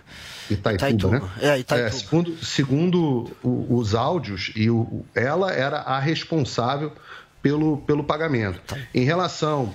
[0.50, 1.20] Itaituba.
[1.20, 1.30] né?
[1.42, 1.92] É, Itaituba.
[1.92, 6.92] segundo segundo o- os áudios, e o- ela era a responsável
[7.42, 8.60] pelo, pelo pagamento.
[8.94, 9.74] Em relação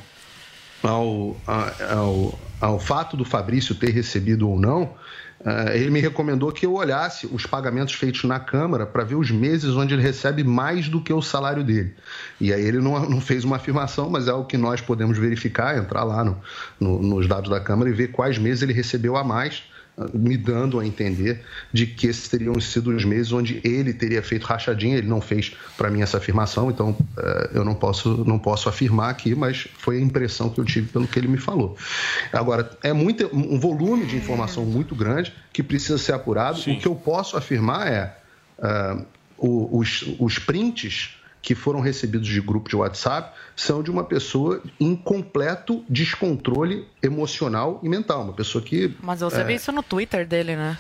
[0.83, 1.37] ao,
[1.91, 4.91] ao, ao fato do Fabrício ter recebido ou não,
[5.45, 9.31] eh, ele me recomendou que eu olhasse os pagamentos feitos na Câmara para ver os
[9.31, 11.95] meses onde ele recebe mais do que o salário dele.
[12.41, 15.77] E aí ele não, não fez uma afirmação, mas é o que nós podemos verificar,
[15.77, 16.39] entrar lá no-
[16.81, 19.63] no- nos dados da Câmara e ver quais meses ele recebeu a mais
[20.15, 21.43] me dando a entender
[21.73, 24.97] de que esses teriam sido os meses onde ele teria feito rachadinha.
[24.97, 29.11] Ele não fez para mim essa afirmação, então eh, eu não posso, não posso afirmar
[29.11, 31.77] aqui, mas foi a impressão que eu tive pelo que ele me falou.
[32.33, 36.59] Agora, é muito, um volume de informação muito grande que precisa ser apurado.
[36.61, 38.17] O que eu posso afirmar é
[39.37, 44.63] o- os, os prints que foram recebidos de grupo de WhatsApp são de uma pessoa
[44.79, 48.23] em completo descontrole emocional e mental.
[48.23, 48.95] Uma pessoa que.
[49.03, 50.77] Mas você é, viu isso no Twitter dele, né?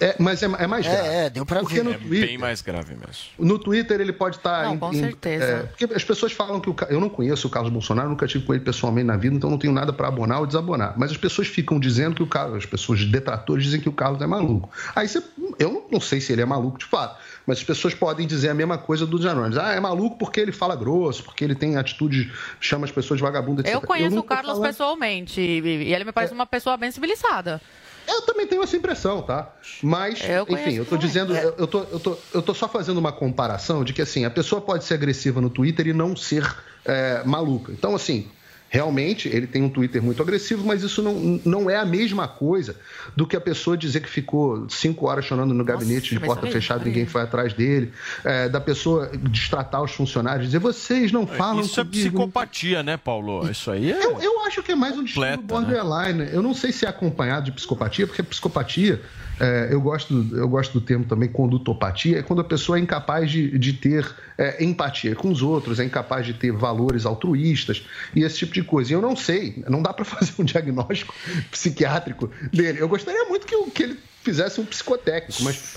[0.00, 1.08] é, mas é, é mais É, grave.
[1.08, 1.84] é, deu pra Porque ver.
[1.84, 3.14] no É Twitter, bem mais grave mesmo.
[3.38, 4.64] no Twitter ele pode estar.
[4.64, 5.44] Não, em- com em- certeza.
[5.44, 6.74] é, porque as pessoas falam que o.
[6.88, 9.56] Eu não conheço o Carlos Bolsonaro, nunca tive com ele pessoalmente na vida, então não
[9.58, 10.94] tenho nada para abonar ou desabonar.
[10.98, 12.58] Mas as pessoas ficam dizendo que o Carlos.
[12.58, 14.68] As pessoas detratores dizem que o Carlos é maluco.
[14.94, 15.22] Aí você.
[15.58, 17.16] Eu não- não sei se ele é maluco de fato.
[17.50, 19.58] Mas as pessoas podem dizer a mesma coisa do Janones.
[19.58, 23.24] Ah, é maluco porque ele fala grosso, porque ele tem atitudes, chama as pessoas de
[23.24, 23.74] vagabundo, etc.
[23.74, 27.60] Eu conheço não o Carlos falando- pessoalmente e ele me parece uma pessoa bem civilizada.
[28.06, 29.52] Eu também tenho essa impressão, tá?
[29.82, 31.06] Mas, Eu enfim, eu tô também.
[31.08, 34.24] dizendo, eu, eu, tô, eu, tô, eu tô só fazendo uma comparação de que, assim,
[34.24, 36.48] a pessoa pode ser agressiva no Twitter e não ser
[36.84, 37.72] é, maluca.
[37.72, 38.28] Então, assim,
[38.70, 42.76] realmente ele tem um Twitter muito agressivo, mas isso não, não é a mesma coisa
[43.16, 46.46] do que a pessoa dizer que ficou cinco horas chorando no gabinete de mas porta
[46.46, 47.08] fechada, ninguém aí.
[47.08, 47.92] foi atrás dele,
[48.24, 52.96] é, da pessoa destratar os funcionários, dizer vocês não falam Isso é comigo, psicopatia, né,
[52.96, 53.50] Paulo?
[53.50, 54.04] Isso aí é.
[54.04, 55.82] eu, eu acho que é mais um destino Completa, né?
[55.82, 56.30] borderline.
[56.32, 59.02] Eu não sei se é acompanhado de psicopatia, porque psicopatia,
[59.40, 63.30] é, eu, gosto, eu gosto do termo também condutopatia, é quando a pessoa é incapaz
[63.30, 64.06] de, de ter
[64.36, 68.62] é, empatia com os outros, é incapaz de ter valores altruístas e esse tipo de
[68.62, 68.92] coisa.
[68.92, 71.14] E eu não sei, não dá para fazer um diagnóstico
[71.50, 72.80] psiquiátrico dele.
[72.80, 75.74] Eu gostaria muito que, que ele fizesse um psicotécnico, mas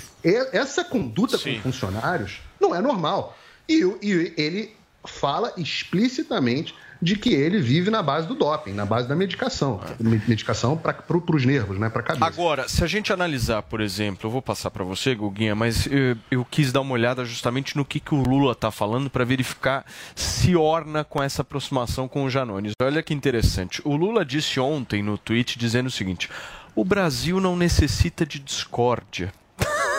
[0.51, 3.37] essa conduta com funcionários não é normal.
[3.67, 4.75] E, e ele
[5.05, 9.81] fala explicitamente de que ele vive na base do doping, na base da medicação.
[9.99, 11.89] Me- Medicação para pro, os nervos, né?
[11.89, 12.25] Para a cabeça.
[12.25, 16.15] Agora, se a gente analisar, por exemplo, eu vou passar para você, Guguinha, mas eu,
[16.31, 19.85] eu quis dar uma olhada justamente no que, que o Lula está falando para verificar
[20.15, 22.73] se orna com essa aproximação com o Janones.
[22.81, 23.81] Olha que interessante.
[23.83, 26.29] O Lula disse ontem no tweet dizendo o seguinte:
[26.75, 29.31] o Brasil não necessita de discórdia.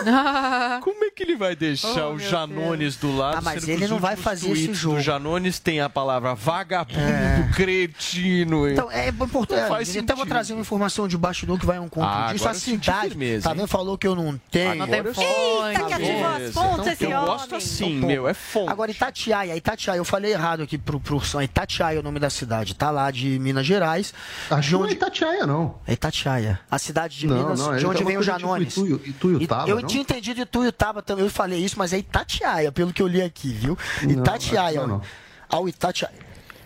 [0.82, 3.38] Como é que ele vai deixar Oh, o Janones do lado?
[3.38, 4.96] Ah, mas ele não vai fazer esse jogo.
[4.96, 8.68] do Janones tem a palavra vagabundo, cretino.
[8.68, 9.60] Então, é importante.
[9.60, 12.44] Não faz eu trazer uma informação de bastidor que vai ao encontro Ah, disso.
[12.44, 13.66] agora A eu cidade, firmeza, tá vendo?
[13.68, 14.82] Falou que eu não tenho.
[14.82, 17.24] Agora eu senti Eita, que ativou as fontes esse Eu homem.
[17.24, 18.70] gosto assim, Então, meu, é fonte.
[18.70, 21.44] Agora, Itatiaia, Itatiaia, eu falei errado aqui pro, pro Sam.
[21.44, 24.12] Itatiaia é o nome da cidade, tá lá de Minas Gerais.
[24.50, 25.74] Acho de que não é Itatiaia, não.
[25.86, 26.60] É Itatiaia.
[26.70, 28.76] A cidade de Não, Minas, não, de onde vem o tipo Janones.
[28.76, 29.86] Itu- Ituiutaba, eu não?
[29.94, 33.48] Tinha entendido Ituiutaba também, eu falei isso, mas é Itatiaia, pelo que eu li aqui,
[33.52, 33.78] viu?
[34.02, 34.80] Itatiaia.
[34.80, 35.00] que não,
[35.48, 36.14] Ao Itatiaia.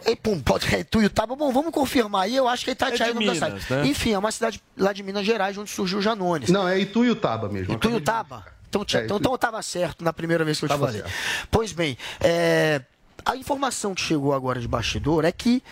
[0.07, 1.35] Ei, pum, pode é Ituiutaba.
[1.37, 2.37] Bom, vamos confirmar aí.
[2.37, 3.87] Eu acho que é Itatiaia É de o nome da Minas, né?
[3.87, 6.49] Enfim, é uma cidade lá de Minas Gerais, onde surgiu o Janones.
[6.51, 7.75] Não, é Ituiutaba mesmo.
[7.75, 8.47] Ituiutaba?
[8.69, 11.01] Então, tinha- É, então, então eu estava certo na primeira vez que eu te falei.
[11.01, 11.13] certo.
[11.51, 12.81] Pois bem, é,
[13.29, 15.63] a informação que chegou agora de bastidor é que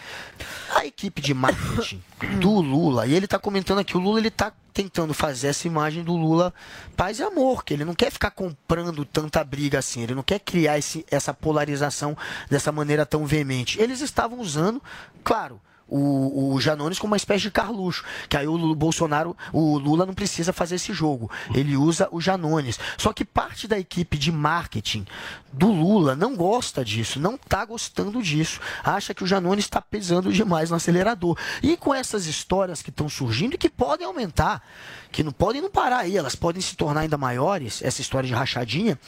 [0.74, 2.02] a equipe de marketing
[2.38, 6.04] do Lula, e ele está comentando aqui, o Lula ele está tentando fazer essa imagem
[6.04, 6.52] do Lula
[6.94, 10.38] paz e amor, que ele não quer ficar comprando tanta briga assim, ele não quer
[10.38, 12.14] criar esse, essa polarização
[12.50, 13.80] dessa maneira tão veemente.
[13.80, 14.82] Eles estavam usando,
[15.24, 15.58] claro,
[15.88, 20.14] o, o Janones como uma espécie de Carluxo, que aí o Bolsonaro, o Lula não
[20.14, 22.78] precisa fazer esse jogo, ele usa o Janones.
[22.98, 25.06] Só que parte da equipe de marketing
[25.52, 30.32] do Lula não gosta disso, não está gostando disso, acha que o Janones está pesando
[30.32, 31.38] demais no acelerador.
[31.62, 34.62] E com essas histórias que estão surgindo e que podem aumentar,
[35.10, 38.34] que não podem não parar aí, elas podem se tornar ainda maiores, essa história de
[38.34, 38.98] rachadinha,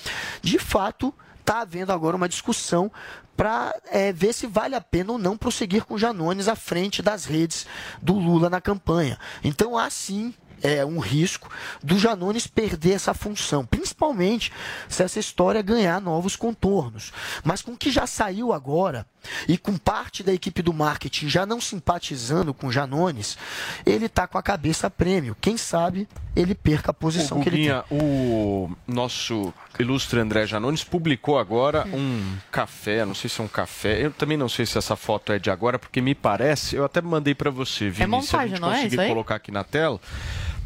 [0.43, 1.13] de fato
[1.49, 2.93] está havendo agora uma discussão
[3.35, 3.75] para
[4.15, 7.67] ver se vale a pena ou não prosseguir com Janones à frente das redes
[8.03, 9.19] do Lula na campanha.
[9.43, 11.49] Então há sim é, um risco
[11.83, 14.53] do Janones perder essa função, principalmente
[14.89, 17.13] se essa história ganhar novos contornos.
[17.45, 19.07] Mas com o que já saiu agora
[19.47, 23.39] e com parte da equipe do marketing já não simpatizando com Janones,
[23.87, 25.37] ele está com a cabeça a prêmio.
[25.41, 27.75] Quem sabe ele perca a posição O que ele tem.
[27.75, 33.49] Guguinha, o nosso ilustre André Janones publicou agora um café, não sei se é um
[33.49, 36.85] café, eu também não sei se essa foto é de agora, porque me parece, eu
[36.85, 39.09] até mandei para você, Vini, se a gente não é conseguir aí?
[39.09, 40.01] colocar aqui na tela,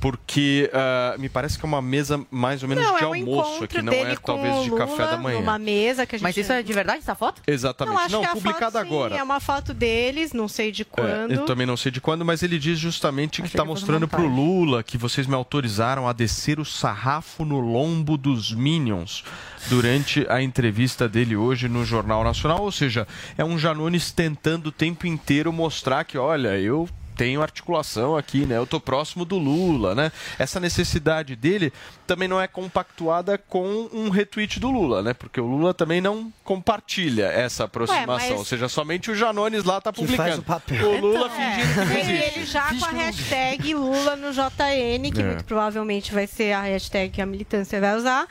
[0.03, 3.15] porque ah, me parece que é uma mesa mais ou menos Não, de é um
[3.15, 5.39] almoço aqui, não dele é talvez o de Lula café da manhã.
[5.39, 6.25] Numa mesa que a gente...
[6.25, 7.41] Mas isso é de verdade, essa foto?
[7.47, 8.11] Exatamente.
[8.11, 9.17] Não, que a publicada foto, sim, agora.
[9.17, 11.31] É uma foto deles, não sei de É, quando.
[11.31, 14.83] eu também não sei de quando, mas ele diz justamente que está mostrando pro Lula
[14.83, 19.23] que vocês me autorizaram a descer o sarrafo no lombo dos Minions
[19.69, 22.61] durante a entrevista dele hoje no Jornal Nacional.
[22.61, 23.07] Ou seja,
[23.39, 28.57] é um Janones tentando o tempo inteiro mostrar que, olha, eu tenho articulação aqui, né?
[28.57, 30.11] Eu tô próximo do Lula, né?
[30.39, 31.73] Essa necessidade dele
[32.07, 35.13] também não é compactuada com um retweet do Lula, né?
[35.15, 39.81] Porque o Lula também não compartilha essa aproximação, mas- ou seja, somente o Janones lá
[39.81, 40.29] tá Que publicando.
[40.29, 40.91] faz o papel.
[40.91, 42.39] O Lula É, fingindo que não existe.
[42.39, 45.25] ele já com a hashtag Lula no JN, que É.
[45.25, 48.27] muito provavelmente vai ser a hashtag que a militância vai usar.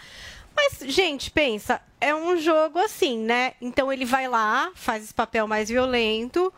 [0.55, 3.53] Mas, gente, pensa, é um jogo assim, né?
[3.61, 6.53] Então ele vai lá, faz esse papel mais violento.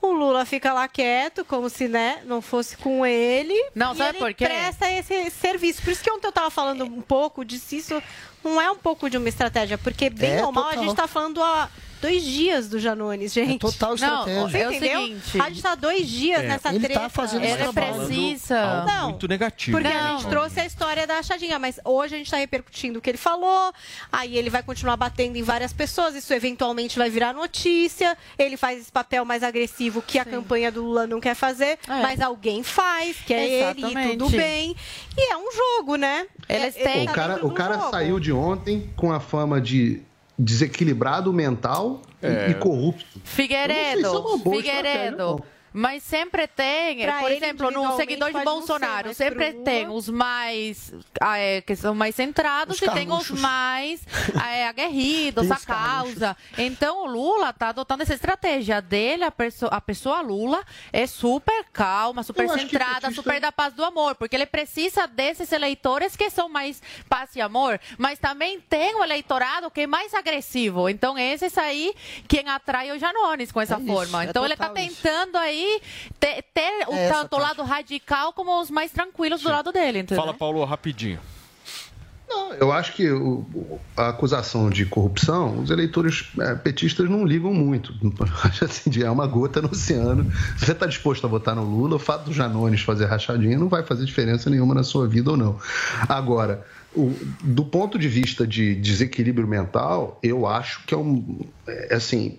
[0.00, 3.54] O Lula fica lá quieto, como se né, não fosse com ele.
[3.74, 4.44] Não, e sabe ele por quê?
[4.46, 5.82] presta esse serviço.
[5.82, 8.00] Por isso que ontem eu tava falando um pouco de se isso
[8.44, 10.84] não é um pouco de uma estratégia, porque bem É, ou mal a total.
[10.84, 11.68] gente tá falando há
[12.00, 13.58] dois dias do Janones, gente.
[13.58, 14.40] total estratégia.
[14.48, 16.48] Você é o seguinte- A gente tá há dois dias É.
[16.48, 17.08] nessa Ele tá treta.
[17.08, 17.94] fazendo Ele trabalho.
[18.06, 18.84] precisa.
[18.84, 19.76] Não, muito negativo.
[19.78, 20.18] Porque a Não.
[20.18, 23.18] gente trouxe a história da achadinha, mas hoje a gente está repercutindo o que ele
[23.18, 23.72] falou,
[24.12, 28.80] aí ele vai continuar batendo em várias pessoas, isso eventualmente vai virar notícia, ele faz
[28.80, 32.02] esse papel mais agressivo que a campanha do Lula não quer fazer, É.
[32.02, 34.74] mas alguém faz, que é ele, e tudo bem.
[35.16, 36.26] E é um jogo, né?
[36.48, 37.90] Eles É- têm- tá O cara, o cara jogo.
[37.90, 40.02] saiu de ontem com a fama de
[40.38, 42.50] desequilibrado mental e- É.
[42.50, 43.20] e corrupto.
[43.24, 45.42] Figueiredo, se é Figueiredo.
[45.78, 50.08] Mas sempre tem, Pra por exemplo, no seguidor de ser, Bolsonaro, mas sempre tem os
[50.08, 54.00] mais ah, é, que são mais centrados Os e tem os mais
[54.50, 56.36] é, aguerridos, a causa.
[56.56, 61.64] Então o Lula tá adotando essa estratégia dele, a, perso a pessoa Lula é super
[61.72, 66.28] calma, super centrada, petista- super da paz do amor, porque ele precisa desses eleitores que
[66.28, 70.88] são mais paz e amor, mas também tem o eleitorado que é mais agressivo.
[70.88, 71.94] Então esses aí
[72.26, 74.24] quem atrai o Janones com essa É isso, forma.
[74.24, 75.02] é então ele tá total isso.
[75.02, 75.36] tentando
[76.18, 80.00] ter, ter o É tanto o lado radical como os mais tranquilos do lado dele,
[80.00, 80.22] entendeu?
[80.22, 81.18] Fala, Paulo, rapidinho.
[82.60, 87.92] Eu acho que o- a acusação de corrupção, os eleitores é, petistas não ligam muito.
[88.62, 90.30] Assim, é uma gota no oceano.
[90.58, 93.68] Se você está disposto a votar no Lula, o fato do Janones fazer rachadinha não
[93.68, 95.58] vai fazer diferença nenhuma na sua vida ou não.
[96.06, 101.40] Agora, o- do ponto de vista de desequilíbrio mental, eu acho que é um.
[101.66, 102.38] É, assim.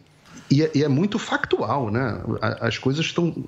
[0.52, 2.22] E é, e é muito factual, né?
[2.42, 3.48] As coisas estão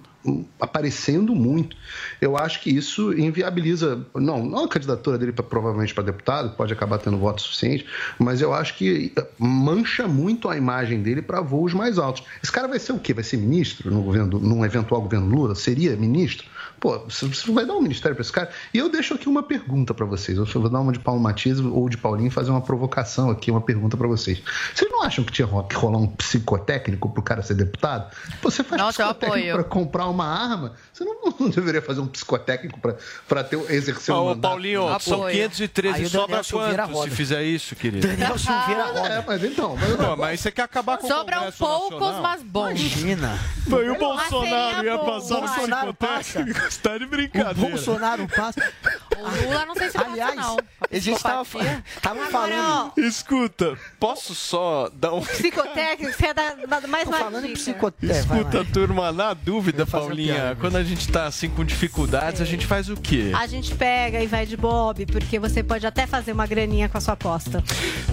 [0.60, 1.76] aparecendo muito.
[2.20, 6.72] Eu acho que isso inviabiliza, não, não a candidatura dele pra, provavelmente para deputado, pode
[6.72, 7.86] acabar tendo voto suficiente,
[8.20, 12.24] mas eu acho que mancha muito a imagem dele para voos mais altos.
[12.42, 13.14] Esse cara vai ser o quê?
[13.14, 15.56] Vai ser ministro no governo, num eventual governo Lula?
[15.56, 16.48] Seria ministro?
[16.82, 18.50] Pô, você vai dar um ministério para esse cara?
[18.74, 20.36] E eu deixo aqui uma pergunta para vocês.
[20.36, 23.52] Eu vou dar uma de Paulo Matias ou de Paulinho e fazer uma provocação aqui,
[23.52, 24.42] uma pergunta para vocês.
[24.74, 28.12] Vocês não acham que tinha que rolar um psicotécnico pro cara ser deputado?
[28.42, 30.74] Pô, você faz Nossa, psicotécnico para comprar uma arma?
[30.92, 32.80] Você não, não deveria fazer um psicotécnico
[33.28, 34.42] para ter exercer um Ô, mandato?
[34.42, 38.08] Paulinho, são 513, sobra quanto se fizer isso, querido?
[38.08, 39.08] Daniel Silveira roda.
[39.08, 42.22] É, mas então, mas, Pô, mas você quer acabar com o Sobram Congresso poucos, Nacional?
[42.24, 42.70] mas bons.
[42.72, 43.40] Imagina.
[43.70, 46.71] Foi o Bolsonaro ia passar no psicotécnico.
[46.72, 47.54] Você tá de O brincadeira.
[47.70, 48.62] Bolsonaro passa.
[49.18, 50.58] O Lula não sei se Aliás, não.
[50.90, 51.46] a gente tava,
[52.02, 52.94] tava falando.
[52.98, 55.22] Escuta, posso só dar um.
[55.22, 58.36] Psicotécnico, você é da, da mais Tô falando em psicotécnico.
[58.36, 60.56] Escuta, turma, na dúvida, Paulinha, piada.
[60.56, 63.32] quando a gente tá assim com dificuldades, a gente faz o quê?
[63.36, 66.98] A gente pega e vai de bob, porque você pode até fazer uma graninha com
[66.98, 67.64] a sua aposta.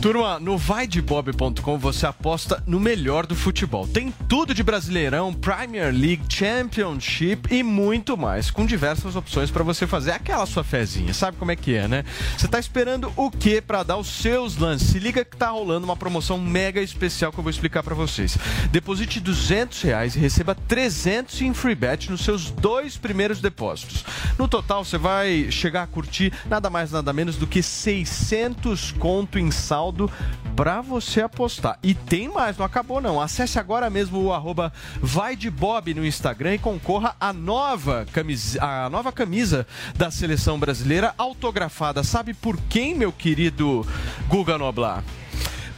[0.01, 3.87] Turma, no vaidebob.com você aposta no melhor do futebol.
[3.87, 9.87] Tem tudo de Brasileirão, Premier League, Championship e muito mais, com diversas opções para você
[9.87, 10.65] fazer aquela sua
[11.12, 12.05] Sabe como é que é, né?
[12.36, 14.89] Você tá esperando o quê para dar os seus lances?
[14.89, 18.36] Se liga que tá rolando uma promoção mega especial que eu vou explicar para vocês.
[18.70, 24.05] Deposite 200 reais e receba 300 em free bet nos seus dois primeiros depósitos.
[24.39, 29.39] No total, você vai chegar a curtir nada mais nada menos do que 600 conto
[29.39, 30.10] em saldo
[30.56, 31.78] para você apostar.
[31.82, 33.20] E tem mais, não acabou não.
[33.20, 38.62] Acesse agora mesmo o arroba vai de Bob no Instagram e concorra à nova camisa,
[38.62, 39.66] a nova camisa
[39.97, 40.78] da seleção brasileira
[41.17, 42.03] autografada.
[42.03, 43.87] Sabe por quem, meu querido
[44.29, 45.03] Guga Noblar?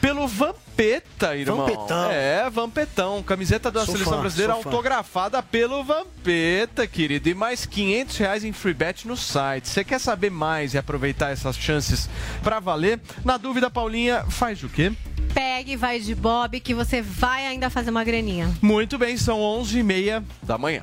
[0.01, 1.59] Pelo Vampeta, irmão.
[1.59, 2.11] Vampetão.
[2.11, 3.23] É, Vampetão.
[3.23, 4.59] Camiseta da Sou seleção fã, brasileira fã.
[4.71, 7.29] autografada pelo Vampeta, querido.
[7.29, 9.69] E mais 500 reais em free bet no site.
[9.69, 12.09] Você quer saber mais e aproveitar essas chances
[12.43, 12.99] pra valer?
[13.25, 14.91] Na dúvida, Paulinha, faz o quê?
[15.35, 18.51] Pegue e vai de bob, que você vai ainda fazer uma graninha.
[18.63, 20.83] Muito bem, são 11h30 da manhã.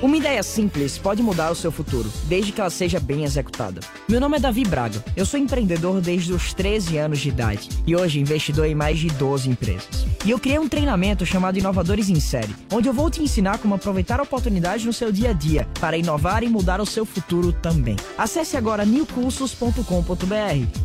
[0.00, 3.80] Uma ideia simples pode mudar o seu futuro, desde que ela seja bem executada.
[4.08, 7.96] Meu nome é Davi Braga, eu sou empreendedor desde os 13 anos de idade e
[7.96, 10.06] hoje investidor em mais de 12 empresas.
[10.24, 13.74] E eu criei um treinamento chamado Inovadores em Série, onde eu vou te ensinar como
[13.74, 17.96] aproveitar oportunidades no seu dia a dia para inovar e mudar o seu futuro também.
[18.16, 19.84] Acesse agora newcursos.com.br,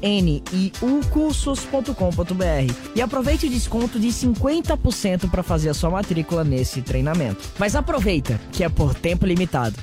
[0.01, 7.43] N-I-U cursos.com.br e aproveite o desconto de 50% para fazer a sua matrícula nesse treinamento.
[7.59, 9.75] Mas aproveita, que é por tempo limitado.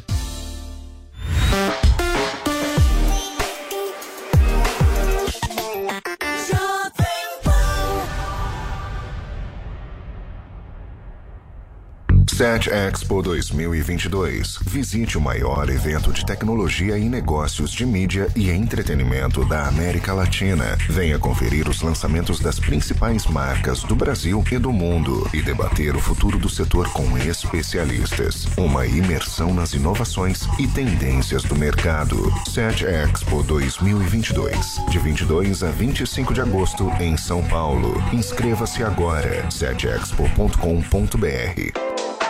[12.41, 14.61] Set Expo 2022.
[14.63, 20.79] Visite o maior evento de tecnologia e negócios de mídia e entretenimento da América Latina.
[20.89, 26.01] Venha conferir os lançamentos das principais marcas do Brasil e do mundo e debater o
[26.01, 28.47] futuro do setor com especialistas.
[28.57, 32.33] Uma imersão nas inovações e tendências do mercado.
[32.49, 38.03] Set Expo 2022, de 22 a 25 de agosto em São Paulo.
[38.15, 39.47] Inscreva-se agora.
[39.51, 42.30] setexpo.com.br.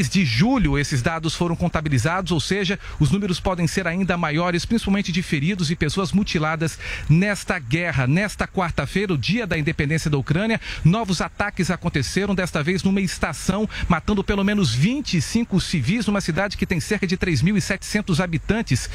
[0.00, 5.12] Desde julho, esses dados foram contabilizados, ou seja, os números podem ser ainda maiores, principalmente
[5.12, 8.06] de feridos e pessoas mutiladas nesta guerra.
[8.06, 13.68] Nesta quarta-feira, o dia da independência da Ucrânia, novos ataques aconteceram, desta vez numa estação,
[13.90, 18.88] matando pelo menos 25 civis numa cidade que tem cerca de 3.700 habitantes.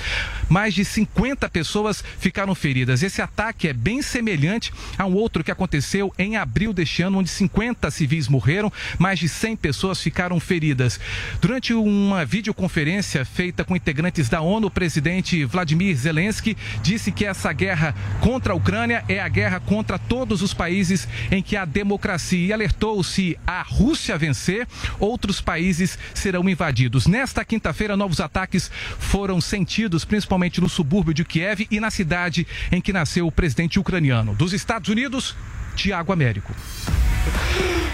[0.50, 3.04] Mais de 50 pessoas ficaram feridas.
[3.04, 7.30] Esse ataque é bem semelhante a um outro que aconteceu em abril deste ano, onde
[7.30, 10.95] 50 civis morreram, mais de 100 pessoas ficaram feridas.
[11.42, 17.52] Durante uma videoconferência feita com integrantes da ONU, o presidente Vladimir Zelensky disse que essa
[17.54, 22.48] guerra contra a Ucrânia é a guerra contra todos os países em que há democracia
[22.48, 24.68] e alertou se a Rússia vencer,
[25.00, 27.08] outros países serão invadidos.
[27.08, 32.82] Nesta quinta-feira, novos ataques foram sentidos, principalmente no subúrbio de Kiev e na cidade em
[32.82, 34.36] que nasceu o presidente ucraniano.
[34.36, 35.36] Dos Estados Unidos,
[35.76, 36.54] Tiago Américo.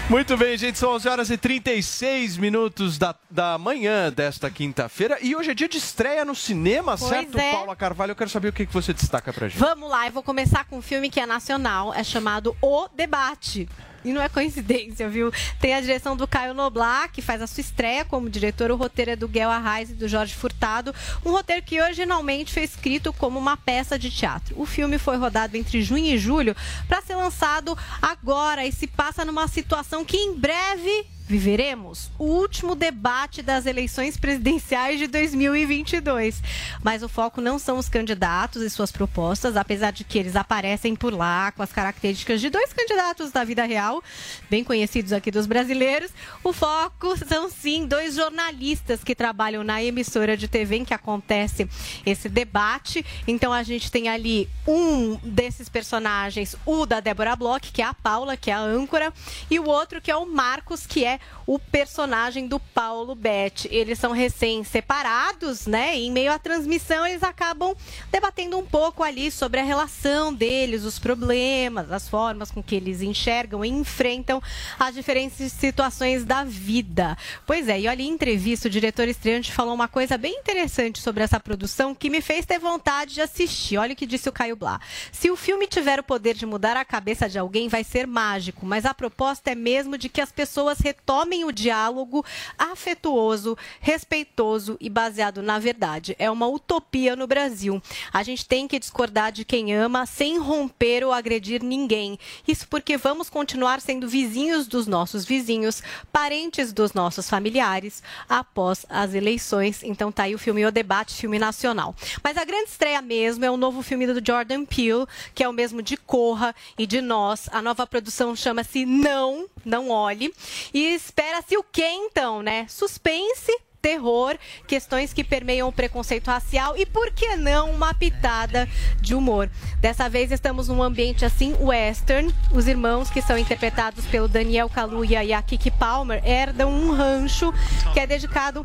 [0.08, 5.18] Muito bem, gente, são 11 horas e 36 minutos da, da manhã desta quinta-feira.
[5.22, 7.52] E hoje é dia de estreia no cinema, Pois certo, é.
[7.52, 8.10] Paula Carvalho?
[8.10, 9.58] Eu quero saber o que que você destaca pra gente.
[9.58, 13.68] Vamos lá, eu vou começar com um filme que é nacional, é chamado O Debate.
[14.04, 15.32] E não é coincidência, viu?
[15.60, 18.70] Tem a direção do Caio Noblar, que faz a sua estreia como diretor.
[18.70, 20.94] O roteiro é do Guel Arraes e do Jorge Furtado.
[21.24, 24.60] Um roteiro que originalmente foi escrito como uma peça de teatro.
[24.60, 26.56] O filme foi rodado entre junho e julho
[26.88, 32.74] para ser lançado agora e se passa numa situação que em breve viveremos o último
[32.74, 36.42] debate das eleições presidenciais de 2022.
[36.82, 40.94] Mas o foco não são os candidatos e suas propostas, apesar de que eles aparecem
[40.94, 44.02] por lá com as características de dois candidatos da vida real,
[44.50, 46.10] bem conhecidos aqui dos brasileiros.
[46.44, 51.66] O foco são sim dois jornalistas que trabalham na emissora de TV em que acontece
[52.04, 53.02] esse debate.
[53.26, 57.94] Então a gente tem ali um desses personagens, o da Débora Bloch, que é a
[57.94, 59.14] Paula, que é a âncora,
[59.50, 63.68] e o outro que é o Marcos, que é o personagem do Paulo Betti.
[63.70, 65.96] Eles são recém-separados, né?
[65.96, 67.74] E em meio à transmissão, eles acabam
[68.10, 73.02] debatendo um pouco ali sobre a relação deles, os problemas, as formas com que eles
[73.02, 74.42] enxergam e enfrentam
[74.78, 77.16] as diferentes situações da vida.
[77.46, 81.24] Pois é, e olha, em entrevista, o diretor estreante falou uma coisa bem interessante sobre
[81.24, 83.78] essa produção que me fez ter vontade de assistir.
[83.78, 84.80] Olha o que disse o Caio Blá.
[85.10, 88.64] Se o filme tiver o poder de mudar a cabeça de alguém, vai ser mágico,
[88.64, 90.78] mas a proposta é mesmo de que as pessoas
[91.12, 92.24] retomem o diálogo
[92.58, 96.16] afetuoso, respeitoso e baseado na verdade.
[96.18, 97.82] É uma utopia no Brasil.
[98.12, 102.18] A gente tem que discordar de quem ama sem romper ou agredir ninguém.
[102.48, 109.12] Isso porque vamos continuar sendo vizinhos dos nossos vizinhos, parentes dos nossos familiares após as
[109.12, 109.82] eleições.
[109.82, 111.94] Então tá aí o filme O Debate, filme nacional.
[112.24, 115.52] Mas a grande estreia mesmo é o novo filme do Jordan Peele, que é o
[115.52, 117.50] mesmo de Corra e de Nós.
[117.52, 120.32] A nova produção chama-se Não, Não Olhe.
[120.72, 122.66] E espera-se o quê então, né?
[122.68, 123.52] Suspense,
[123.82, 128.68] terror, questões que permeiam o preconceito racial e, por que não, uma pitada
[129.00, 129.50] de humor.
[129.80, 132.32] Dessa vez estamos num ambiente assim, western.
[132.52, 137.52] Os irmãos, que são interpretados pelo Daniel Kaluuya e a Kiki Palmer, herdam um rancho
[137.92, 138.64] que é dedicado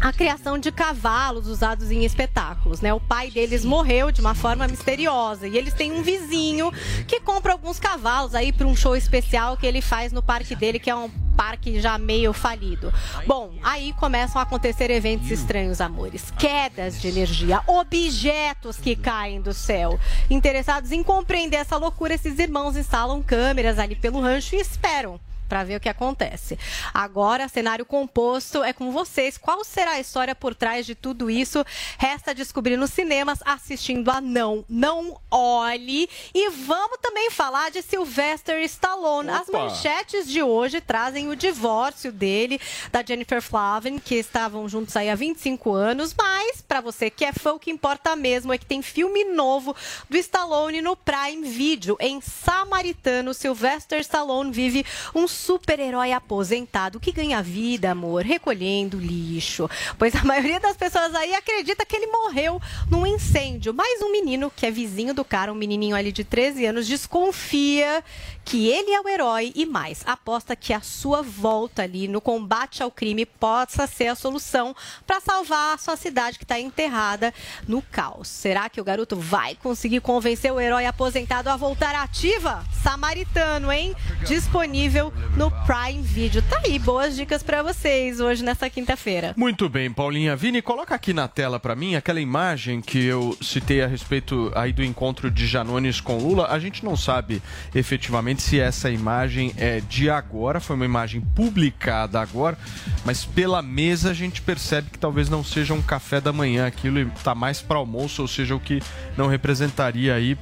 [0.00, 2.92] a criação de cavalos usados em espetáculos, né?
[2.92, 6.70] O pai deles morreu de uma forma misteriosa e eles têm um vizinho
[7.06, 10.78] que compra alguns cavalos aí para um show especial que ele faz no parque dele,
[10.78, 12.92] que é um parque já meio falido.
[13.26, 16.30] Bom, aí começam a acontecer eventos estranhos, amores.
[16.38, 19.98] Quedas de energia, objetos que caem do céu.
[20.30, 25.18] Interessados em compreender essa loucura, esses irmãos instalam câmeras ali pelo rancho e esperam
[25.48, 26.58] para ver o que acontece.
[26.92, 29.38] Agora, cenário composto é com vocês.
[29.38, 31.64] Qual será a história por trás de tudo isso?
[31.98, 36.08] Resta descobrir nos cinemas assistindo a Não, Não Olhe.
[36.34, 39.30] E vamos também falar de Sylvester Stallone.
[39.30, 39.58] As Opa.
[39.58, 42.60] manchetes de hoje trazem o divórcio dele,
[42.90, 46.14] da Jennifer Flavin, que estavam juntos aí há 25 anos.
[46.16, 49.74] Mas, para você que é fã, o que importa mesmo é que tem filme novo
[50.08, 51.96] do Stallone no Prime Video.
[52.00, 54.84] Em Samaritano, Sylvester Stallone vive
[55.14, 59.68] um super-herói aposentado que ganha vida, amor, recolhendo lixo.
[59.98, 63.74] Pois a maioria das pessoas aí acredita que ele morreu num incêndio.
[63.74, 68.02] Mas um menino que é vizinho do cara, um menininho ali de 13 anos, desconfia
[68.44, 72.82] que ele é o herói e mais, aposta que a sua volta ali no combate
[72.82, 77.32] ao crime possa ser a solução para salvar a sua cidade que está enterrada
[77.66, 78.28] no caos.
[78.28, 82.64] Será que o garoto vai conseguir convencer o herói aposentado a voltar ativa?
[82.82, 83.94] Samaritano, hein?
[84.26, 86.42] Disponível no Prime Video.
[86.42, 89.34] Tá aí, boas dicas para vocês hoje nessa quinta-feira.
[89.36, 90.36] Muito bem, Paulinha.
[90.36, 94.72] Vini, coloca aqui na tela para mim aquela imagem que eu citei a respeito aí
[94.72, 96.48] do encontro de Janones com Lula.
[96.50, 97.42] A gente não sabe
[97.74, 102.56] efetivamente se essa imagem é de agora, foi uma imagem publicada agora,
[103.04, 106.98] mas pela mesa a gente percebe que talvez não seja um café da manhã, aquilo
[107.00, 108.82] está mais para almoço, ou seja, o que
[109.16, 110.36] não representaria aí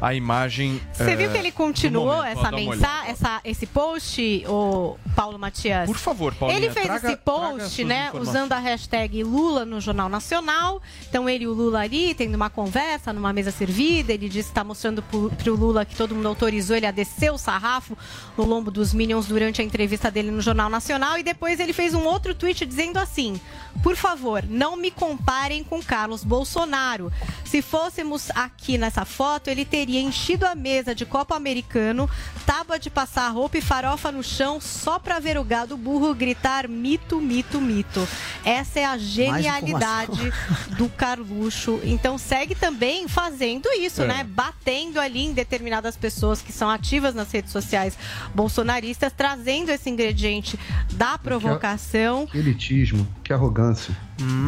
[0.00, 0.80] a imagem.
[0.92, 5.86] Você eh, viu que ele continuou essa mensagem, essa, esse post, o Paulo Matias?
[5.86, 10.08] Por favor, Paulinha, Ele fez traga- esse post, né, usando a hashtag Lula no Jornal
[10.08, 10.80] Nacional.
[11.08, 14.50] Então ele e o Lula ali, tendo uma conversa numa mesa servida, ele disse que
[14.52, 17.96] está mostrando pro, pro Lula que todo mundo autorizou ele a descer o sarrafo
[18.36, 21.18] no lombo dos Minions durante a entrevista dele no Jornal Nacional.
[21.18, 23.40] E depois ele fez um outro tweet dizendo assim:
[23.82, 27.12] Por favor, não me comparem com Carlos Bolsonaro.
[27.44, 32.08] Se fôssemos aqui nessa foto, ele teria enchido a mesa de copo americano,
[32.44, 36.68] tábua de passar roupa e farofa no chão só pra ver o gado burro gritar
[36.68, 38.06] mito, mito, mito.
[38.44, 40.32] Essa é a genialidade
[40.76, 41.80] do Carluxo.
[41.84, 44.06] Então segue também fazendo isso, É.
[44.06, 44.24] né?
[44.28, 47.96] Batendo ali em determinadas pessoas que são ativas nas redes sociais
[48.34, 50.58] bolsonaristas, trazendo esse ingrediente
[50.92, 52.28] da provocação.
[52.34, 53.06] Elitismo.
[53.28, 53.94] Que arrogância.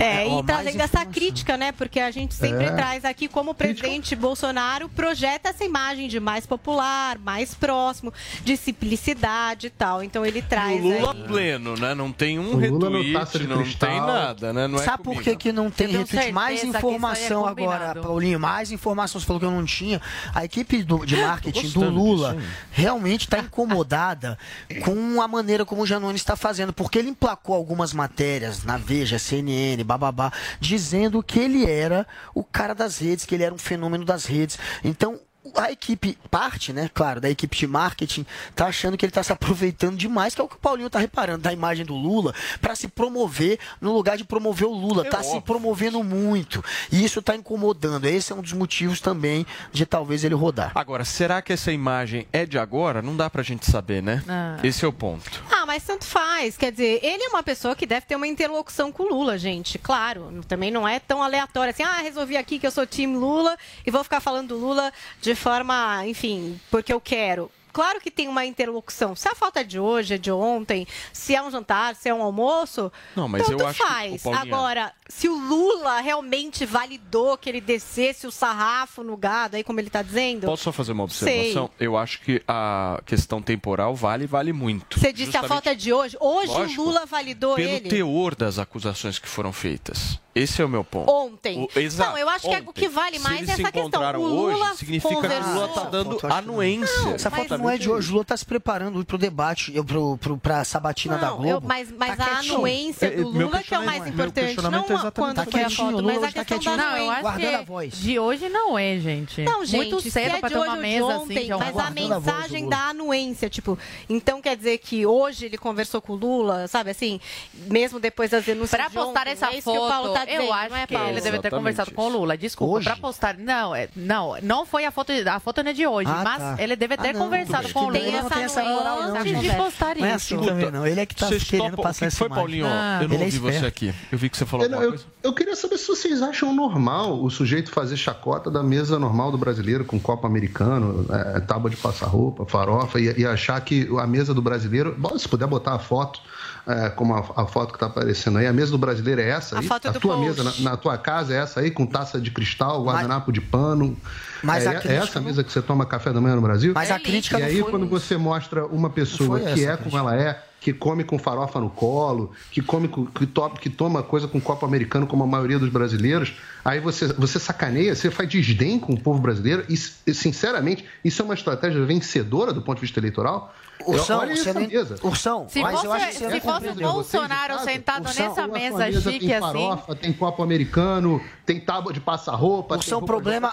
[0.00, 1.70] É, ó, e trazendo essa crítica, né?
[1.70, 2.70] Porque a gente sempre É.
[2.72, 8.10] traz aqui como o presidente Bolsonaro projeta essa imagem de mais popular, mais próximo,
[8.42, 10.02] de simplicidade e tal.
[10.02, 11.22] Então ele traz O Lula aí...
[11.24, 11.94] pleno, né?
[11.94, 12.58] Não tem um O no
[13.02, 14.66] retweet, não tem nada, né?
[14.66, 16.32] Não é Sabe por que, que não tem retweet?
[16.32, 17.94] Mais é informação agora.
[18.00, 18.40] Paulinho.
[18.40, 19.20] Mais informação.
[19.20, 20.00] Você falou que eu não tinha.
[20.34, 22.36] A equipe do- de marketing do Lula
[22.72, 24.38] realmente está incomodada
[24.84, 26.72] com a maneira como o Janone está fazendo.
[26.72, 32.74] Porque ele emplacou algumas matérias na Veja, CNN, bababá, dizendo que ele era o cara
[32.74, 34.58] das redes, que ele era um fenômeno das redes.
[34.84, 35.18] Então.
[35.56, 39.32] A equipe, parte, né, claro, da equipe de marketing, tá achando que ele tá se
[39.32, 42.76] aproveitando demais, que é o que o Paulinho tá reparando, da imagem do Lula, para
[42.76, 45.06] se promover no lugar de promover o Lula.
[45.06, 45.42] É tá se óbvio.
[45.42, 46.62] promovendo muito.
[46.92, 48.04] E isso tá incomodando.
[48.04, 50.72] Esse é um dos motivos também de talvez ele rodar.
[50.74, 53.00] Agora, será que essa imagem é de agora?
[53.00, 54.22] Não dá pra gente saber, né?
[54.28, 54.58] Ah.
[54.62, 55.42] Esse é o ponto.
[55.50, 56.56] Ah, mas tanto faz.
[56.56, 59.78] Quer dizer, ele é uma pessoa que deve ter uma interlocução com o Lula, gente.
[59.78, 63.56] Claro, também não é tão aleatório assim, ah, resolvi aqui que eu sou time Lula
[63.86, 67.48] e vou ficar falando do Lula de forma, enfim, porque eu quero.
[67.72, 69.14] Claro que tem uma interlocução.
[69.14, 72.14] Se a foto é de hoje, é de ontem, se é um jantar, se é
[72.14, 74.26] um almoço, Não, mas tanto eu acho que, faz.
[74.26, 79.56] ô, Paulinha- Agora, se o Lula realmente validou que ele descesse o sarrafo no gado,
[79.56, 80.46] aí como ele está dizendo...
[80.46, 81.38] Posso só fazer uma Sei.
[81.38, 81.70] observação?
[81.78, 84.98] Eu acho que a questão temporal vale, vale muito.
[84.98, 86.16] Você disse que a Justamente foto é de hoje.
[86.20, 86.82] Hoje Lógico.
[86.82, 87.88] o Lula validou pelo ele.
[87.88, 90.18] teor das acusações que foram feitas.
[90.34, 91.10] Esse é o meu ponto.
[91.10, 91.68] Ontem.
[91.74, 93.62] O- exato, Não, eu acho que é- o que vale Se mais eles é se
[93.62, 94.20] essa questão.
[94.20, 95.40] O Lula hoje, significa que o Lula tá
[95.80, 96.36] conversou- dando que não.
[96.36, 97.10] anuência.
[97.14, 98.08] Essa foto não é de hoje.
[98.10, 101.50] O Lula tá se preparando pro debate, eu, pro, pro, pra sabatina da Não, Globo.
[101.50, 102.54] eu- mas mas Tá a quietinho.
[102.56, 104.56] anuência É, do meu Lula que é o mais importante.
[104.56, 107.20] Não é quando Tá foi a foto, o Lula mas a tá questão da anuência.
[107.22, 107.94] Guardando a voz.
[108.00, 109.42] de hoje não é, gente.
[109.42, 111.90] Não, gente, Muito cedo é pra de ter uma mesa ontem, assim mas a a
[111.90, 112.76] mensagem Lula.
[112.76, 113.76] da anuência, tipo,
[114.08, 117.20] então quer dizer que hoje ele conversou com o Lula, sabe assim,
[117.66, 120.76] mesmo depois das denúncias de postar ontem, essa é o Paulo foto, eu acho não
[120.76, 122.18] é, que ele deve ter conversado com o isso.
[122.18, 122.36] Lula.
[122.36, 122.84] Desculpa, Hoje?
[122.86, 123.36] pra postar.
[123.38, 125.12] Não, é, não, não foi a foto.
[125.12, 126.56] A foto não é de hoje, Ah, mas tá.
[126.62, 127.84] ele deve ter Ah, não, conversado com o.
[127.86, 130.34] Lula Ele não tem essa moral, não, antes de postar Não é isso.
[130.36, 130.86] assim também, não.
[130.86, 132.28] Ele é que tá Vocês querendo topam- passar que essa foi.
[132.28, 132.66] Paulinho?
[132.66, 133.00] Ah.
[133.02, 133.66] eu não é ouvi você esperto.
[133.66, 133.94] aqui.
[134.12, 135.04] Eu vi que você falou Eu, alguma eu, coisa.
[135.22, 139.38] eu queria saber se vocês acham normal o sujeito fazer chacota da mesa normal do
[139.38, 144.06] brasileiro com copo americano, é, tábua de passar roupa, farofa e, e achar que a
[144.06, 146.20] mesa do brasileiro, bom, se puder botar a foto,
[146.66, 149.56] é, como a, a foto que está aparecendo aí, a mesa do brasileiro é essa
[149.56, 149.66] A aí?
[149.66, 150.28] foto a do tua post.
[150.28, 153.96] mesa na, na tua casa é essa aí, com taça de cristal, guardanapo de pano.
[154.42, 156.42] Mas é, a é crítica essa a mesa que você toma café da manhã no
[156.42, 156.72] Brasil?
[156.74, 159.96] Mas a crítica E aí, foi quando você mostra uma pessoa que é a como
[159.96, 164.02] ela é, que come com farofa no colo, que come com, que, to, que toma
[164.02, 166.34] coisa com copo americano, como a maioria dos brasileiros,
[166.64, 169.74] aí você, você sacaneia, você faz desdém com o povo brasileiro, e,
[170.06, 173.54] e, sinceramente, isso é uma estratégia vencedora do ponto de vista eleitoral.
[173.86, 174.96] Ursão, você mesa.
[175.02, 176.92] Ursão, Se mas fosse, eu acho que você se fosse o.
[176.92, 178.78] Bolsonaro sentado Ursão, nessa a tua mesa
[179.12, 179.40] chique tem assim.
[179.46, 182.76] farofa, tem copo americano, tem tábua de passar-roupa.
[182.76, 183.48] Ursão, tem o problema,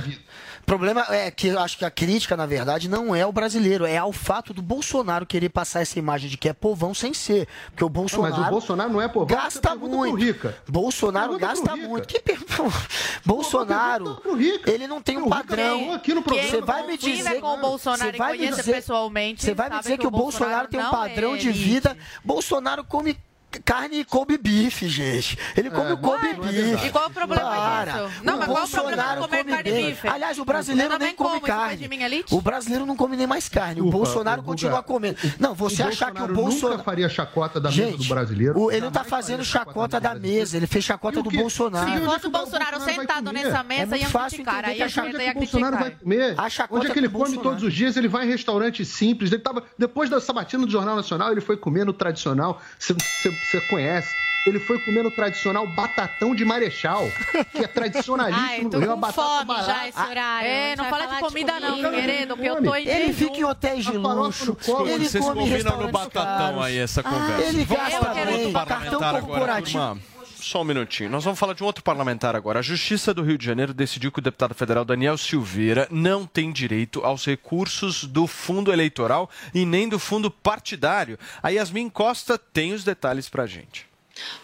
[0.00, 0.18] roupa-
[0.62, 3.84] o problema, é que eu acho que a crítica, na verdade, não é o brasileiro,
[3.84, 7.46] é ao fato do Bolsonaro querer passar essa imagem de que é povão sem ser.
[7.70, 8.36] Porque o Bolsonaro.
[8.38, 10.16] mas o Bolsonaro não é povão, Gasta muito.
[10.16, 10.56] Rica.
[10.68, 11.88] Bolsonaro gasta Rica.
[11.88, 12.08] muito.
[12.08, 12.38] Que per...
[13.26, 14.20] Bolsonaro,
[14.66, 15.92] ele não tem um padrão.
[15.92, 16.48] aqui no programa.
[16.48, 19.78] Você vai me dizer com o Bolsonaro você vai me dizer- pessoalmente, Você vai me
[19.78, 21.96] dizer que o Bolsonaro tem um não padrão é de vida.
[22.24, 23.16] Bolsonaro come
[23.60, 25.38] carne e come bife, gente.
[25.56, 26.86] Ele come o Kobe Ué, bife.
[26.86, 27.92] e qual é o problema Para.
[27.92, 28.10] disso?
[28.22, 30.08] Não, o mas qual é o problema de Bolsonaro comer come carne e bife?
[30.08, 32.24] Aliás, o brasileiro nem come como, faz carne.
[32.30, 33.80] O brasileiro não come nem mais carne.
[33.80, 35.16] O Bolsonaro o continua Guga, comendo.
[35.38, 36.72] Não, você o achar que o Bolsonaro Bolsonaro...
[36.78, 38.58] nunca faria chacota da mesa do Gente, brasileiro.
[38.58, 41.30] o- ele não tá Jamais fazendo chacota da mesa, ele fez chacota do?
[41.30, 41.90] Bolsonaro.
[41.90, 44.64] Se fosse é o Bolsonaro sentado nessa É mesa, iam fácil criticar.
[44.64, 46.02] Aí a é ia que o Bolsonaro vai criticar.
[46.02, 46.34] comer?
[46.38, 47.48] A chacota Onde é que ele do come Bolsonaro.
[47.50, 47.96] todos os dias?
[47.96, 49.32] Ele vai em restaurante simples.
[49.32, 52.60] Ele tava, depois da sabatina do Jornal Nacional, ele foi comer no tradicional.
[52.78, 52.94] Você-
[53.42, 54.22] Você você conhece.
[54.44, 57.08] Ele foi comer no tradicional batatão de Marechal,
[57.52, 58.44] que é tradicionalíssimo.
[58.44, 59.66] Ai, no Rio, a com batata fome barata.
[59.72, 60.48] já esse horário.
[60.48, 61.90] É, não fala de comida não, comida.
[61.92, 64.56] querido, que eu tô em Ele fica em hotéis de luxo.
[64.56, 64.88] colo.
[64.88, 66.12] Ele Vocês come combinam no batatão
[66.54, 66.64] caros.
[66.64, 67.42] aí essa conversa.
[67.44, 69.78] Ele Vamos gasta de bem, outro cartão parlamentar agora, corporativo.
[69.78, 70.11] turma.
[70.42, 71.08] Só um minutinho.
[71.08, 72.58] Nós vamos falar de um outro parlamentar agora.
[72.58, 76.50] A Justiça do Rio de Janeiro decidiu que o deputado federal Daniel Silveira não tem
[76.50, 81.16] direito aos recursos do fundo eleitoral e nem do fundo partidário.
[81.40, 83.91] A Yasmin Costa tem os detalhes pra gente.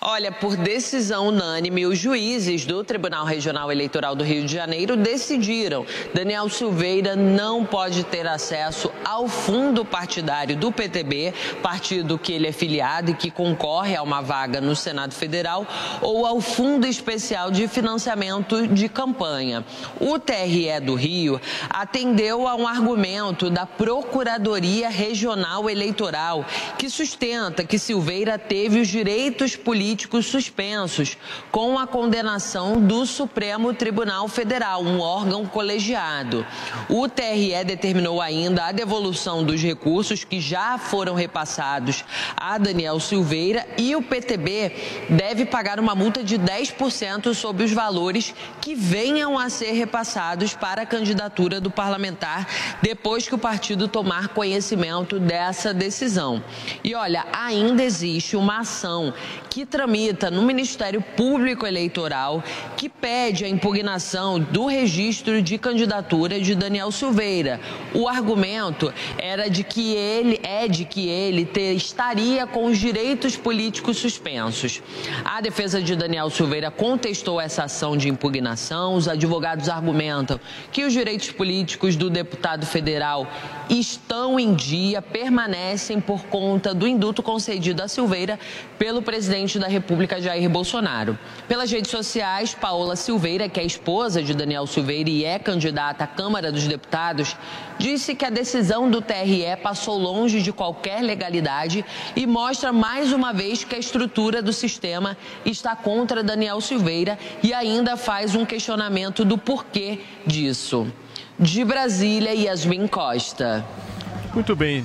[0.00, 5.84] Olha, por decisão unânime, os juízes do Tribunal Regional Eleitoral do Rio de Janeiro decidiram.
[6.14, 12.52] Daniel Silveira não pode ter acesso ao fundo partidário do PTB, partido que ele é
[12.52, 15.66] filiado e que concorre a uma vaga no Senado Federal,
[16.00, 19.64] ou ao Fundo Especial de Financiamento de Campanha.
[20.00, 26.46] O TRE do Rio atendeu a um argumento da Procuradoria Regional Eleitoral,
[26.78, 31.16] que sustenta que Silveira teve os direitos políticos suspensos,
[31.50, 36.46] com a condenação do Supremo Tribunal Federal, um órgão colegiado.
[36.88, 42.04] O TRE determinou ainda a devolução dos recursos que já foram repassados
[42.36, 48.34] a Daniel Silveira e o PTB deve pagar uma multa de 10% sobre os valores
[48.60, 52.46] que venham a ser repassados para a candidatura do parlamentar
[52.82, 56.42] depois que o partido tomar conhecimento dessa decisão.
[56.82, 59.12] E olha, ainda existe uma ação
[59.48, 62.42] que tramita no Ministério Público Eleitoral
[62.76, 67.60] que pede a impugnação do registro de candidatura de Daniel Silveira.
[67.94, 73.36] O argumento era de que ele é de que ele ter, estaria com os direitos
[73.36, 74.82] políticos suspensos.
[75.24, 78.94] A defesa de Daniel Silveira contestou essa ação de impugnação.
[78.94, 80.38] Os advogados argumentam
[80.70, 83.26] que os direitos políticos do deputado federal
[83.68, 88.38] estão em dia, permanecem por conta do induto concedido a Silveira
[88.78, 91.18] pelo presidente da República, Jair Bolsonaro.
[91.46, 96.06] Pelas redes sociais, Paola Silveira, que é esposa de Daniel Silveira e é candidata à
[96.06, 97.36] Câmara dos Deputados,
[97.78, 101.84] disse que a decisão do TRE passou longe de qualquer legalidade
[102.16, 107.52] e mostra mais uma vez que a estrutura do sistema está contra Daniel Silveira e
[107.52, 110.86] ainda faz um questionamento do porquê disso.
[111.38, 113.64] De Brasília, Yasmin Costa.
[114.34, 114.84] Muito bem.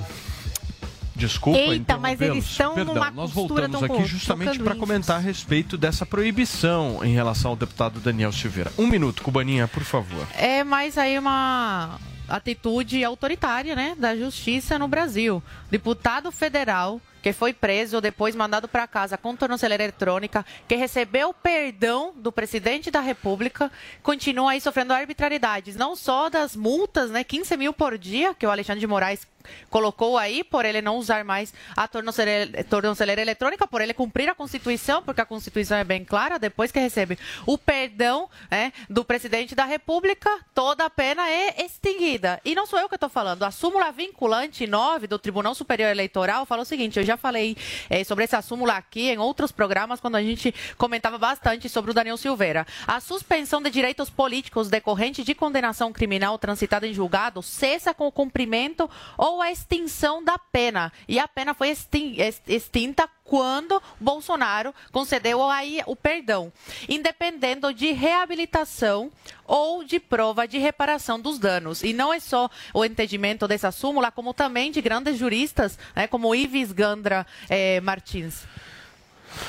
[1.15, 5.17] Desculpa, Eita, mas eles estão Perdão, numa nós costura voltamos tão aqui justamente para comentar
[5.17, 8.71] a respeito dessa proibição em relação ao deputado Daniel Silveira.
[8.77, 10.27] Um minuto, Cubaninha, por favor.
[10.35, 15.41] É mais aí uma atitude autoritária, né, da justiça no Brasil.
[15.69, 22.11] Deputado federal que foi preso, depois mandado para casa com tornozeleira eletrônica, que recebeu perdão
[22.17, 23.71] do presidente da República,
[24.03, 28.51] continua aí sofrendo arbitrariedades, não só das multas, né, 15 mil por dia, que o
[28.51, 29.25] Alexandre de Moraes
[29.69, 34.35] colocou aí, por ele não usar mais a tornozeleira, tornozeleira eletrônica, por ele cumprir a
[34.35, 39.55] Constituição, porque a Constituição é bem clara, depois que recebe o perdão né, do presidente
[39.55, 42.39] da República, toda a pena é extinguida.
[42.45, 46.45] E não sou eu que estou falando, a súmula vinculante 9 do Tribunal Superior Eleitoral
[46.45, 47.55] fala o seguinte, eu já falei
[47.89, 51.93] eh, sobre essa súmula aqui em outros programas, quando a gente comentava bastante sobre o
[51.93, 52.65] Daniel Silveira.
[52.87, 58.11] A suspensão de direitos políticos decorrente de condenação criminal transitada em julgado cessa com o
[58.11, 60.91] cumprimento ou a extinção da pena.
[61.07, 66.53] E a pena foi extin- ex- extinta quando Bolsonaro concedeu aí o perdão,
[66.87, 69.11] independendo de reabilitação
[69.43, 71.81] ou de prova de reparação dos danos.
[71.81, 76.35] E não é só o entendimento dessa súmula, como também de grandes juristas, né, como
[76.35, 78.43] Ives Gandra eh, Martins.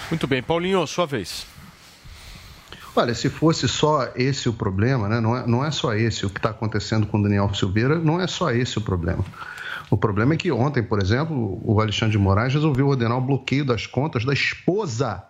[0.09, 1.47] Muito bem, Paulinho, sua vez.
[2.97, 5.21] Olha, se fosse só esse o problema, né?
[5.21, 8.19] não, é, não é só esse o que está acontecendo com o Daniel Silveira, não
[8.19, 9.23] é só esse o problema.
[9.91, 13.65] O problema é que ontem, por exemplo, o Alexandre de Moraes resolveu ordenar o bloqueio
[13.65, 15.23] das contas da esposa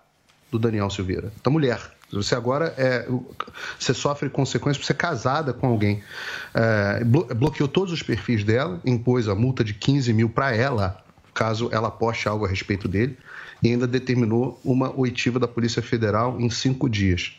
[0.50, 1.80] do Daniel Silveira, da mulher.
[2.12, 3.08] Você agora é,
[3.78, 6.02] você sofre consequências por ser casada com alguém.
[6.54, 11.02] É, blo- bloqueou todos os perfis dela, impôs a multa de 15 mil para ela,
[11.32, 13.18] caso ela poste algo a respeito dele,
[13.62, 17.36] e ainda determinou uma oitiva da Polícia Federal em cinco dias.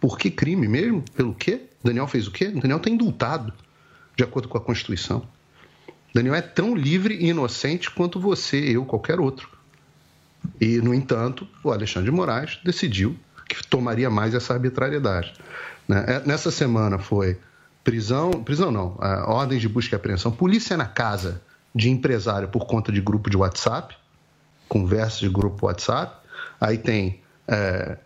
[0.00, 1.04] Por que crime mesmo?
[1.14, 1.60] Pelo quê?
[1.84, 2.48] Daniel fez o quê?
[2.48, 3.52] Daniel está indultado,
[4.16, 5.22] de acordo com a Constituição.
[6.14, 9.48] Daniel é tão livre e inocente quanto você, eu, qualquer outro.
[10.60, 13.16] E, no entanto, o Alexandre de Moraes decidiu
[13.48, 15.32] que tomaria mais essa arbitrariedade.
[15.88, 16.04] né?
[16.06, 17.38] É, Nessa semana foi
[17.84, 21.42] prisão, prisão não, é, ordens de busca e apreensão, polícia na casa
[21.74, 23.94] de empresário por conta de grupo de WhatsApp,
[24.68, 26.16] conversas de grupo WhatsApp,
[26.60, 27.96] aí tem é,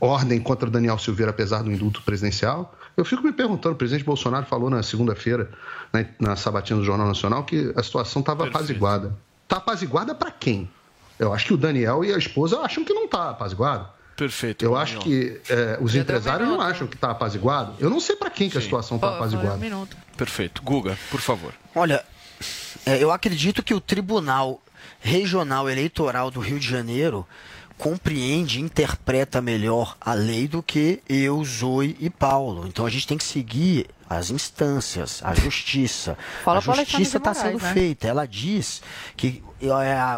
[0.00, 2.74] ordem contra Daniel Silveira, apesar do indulto presidencial.
[2.96, 5.50] Eu fico me perguntando, o presidente Bolsonaro falou na segunda-feira,
[5.92, 9.16] né, na sabatina do Jornal Nacional, que a situação estava apaziguada.
[9.42, 10.70] Está apaziguada para quem?
[11.18, 13.88] Eu acho que o Daniel e a esposa acham que não está apaziguado.
[14.16, 14.64] Perfeito.
[14.64, 17.74] Eu acho que é, os empresários não acham que está apaziguado.
[17.80, 19.58] Eu não sei para quem que a situação está apaziguada.
[20.16, 20.62] Perfeito.
[20.62, 21.52] Guga, por favor.
[21.74, 22.04] Olha,
[22.86, 24.62] é, eu acredito que o Tribunal
[25.00, 27.26] Regional Eleitoral do Rio de Janeiro
[27.78, 32.66] compreende, interpreta melhor a lei do que eu, Zoe e Paulo.
[32.66, 36.16] Então a gente tem que seguir as instâncias, a justiça.
[36.44, 37.72] Fala a justiça está sendo né?
[37.72, 38.06] feita.
[38.06, 38.82] Ela diz
[39.16, 39.42] que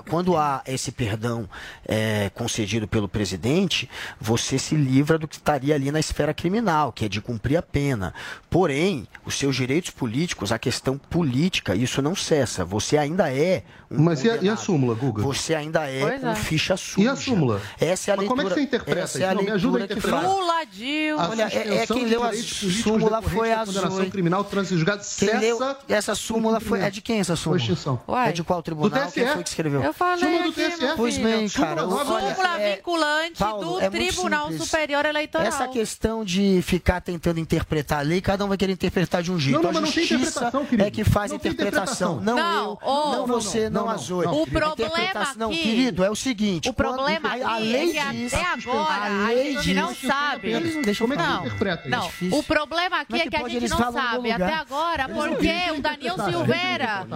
[0.09, 1.49] quando há esse perdão
[1.87, 3.89] é, concedido pelo presidente,
[4.21, 7.63] você se livra do que estaria ali na esfera criminal, que é de cumprir a
[7.63, 8.15] pena.
[8.51, 12.65] Porém, os seus direitos políticos, a questão política, isso não cessa.
[12.65, 15.23] Você ainda é um Mas e a, e a súmula, Guga?
[15.23, 16.35] Você ainda é Pois um é.
[16.35, 17.07] ficha suja.
[17.07, 17.61] E a súmula?
[17.79, 18.29] Essa é a Mas leitura.
[18.29, 19.27] como é que você interpreta essa isso?
[19.27, 20.23] é a Não, me ajuda a interpretar.
[20.23, 20.33] faz.
[20.33, 21.23] Lula, Dilma.
[21.23, 25.59] A Olha, é, é quem leu a súmula foi a condenação criminal, Entendeu?
[25.59, 25.79] cessa...
[25.89, 26.81] E essa súmula foi.
[26.81, 27.61] É de quem essa súmula?
[27.61, 28.01] Com extinção.
[28.27, 28.91] É de qual tribunal?
[28.91, 29.36] Do TSE.
[29.37, 29.83] Foi que escreveu?
[29.83, 30.97] Eu falei Súmula do aqui, TSE.
[30.97, 31.83] Pois bem, cara.
[31.83, 34.69] Súmula é- vinculante Paulo, do é Tribunal simples.
[34.69, 35.47] Superior Eleitoral.
[35.47, 39.39] Essa questão de ficar tentando interpretar a lei, cada um vai querer interpretar de um
[39.39, 39.57] jeito.
[39.57, 40.89] Não, não, a mas não tem justiça interpretação, querido.
[40.89, 42.21] é que faz a interpretação.
[42.21, 44.27] Não, Não, eu, não, você, não, não, a Zoe.
[44.27, 46.69] não, O A problema interpretação- Não, aqui- querido, é o seguinte.
[46.69, 47.99] O problema quando- aqui é que
[48.35, 50.61] até agora a a lei gente não sabe.
[50.83, 51.45] Deixam Como é Não,
[51.87, 56.15] Não, o problema aqui é que a gente não sabe até agora porque o Daniel.
[56.17, 57.07] Silveira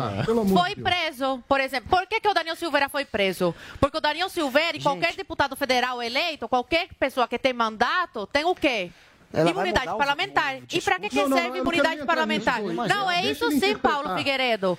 [0.53, 1.43] foi preso.
[1.49, 3.55] Por exemplo, por que, que o Daniel Silveira foi preso?
[3.81, 8.45] Porque o Daniel Silveira e qualquer deputado federal eleito, qualquer pessoa que tem mandato, tem
[8.45, 8.91] o quê?
[9.33, 10.57] Ela imunidade o- parlamentar.
[10.57, 12.61] o E para que, que Não, serve não quero imunidade parlamentar?
[12.61, 13.77] Não, é isso sim.
[13.79, 14.77] Paulo Figueiredo.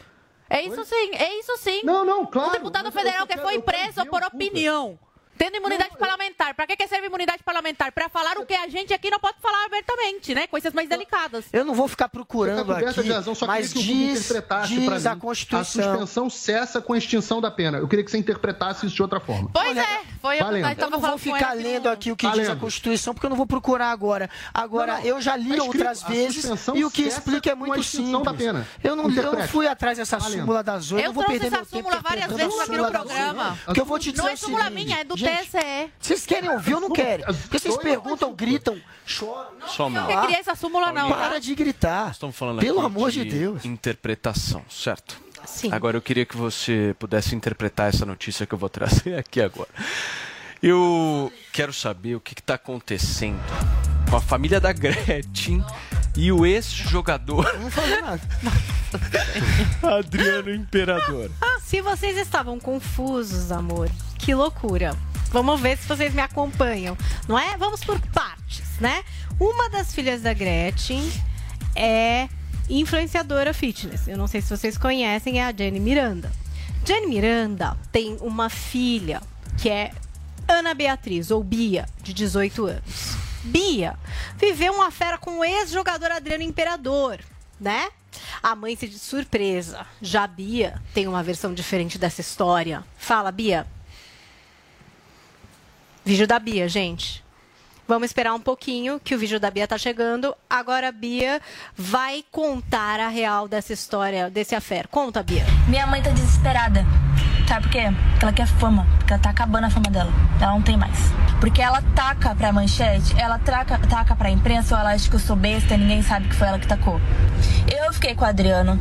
[0.50, 1.82] É isso sim, é isso sim.
[1.86, 2.50] Não, não, claro.
[2.50, 5.00] O deputado federal só que quero- foi quero preso por o Cuba.
[5.42, 6.54] Tendo imunidade parlamentar.
[6.54, 7.92] Para que, que serve imunidade parlamentar?
[7.92, 10.46] Para falar o que a gente aqui não pode falar abertamente, né?
[10.46, 11.46] Coisas mais delicadas.
[11.52, 14.68] Eu não vou ficar procurando tá aqui, de razão, só mas queria que diz, interpretasse
[14.76, 15.08] diz pra a mim.
[15.08, 15.84] A Constituição.
[15.84, 17.80] suspensão cessa com a extinção da pena.
[17.80, 19.50] Eu queria que você interpretasse isso de outra forma.
[19.52, 20.62] Pois é, foi a Valendo.
[20.64, 22.56] nós Eu não vou ficar lendo no- aqui o que Tá diz a.
[22.56, 24.30] Constituição, porque eu não vou procurar agora.
[24.54, 25.08] Agora, Não, não.
[25.08, 26.46] eu já li Tá outras vezes
[26.76, 28.24] e o que explica é muito simples.
[28.24, 28.68] da pena.
[28.84, 30.42] Eu não, eu não fui atrás dessa Valendo.
[30.42, 32.60] súmula da Zoe, Eu não vou trouxe perder essa meu tempo súmula várias vezes aqui
[32.60, 33.60] no súmula programa.
[33.66, 35.92] Porque eu vou te dizer Não é súmula minha, é do gente, TSE.
[36.00, 37.26] Vocês querem ouvir ou não querem?
[37.26, 39.52] Porque vocês perguntam, gritam, choram.
[39.68, 40.08] Só Eu minuto.
[40.08, 41.16] que queria essa súmula não, tá?
[41.16, 42.12] Para de gritar.
[42.12, 43.66] Estamos falando Pelo aqui amor de Deus.
[43.66, 45.20] interpretação, certo?
[45.46, 45.72] Sim.
[45.72, 49.70] Agora eu queria que você pudesse interpretar essa notícia que eu vou trazer aqui agora.
[50.62, 53.40] Eu quero saber o que está acontecendo
[54.10, 55.64] com a família da Gretchen
[56.16, 58.22] e o ex-jogador Não falei nada.
[59.98, 61.32] Adriano Imperador.
[61.66, 63.90] Se vocês estavam confusos, amor,
[64.20, 64.96] que loucura.
[65.32, 66.98] Vamos ver se vocês me acompanham,
[67.28, 67.56] não é?
[67.58, 69.04] Vamos por partes, né?
[69.40, 71.10] Uma das filhas da Gretchen
[71.76, 72.28] é
[72.70, 74.08] influenciadora fitness.
[74.08, 76.32] Eu não sei se vocês conhecem, é a Jenny Miranda.
[76.86, 79.22] Jenny Miranda tem uma filha
[79.58, 79.92] que é
[80.48, 83.16] Ana Beatriz, ou Bia, de 18 anos.
[83.44, 83.98] Bia
[84.38, 87.20] viveu uma fera com o ex-jogador Adriano Imperador,
[87.60, 87.90] né?
[88.44, 89.86] A mãe se de surpresa.
[90.02, 92.84] Já Bia tem uma versão diferente dessa história.
[92.98, 93.66] Fala, Bia.
[96.04, 97.24] Vídeo da Bia, gente.
[97.88, 100.36] Vamos esperar um pouquinho que o vídeo da Bia tá chegando.
[100.50, 101.40] Agora a Bia
[101.76, 104.88] vai contar a real dessa história, desse affair.
[104.88, 105.46] Conta, Bia.
[105.68, 106.84] Minha mãe tá desesperada.
[107.48, 107.84] Sabe por quê?
[108.12, 108.88] Porque ela quer fama.
[108.98, 110.12] Porque ela tá acabando a fama dela.
[110.42, 110.98] Ela não tem mais.
[111.40, 115.20] Porque ela taca pra manchete, ela traca, taca pra imprensa, ou ela acha que eu
[115.20, 117.00] sou besta e ninguém sabe que foi ela que tacou.
[117.68, 118.80] Eu fiquei com o Adriano.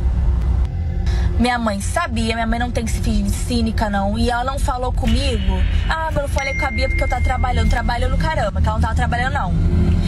[1.41, 4.15] Minha mãe sabia, minha mãe não tem que se fingir de cínica, não.
[4.15, 5.53] E ela não falou comigo.
[5.89, 7.67] Ah, eu falei com a Bia porque eu tava trabalhando.
[7.67, 9.51] Trabalhando caramba, que ela não tava trabalhando, não.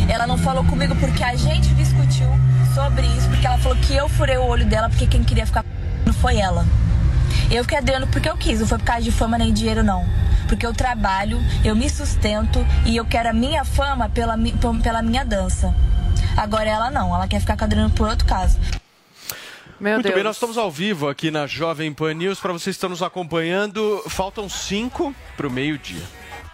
[0.07, 2.27] Ela não falou comigo porque a gente discutiu
[2.75, 5.65] sobre isso, porque ela falou que eu furei o olho dela, porque quem queria ficar
[6.05, 6.67] não foi ela.
[7.49, 10.05] Eu fiquei Adriano porque eu quis, não foi por causa de fama nem dinheiro, não.
[10.47, 14.37] Porque eu trabalho, eu me sustento e eu quero a minha fama pela,
[14.83, 15.73] pela minha dança.
[16.37, 18.55] Agora ela não, ela quer ficar com por outro caso.
[19.79, 20.15] Meu Muito Deus.
[20.15, 22.39] bem, nós estamos ao vivo aqui na Jovem Pan News.
[22.39, 26.03] Para vocês que estão nos acompanhando, faltam cinco para o meio-dia.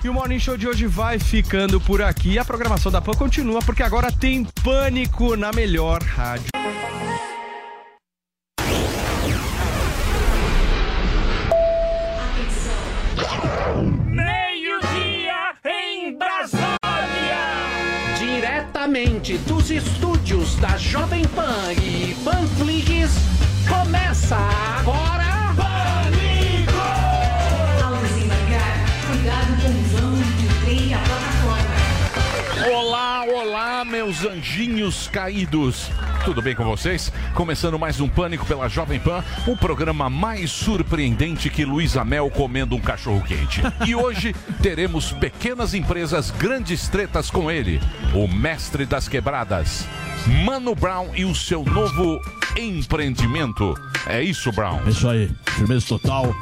[0.04, 2.40] E o Morning Show de hoje vai ficando por aqui.
[2.40, 6.50] A programação da Pan continua porque agora tem Pânico na melhor rádio.
[18.90, 23.12] Diretamente dos estúdios da Jovem Pan e Panflix,
[23.68, 25.29] começa agora...
[33.28, 35.92] Olá, meus anjinhos caídos.
[36.24, 37.12] Tudo bem com vocês?
[37.34, 42.78] Começando mais um Pânico pela Jovem Pan, o programa mais surpreendente que Luísa Mel comendo
[42.78, 43.62] um cachorro quente.
[43.86, 47.82] E hoje teremos pequenas empresas, grandes tretas com ele,
[48.14, 49.86] o mestre das quebradas,
[50.46, 52.22] Mano Brown e o seu novo
[52.58, 53.74] empreendimento.
[54.08, 54.80] É isso, Brown?
[54.86, 56.34] É isso aí, firmeza total.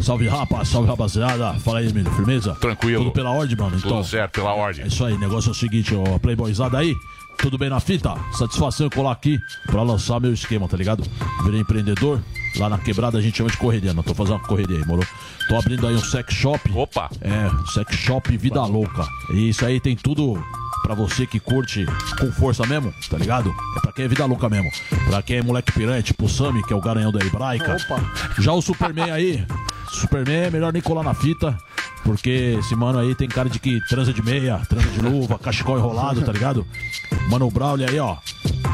[0.00, 1.54] Salve rapa, salve rapaziada.
[1.60, 2.54] Fala aí, menino, firmeza?
[2.56, 3.04] Tranquilo.
[3.04, 3.76] Tudo pela ordem, mano?
[3.76, 4.84] Então, Tudo certo, pela ordem.
[4.84, 6.94] É isso aí, negócio é o seguinte, ó, playboyzada aí.
[7.38, 8.14] Tudo bem na fita?
[8.32, 11.04] Satisfação em colar aqui pra lançar meu esquema, tá ligado?
[11.44, 12.20] Virei empreendedor.
[12.56, 15.06] Lá na quebrada a gente chama de correria, não tô fazendo uma correria aí, moro?
[15.46, 16.72] Tô abrindo aí um sex shop.
[16.74, 17.10] Opa!
[17.20, 19.06] É, sex shop Vida Louca.
[19.30, 20.42] E isso aí tem tudo
[20.82, 21.84] pra você que curte
[22.18, 23.54] com força mesmo, tá ligado?
[23.76, 24.70] É pra quem é vida louca mesmo.
[25.08, 27.76] Pra quem é moleque piranha, tipo o Sammy, que é o garanhão da hebraica.
[27.76, 28.00] Opa.
[28.38, 29.44] Já o Superman aí,
[29.90, 31.56] Superman é melhor nem colar na fita.
[32.06, 35.76] Porque esse mano aí tem cara de que transa de meia, transa de luva, cachecol
[35.76, 36.64] enrolado, tá ligado?
[37.28, 38.16] Mano Braulio aí, ó.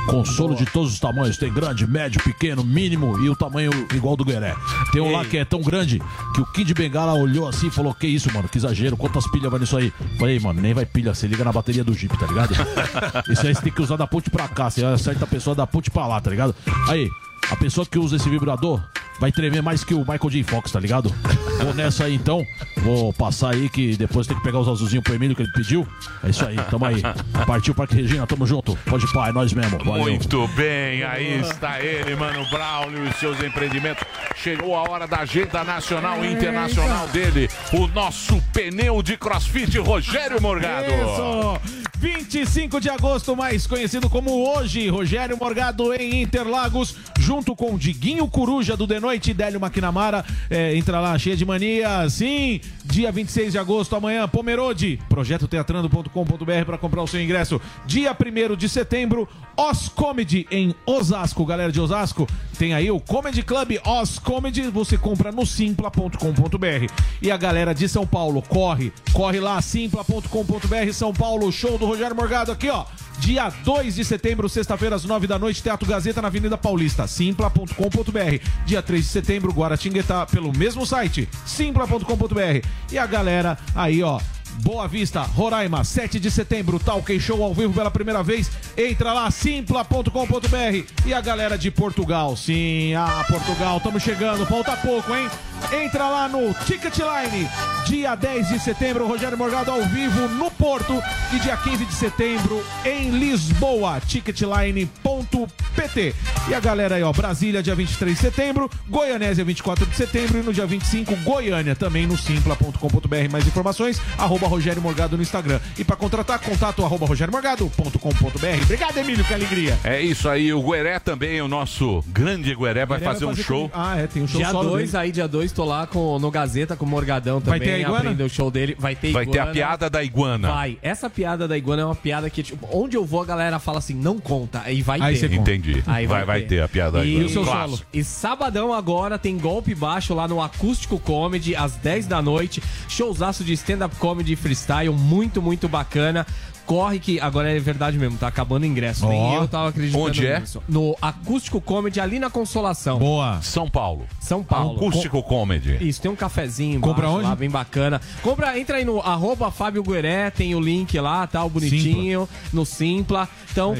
[0.07, 1.39] Consolo de todos os tamanhos.
[1.39, 4.55] Tem grande, médio, pequeno, mínimo e o tamanho igual do Gueré.
[4.93, 6.03] Tem um lá que é tão grande
[6.35, 8.49] que o Kid Bengala olhou assim e falou: Que isso, mano?
[8.49, 8.97] Que exagero.
[8.99, 9.93] Quantas pilhas vai nisso aí?
[10.19, 11.15] Falei, mano, nem vai pilha.
[11.15, 12.53] Você liga na bateria do Jeep, tá ligado?
[13.31, 14.69] Isso aí você tem que usar da ponte pra cá.
[14.69, 16.55] Você acerta a pessoa da ponte pra lá, tá ligado?
[16.89, 17.09] Aí,
[17.51, 18.83] a pessoa que usa esse vibrador
[19.19, 20.43] vai tremer mais que o Michael J.
[20.43, 21.15] Fox, tá ligado?
[21.63, 22.47] Vou nessa aí então.
[22.79, 25.87] Vou passar aí que depois tem que pegar os azulzinhos pro Emílio que ele pediu.
[26.25, 27.03] É isso aí, tamo aí.
[27.47, 28.77] Partiu Parque Regina, tamo junto.
[28.87, 29.79] Pode pá, é nós mesmo.
[29.79, 30.05] Valeu.
[30.05, 34.05] Muito bem, aí está ele, Mano Braulio e seus empreendimentos.
[34.37, 40.41] Chegou a hora da agenda nacional e internacional dele, o nosso pneu de crossfit, Rogério
[40.41, 40.87] Morgado.
[40.87, 41.92] Isso!
[42.03, 48.77] 25 de agosto, mais conhecido como hoje, Rogério Morgado em Interlagos, junto com Diguinho Coruja
[48.77, 50.25] do The Noite e Délio Maquinamara.
[50.51, 52.11] É, entra lá, cheia de mania.
[52.11, 57.61] Sim, dia 26 de agosto, amanhã, Pomerode, projetoteatrando.com.br para comprar o seu ingresso.
[57.87, 61.47] Dia 1 de setembro, Os Comedy em Osasco.
[61.47, 62.27] Galera de Osasco,
[62.63, 66.93] tem aí o Comedy Club Os Comedy, você compra no simpla.com.br.
[67.21, 72.15] E a galera de São Paulo, corre, corre lá, simpla.com.br, São Paulo, show do Rogério
[72.15, 72.85] Morgado aqui, ó.
[73.19, 78.47] Dia 2 de setembro, sexta-feira, às 9 da noite, Teatro Gazeta na Avenida Paulista, simpla.com.br.
[78.65, 82.65] Dia 3 de setembro, Guaratinguetá, pelo mesmo site, simpla.com.br.
[82.93, 84.21] E a galera aí, ó.
[84.61, 88.51] Boa Vista, Roraima, 7 de setembro, Talk Show ao vivo pela primeira vez.
[88.77, 91.07] Entra lá, simpla.com.br.
[91.07, 95.29] E a galera de Portugal, sim, ah, Portugal, estamos chegando, falta pouco, hein?
[95.73, 97.49] Entra lá no Ticketline,
[97.87, 101.03] dia 10 de setembro, Rogério Morgado ao vivo no Porto.
[101.33, 106.15] E dia 15 de setembro em Lisboa, ticketline.pt.
[106.49, 110.41] E a galera aí, ó, Brasília, dia 23 de setembro, Goianésia, 24 de setembro.
[110.41, 113.31] E no dia 25, Goiânia, também no simpla.com.br.
[113.31, 115.61] Mais informações, arroba Rogério Morgado no Instagram.
[115.79, 118.63] E para contratar, contato arroba rogeriomorgado.com.br.
[118.65, 119.79] Obrigado, Emílio, que alegria.
[119.85, 123.43] É isso aí, o Gueré também, o nosso grande Gueré, vai fazer vai um fazer
[123.47, 123.69] show.
[123.69, 123.73] comigo.
[123.75, 125.03] Ah, é, tem um show Dia solo 2, dele.
[125.05, 127.75] aí dia 2, tô lá com, no Gazeta com o Morgadão Vai também.
[127.75, 128.25] ter a iguana?
[128.25, 128.77] o show dele.
[128.79, 129.53] Vai ter Vai ter a iguana.
[129.53, 130.49] piada da iguana.
[130.53, 130.79] Vai.
[130.83, 133.79] Essa piada da iguana é uma piada que, tipo, onde eu vou, a galera fala
[133.79, 134.63] assim, não conta.
[134.65, 135.29] Aí vai Aí ter.
[135.29, 135.35] você.
[135.35, 135.83] Entendi.
[135.87, 137.25] Aí Vai- vai ter a piada da iguana.
[137.25, 137.81] E, o seu solo?
[137.93, 142.63] E sabadão agora tem golpe baixo lá no Acústico Comedy, às 10 da noite.
[142.89, 146.27] Showzaço de stand-up comedy e freestyle, muito, muito bacana.
[146.65, 149.07] Corre que agora é verdade mesmo, tá acabando o ingresso.
[149.09, 149.43] Nem Ó.
[149.43, 150.39] eu tava acreditando Onde é?
[150.41, 150.63] nisso.
[150.69, 153.01] No Acústico Comedy, ali na Consolação.
[153.01, 153.41] Boa.
[153.43, 154.07] São Paulo.
[154.21, 154.77] São Paulo.
[154.77, 155.77] Acústico Comedy.
[155.81, 157.25] Isso, tem um cafezinho Compra onde?
[157.25, 158.01] lá, bem bacana.
[158.23, 163.29] Compra, entra aí no arroba Fábio Gueré, tem o link lá, tal, bonitinho, no Simpla.
[163.51, 163.75] Então,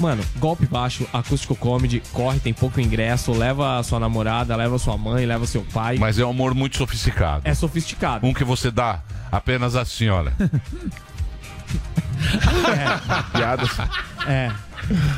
[0.00, 4.78] mano, golpe baixo, acústico comedy, corre, tem pouco ingresso, leva a sua namorada, leva a
[4.78, 5.98] sua mãe, leva seu pai.
[5.98, 7.42] Mas é um humor muito sofisticado.
[7.44, 8.26] É sofisticado.
[8.26, 9.00] Um que você dá
[9.30, 10.32] apenas assim, olha.
[13.32, 13.70] Piadas.
[14.26, 14.50] É.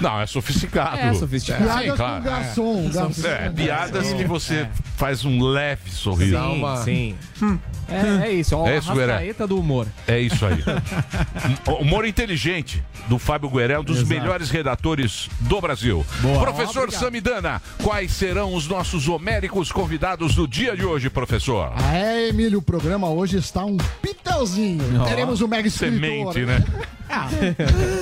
[0.01, 0.99] Não, é sofisticado.
[0.99, 1.65] É sofisticado.
[1.65, 2.23] Sim, Piadas claro.
[2.23, 3.29] com garçom, garçom.
[3.29, 4.17] É, piadas Sim.
[4.17, 4.71] que você É.
[4.97, 6.37] faz um leve sorriso.
[6.85, 7.61] Sim, sim.
[7.93, 9.33] É, é isso, ó, É a isso, Gueré.
[9.47, 9.87] do humor.
[10.07, 10.63] É isso aí.
[11.69, 14.09] Um Humor inteligente do Fábio Gueré, um dos Exato.
[14.15, 16.05] melhores redatores do Brasil.
[16.21, 16.41] Boa.
[16.41, 17.01] Professor Obrigado.
[17.01, 21.73] Samidana, quais serão os nossos homéricos convidados do dia de hoje, professor?
[21.93, 24.83] É, Emílio, o programa hoje está um pitelzinho.
[25.01, 26.35] Ó, Teremos o mega Você escritor.
[26.35, 26.65] mente, né?
[27.15, 27.29] Ah,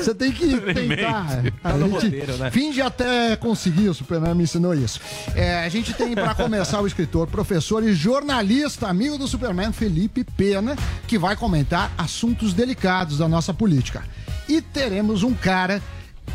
[0.01, 1.43] você tem que tentar.
[1.65, 2.49] A Tá no gente né?
[2.53, 5.01] finge até conseguir, o Superman me ensinou isso.
[5.35, 10.23] É, a gente tem, para começar, o escritor, professor e jornalista, amigo do Superman, Felipe
[10.37, 10.77] Pena,
[11.07, 14.05] que vai comentar assuntos delicados da nossa política.
[14.47, 15.81] E teremos um cara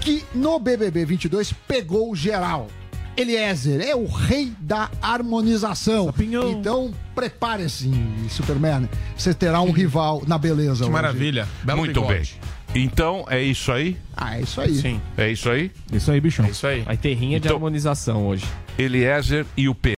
[0.02, 2.68] que no BBB 22 pegou geral.
[3.16, 6.12] Eliezer é o rei da harmonização.
[6.50, 7.92] Então, prepare-se,
[8.30, 8.90] Superman.
[9.16, 10.86] Você terá um rival na beleza.
[10.86, 10.92] hoje.
[11.76, 12.24] Muito bem.
[12.74, 13.96] Então, é isso aí?
[14.18, 14.76] Ah, é isso aí.
[14.76, 15.00] Sim.
[15.16, 15.72] É isso aí?
[15.94, 16.46] Isso aí, bichão.
[16.46, 16.82] É isso aí.
[16.82, 18.44] Vai ter rinha de Então- harmonização hoje.
[18.78, 19.92] Eliezer e o P.